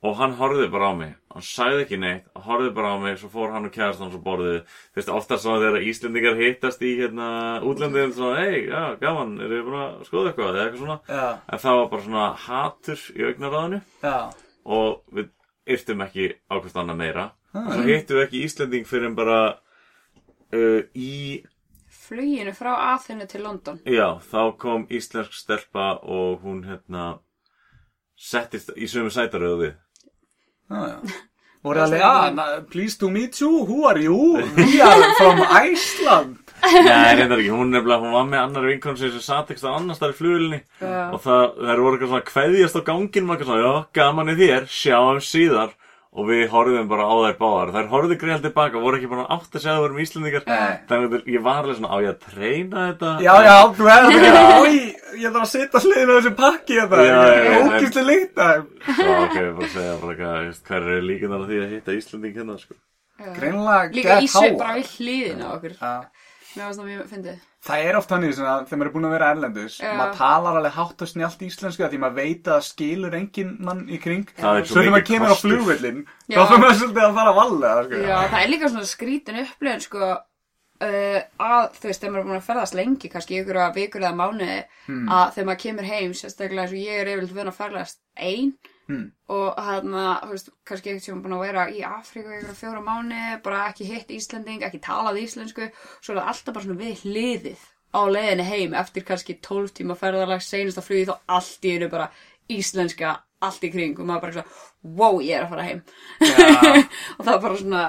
[0.01, 3.19] Og hann horfði bara á mig, hann sagði ekki neitt, hann horfði bara á mig,
[3.21, 4.63] svo fór hann og kærast hans og borðið.
[4.95, 7.27] Þú veist, oftast svona þegar Íslendingar hittast í hérna
[7.69, 10.97] útlendin, svona, hei, já, gaman, eru þið búin að skoða eitthvað, eða eitthvað svona.
[11.11, 13.83] Já, En það var bara svona hatur í augnaráðinu
[14.65, 15.29] og við
[15.77, 17.27] yrtum ekki ákvæmst annað meira.
[17.61, 19.39] Og svo hittum við ekki Íslending fyrir en bara
[20.57, 21.45] uh, í,
[21.91, 23.85] Fluginu frá Aþenu til London.
[23.85, 27.19] já, þá kom íslensk stelpa og hún hérna
[28.17, 29.77] settist í sömu sætaröðu við.
[31.65, 34.17] Voru alveg, ah, na- pleased to meet you, who are you?
[34.57, 36.39] We are from Iceland.
[36.61, 40.13] Nei, reyndar ekki, hún nefnilega, hún var með annar vinkon sem satt ekki annars þar
[40.13, 41.07] í flugulinni Já.
[41.13, 44.67] og það, þær voru eitthvað svona kveðjast á ganginum eitthvað svona, já, gaman í þér,
[44.73, 45.73] sjáum síðar
[46.11, 49.53] og við horfðum bara á þær báðar þær horfðu greiðal tilbaka, voru ekki bara átt
[49.55, 50.73] að segja að það vorum Íslandingar Nei.
[50.91, 54.11] þannig að ég var alveg svona, á ég að treyna þetta Já, já, þú hefði
[54.11, 54.75] að vera, oi,
[55.21, 57.05] ég þarf að setja hliðin á þessu pakki þetta.
[57.07, 58.65] Já, já, en- Ógæslega líkt að.
[58.91, 59.95] Ok, ég bara að segja
[60.71, 62.75] hver eru líkunar á því að hitta Íslanding hérna, sko
[63.21, 64.59] Greinlega Líka í get svip háa.
[64.65, 65.75] bara við hliðina á okkur.
[66.57, 67.39] Varst það mjög fyndið.
[67.61, 69.91] Það er oft þannig svona, þegar maður er búin að vera erlendis, Já.
[69.99, 73.51] maður talar alveg hátt og snjált íslensku af því maður veit að það skilur engin
[73.61, 74.25] mann í kring.
[74.39, 75.51] Er svo þegar maður kemur á kostur.
[75.51, 76.39] flugvillin, Já.
[76.41, 78.01] þá fyrir maður svolítið að fara að vallega, sko.
[78.09, 80.09] Já, það er líka svona skrítin upplifun, sko,
[80.81, 81.21] uh,
[81.51, 84.17] að, þú veist, þegar maður er búin að ferðast lengi, kannski ykkur að vikur eða
[84.23, 84.59] mánuði,
[84.89, 88.55] að þegar maður kemur heim, sérstaklega eins og ég er yfirleitt vön að ferðast ein,
[88.91, 89.05] Hmm.
[89.31, 93.37] og hérna, þú veist, kannski ekkert sem búin að vera í Afríku ykkur fjóra mánuði,
[93.45, 95.69] bara ekki hitt Íslanding, ekki talað íslensku,
[96.01, 97.63] svo er það alltaf bara svona við hliðið
[97.95, 102.11] á leiðinni heim eftir kannski 12 tíma ferðarlag seinasta flugi þá allt í einu bara
[102.51, 104.59] íslenska allt í kring og maður bara svona,
[104.99, 105.83] wow, ég er að fara heim
[106.21, 106.83] Já.
[107.17, 107.85] og það er bara svona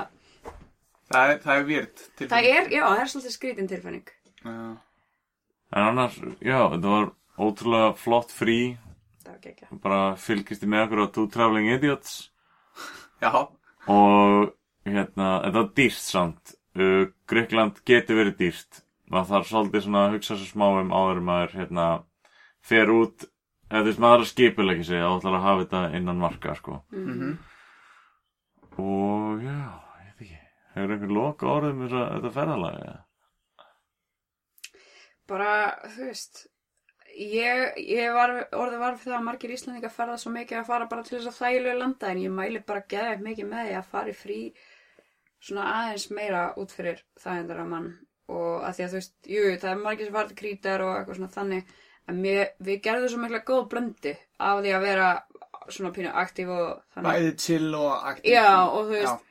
[1.11, 4.11] Það er, það er výrt til Það er, já, það er svolítið skrítin tilfinning.
[4.45, 4.59] Já.
[5.71, 7.09] En annars, já, þetta var
[7.41, 8.57] ótrúlega flott frí
[9.21, 9.67] Það var gekkja.
[9.83, 12.15] bara fylgist ég með okkur á Two Traveling Idiots.
[13.21, 13.31] Já,
[13.87, 14.53] og
[14.87, 16.55] hérna, þetta var dýrt samt.
[16.71, 18.81] Uh, Gríkland getur verið dýrt.
[19.11, 21.85] Maður þarf svolítið svona að hugsa svo smá um áður maður hérna
[22.63, 23.27] fer út.
[23.71, 26.55] Eða þú veist maður er að skipulegja sig og ætlar að hafa þetta innan marka
[26.55, 26.81] sko.
[26.91, 27.37] Mhm.
[28.81, 29.59] og já,
[30.01, 30.39] ég veit ekki.
[30.73, 32.99] Hefur einhver loka orðum þess að þetta ferðalega eða?
[35.31, 35.51] Bara,
[35.93, 36.41] þú veist,
[37.15, 40.87] ég, ég var orðið var fyrir það að margir Íslandingar ferða svo mikið að fara
[40.91, 43.89] bara til þess að þægilegu landa en ég mæli bara geðið mikið með því að
[43.95, 44.39] fara í frí
[45.41, 47.91] svona aðeins meira út fyrir þægindara mann.
[48.31, 51.19] Og að því að þú veist, jú, það er margir sem til krítar og eitthvað
[51.19, 51.73] svona þannig
[52.11, 55.09] en mér, við gerðum svo mikla góð blöndu af því að vera
[55.71, 57.11] svona pínu aktíf og þannig.
[57.11, 58.31] Bæði chill og aktív.
[58.33, 59.27] Já, og þú veist,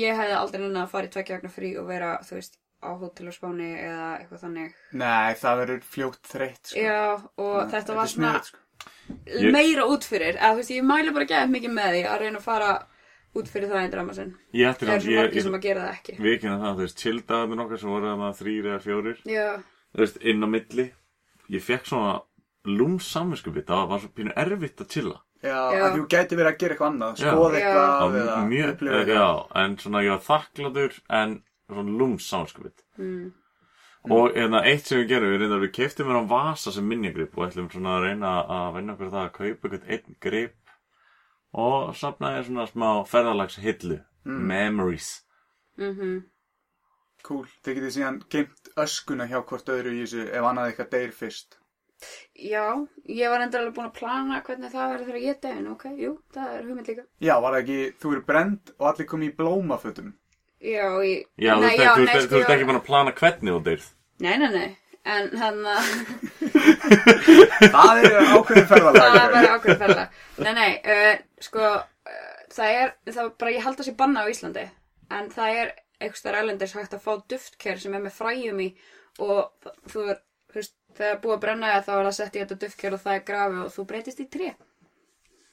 [0.00, 2.90] ég hefði aldrei nenni að fara í tvekja vegna frí og vera, þú veist, á
[3.00, 4.74] hótel og spáni eða eitthvað þannig.
[5.00, 6.80] Nei, það verður fljótt þreytt, sko.
[6.84, 7.00] Já,
[7.40, 9.50] og Nei, þetta var er svona sniðugt, sko.
[9.54, 12.40] Meira út fyrir, eða þú veist, ég mæli bara gæðið mikið með því að reyna
[12.40, 12.70] að fara
[13.34, 14.32] út fyrir það einn drama sinn.
[14.54, 16.16] ég ætti Það er ég, margir ég, sem að gera það ekki.
[16.22, 19.48] við kynna það, þú veist, chilldagarnir okkar sem voru þarna þrýr eða fjórir Já,
[19.94, 20.86] þú veist, inn á milli
[21.54, 22.12] ég fekk svona
[22.64, 25.80] lúms samvinskupið það var svo pínu erfitt að chilla Já, Já.
[25.84, 29.18] að þú gæti verið að gera eitthvað annað, skoða eitthvað Það eða upplifa eitthvað.
[29.18, 29.26] já,
[29.64, 31.34] en svona ég var þakkladur en
[31.70, 33.30] svona lúms samvinskupið mm.
[34.16, 37.38] og eða eitt sem við gerum, við reyndar við keiftum mér á vasa sem minjagrip
[37.38, 40.76] og ætlum svona að reyna að vinna okkur það að kaupa eitthvað einn grip
[41.64, 45.18] og safnaði svona smá ferðalags hillu, memories
[45.74, 46.22] Mm
[47.24, 51.12] Cool, þið getið síðan geimt öskuna hjá hvort öðru í þessu ef annað eitthvað deyr
[51.16, 51.54] fyrst.
[52.36, 52.66] Já,
[53.08, 56.10] ég var endur alveg búin að plana hvernig það verður þegar ég degin, ok, jú,
[56.34, 57.04] það er hugmynd líka.
[57.24, 60.12] Já, var það ekki, þú eru brend og allir komið í blómafötum.
[60.64, 61.12] Já, í...
[61.44, 63.52] Já, þú Nei, ert þú nei, sko, þú ert ég- ekki búin að plana hvernig
[63.56, 63.88] þú deyrð
[64.24, 64.68] Nei, nei, nei,
[65.14, 65.88] en hann að...
[67.74, 69.00] Það er ákveðin ferðalag.
[69.18, 71.14] það væri ákveðið ferðalega nei, nei, uh,
[71.44, 72.20] sko uh,
[72.54, 74.64] það er, það er bara, ég held að sé banna á Íslandi
[75.18, 78.68] en það er einhvers þar ælendis hægt að fá duftker sem er með fræjum í
[79.24, 80.22] og þú er,
[80.52, 83.02] þú veist, þegar búið að brenna það þá er það sett í þetta duftker og
[83.04, 84.48] það er grafi og þú breytist í tré.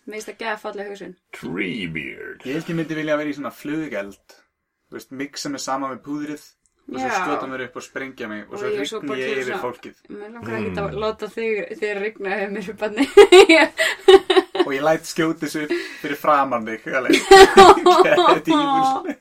[0.09, 1.11] Mér finnst það geða fallega hugsun.
[1.37, 2.45] Treebeard.
[2.49, 4.37] Ég held ég myndi vilja vera í svona flugeld.
[4.91, 6.41] Þú veist, mixa mig saman með púðrið
[6.91, 9.39] og svo skjóta mér upp og sprengja mig og Og svo ég rigni ég til
[9.39, 9.95] yfir svona- fólkið.
[10.11, 13.05] mér langar ekki að láta þig þér rigna ef mér er banni
[14.65, 16.83] Og ég læt skjóta þessu upp fyrir framan þig.
[16.91, 17.15] alveg.
[17.21, 19.15] Þetta er tímul.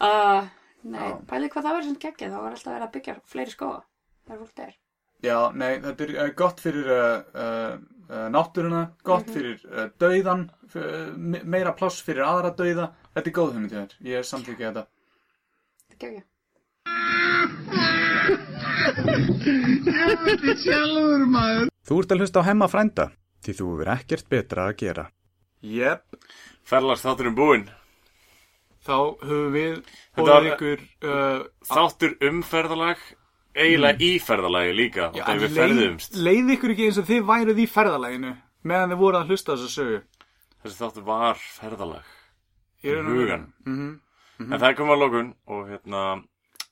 [0.00, 0.48] uh,
[0.88, 1.14] nei, Já.
[1.28, 3.78] pælið hvað það verður sem geggjað þá var alltaf verið að byggja fleiri skóa
[4.28, 4.74] það er fólk der
[5.18, 7.78] Já, nei, þetta er uh, gott fyrir uh,
[8.30, 9.34] náttúruna, gott Mhm.
[9.34, 10.44] fyrir uh, dauðan,
[10.78, 12.84] uh, me- meira pláss fyrir aðra dauða.
[13.18, 13.94] Þetta er góð hugmynd hjá þér.
[14.06, 14.82] Ég er samþykja þetta.
[15.90, 16.26] þetta er geggjað
[20.28, 21.70] Þetta er sjálfur maður.
[21.88, 23.06] Þú ert að hlusta á hemma frænda,
[23.42, 25.04] því þú verður ekkert betra að gera.
[25.66, 26.04] Jep.
[26.68, 27.64] Ferðalags þátturinn búinn
[28.86, 30.84] Þá höfum við Þetta bóðið var- ykkur...
[31.02, 33.00] Uh, Þáttur um ferðalag
[33.58, 37.58] eiginlega í ferðalagi líka já, þegar við ferðumst leið ykkur ekki eins og þið væruð
[37.58, 38.30] í ferðalaginu
[38.70, 39.98] meðan þið voruð að hlusta á þessu sögu.
[40.62, 42.14] þessi þáttur var ferðalag
[42.82, 43.52] Hugan.
[43.66, 44.00] Mhm.
[44.52, 46.02] en það komið að lókun og hérna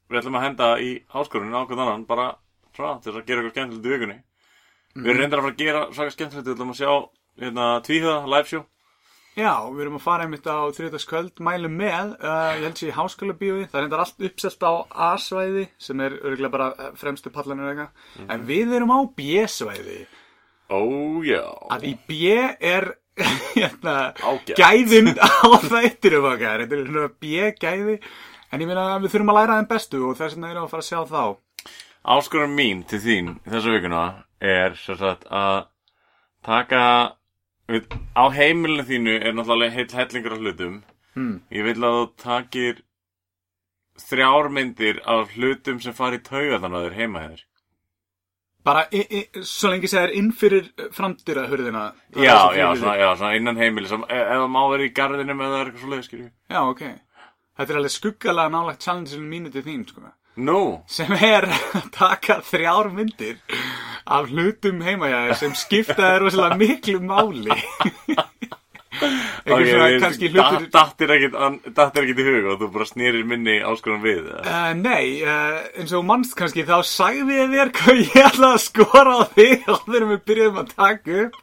[0.09, 2.37] við ætlum að henda í háskorun ákveð annan bara
[2.77, 4.19] svona til að gera eitthvað skemmtilegt í vikunni.
[4.97, 6.93] Við erum reyndar að fara að gera svaka skemmtilegt við ætlum að sjá
[7.43, 8.65] hérna tvíhjöða live show.
[9.37, 12.95] Já, við erum að fara einmitt á þriðdagskvöld, mælum með, uh, ég held sér í
[12.97, 14.73] háskóla bíói, það er endar allt uppselt á
[15.11, 17.91] A-svæði sem er örgulega bara eh, fremstu pallanir eitthvað,
[18.33, 19.99] en við erum á B-svæði,
[20.73, 20.81] ó
[21.29, 21.43] já.
[21.69, 22.33] Að í B
[22.65, 22.95] er.
[24.61, 27.99] gæðin á þættirum okkar, þetta er svona B-gæði,
[28.53, 30.75] en ég meina við þurfum að læra þeim bestu og þess vegna erum við að
[30.75, 31.23] fara að sjá þá.
[32.17, 34.03] áskorun mín til þín þessa vikuna
[34.41, 35.65] er sagt að
[36.47, 36.83] taka
[37.73, 40.77] við, á heimilinu þínu er náttúrulega heill hellingur af hlutum
[41.17, 41.39] Hmm.
[41.49, 42.81] ég vil að þú takir
[43.97, 47.39] þrjár myndir af hlutum sem fari í taugaðan að þér heima hér
[48.67, 51.85] Bara, i, i, svo lengi segir inn fyrir framdýra hurðina.
[52.19, 55.61] já, já, svona, já, svona innan heimili sem, e- það má vera í garðinum eða
[55.63, 56.83] eitthvað svo leið, skilju Já, ok.
[57.57, 60.11] Þetta er alveg skuggalega nálægt challenge-inu mínu til þín, sko.
[60.37, 60.59] Nú,
[60.93, 61.47] Sem er
[61.79, 63.39] að taka þrjár myndir
[64.05, 67.57] af hlutum heima sem skipta þér rosalega miklu máli.
[69.03, 70.67] Eitthvað svona kannski hlutur...
[70.67, 74.23] dat- Dattir ekkit an- dattir ekkit í hug og þú bara snýrir minni áskorun við
[74.25, 74.43] eða?
[74.47, 78.53] Uh, nei, uh, eins og þú manst kannski, þá sagði ég þér hvað ég ætlaði
[78.53, 81.35] að skora á þig áður en við byrjuðum að taka upp.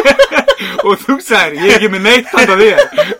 [0.86, 3.14] og þú sagðir, ég er ekki með neitt handa þér.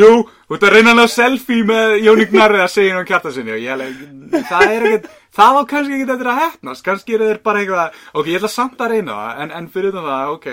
[0.00, 0.10] Jú,
[0.48, 3.52] þú ert að reyna að ná selfie með Jóni Gnarri að segja hann kjarta sinni
[3.52, 7.60] og ég er ekkert, það á kannski ekkert eftir að hefnast, kannski er þeir bara
[7.60, 10.48] eitthvað, ok, ég ætla samt að reyna það, en, en fyrir það, ok,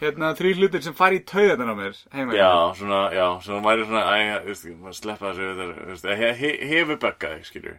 [0.00, 2.36] hérna þrý hlutir sem fari í tauðan á mér heima.
[2.36, 6.08] Já, svona, já, svona væri svona, æ, þú veist, maður sleppa þessu, þetta, þú veist,
[6.22, 7.76] he, he, hefur böggað skilju.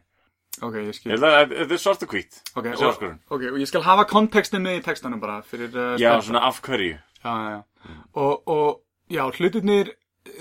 [0.64, 1.12] Ok, ég skil.
[1.18, 2.40] að þetta er svart og hvít.
[2.56, 3.20] Ok, og, áskorun.
[3.28, 6.28] ok, og ég skal hafa kontekstin með í textanum bara fyrir uh, Já, spennta.
[6.30, 6.96] svona af hverju.
[7.26, 7.98] Já, já, já.
[8.16, 8.70] Og, og,
[9.12, 9.92] já, hlutirnir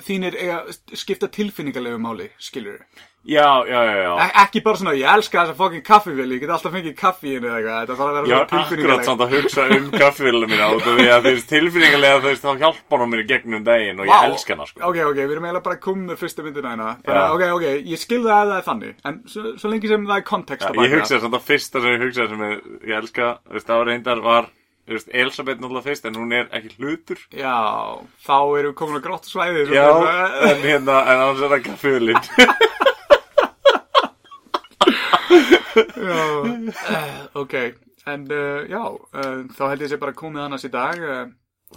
[0.06, 0.62] þínir eiga
[0.96, 2.78] skipta tilfinningarlegu máli, skilur
[3.24, 4.12] Já, já, já, já.
[4.20, 7.36] E ekki bara svona, ég elska þessa fokkin kaffivél, ég get alltaf fengið kaffi í
[7.38, 9.06] henni eða eitthvað, þetta þarf að vera Ég svona var akkurat tilfinningarleg.
[9.08, 12.44] samt að hugsa um kaffivélina mína út af því að þú veist, tilfinningarlega þú veist,
[12.44, 14.82] þá hjálpar hún mér í gegnum daginn og ég elska hana, sko.
[14.90, 16.90] Ok, ok, við erum eiginlega bara komið með fyrstu myndina hérna.
[17.06, 17.32] Bara, Já.
[17.38, 17.64] ok, ok,
[17.94, 20.84] ég skilði að það er þannig, en svo, svo lengi sem það er kontekst Já,
[20.84, 24.52] ég hugsaði samt að fyrsta sem ég hugsaði sem ég, ég elska, veist,
[24.84, 27.20] þú veist, Elisabeth náttúrulega fyrst, en hún er ekki hlutur.
[27.32, 27.54] Já,
[28.26, 29.64] þá erum við komin á grótt svæði.
[29.72, 29.86] Já,
[30.50, 32.20] en hérna, en annars er það kaffivélin.
[36.08, 36.20] já.
[36.44, 37.54] Uh, ok,
[38.10, 41.00] en uh, já, uh, þá held ég sé bara komið annars í dag.
[41.00, 41.32] Uh,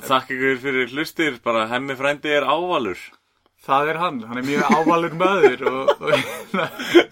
[0.07, 2.99] Þakka ykkur fyrir hlustir, bara hemmi frændi er ávalur.
[3.67, 6.13] það er hann, hann er mjög ávalur maður og, og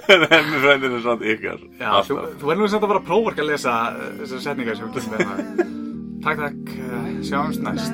[0.06, 1.60] En hemmi frændin er samt ykkar.
[1.82, 4.94] Já, þú, þú verður nú samt að að prófa að lesa uh, þessar setningar sem
[4.96, 5.36] við hérna.
[6.26, 7.94] Takk, takk, uh, sjáumst næst.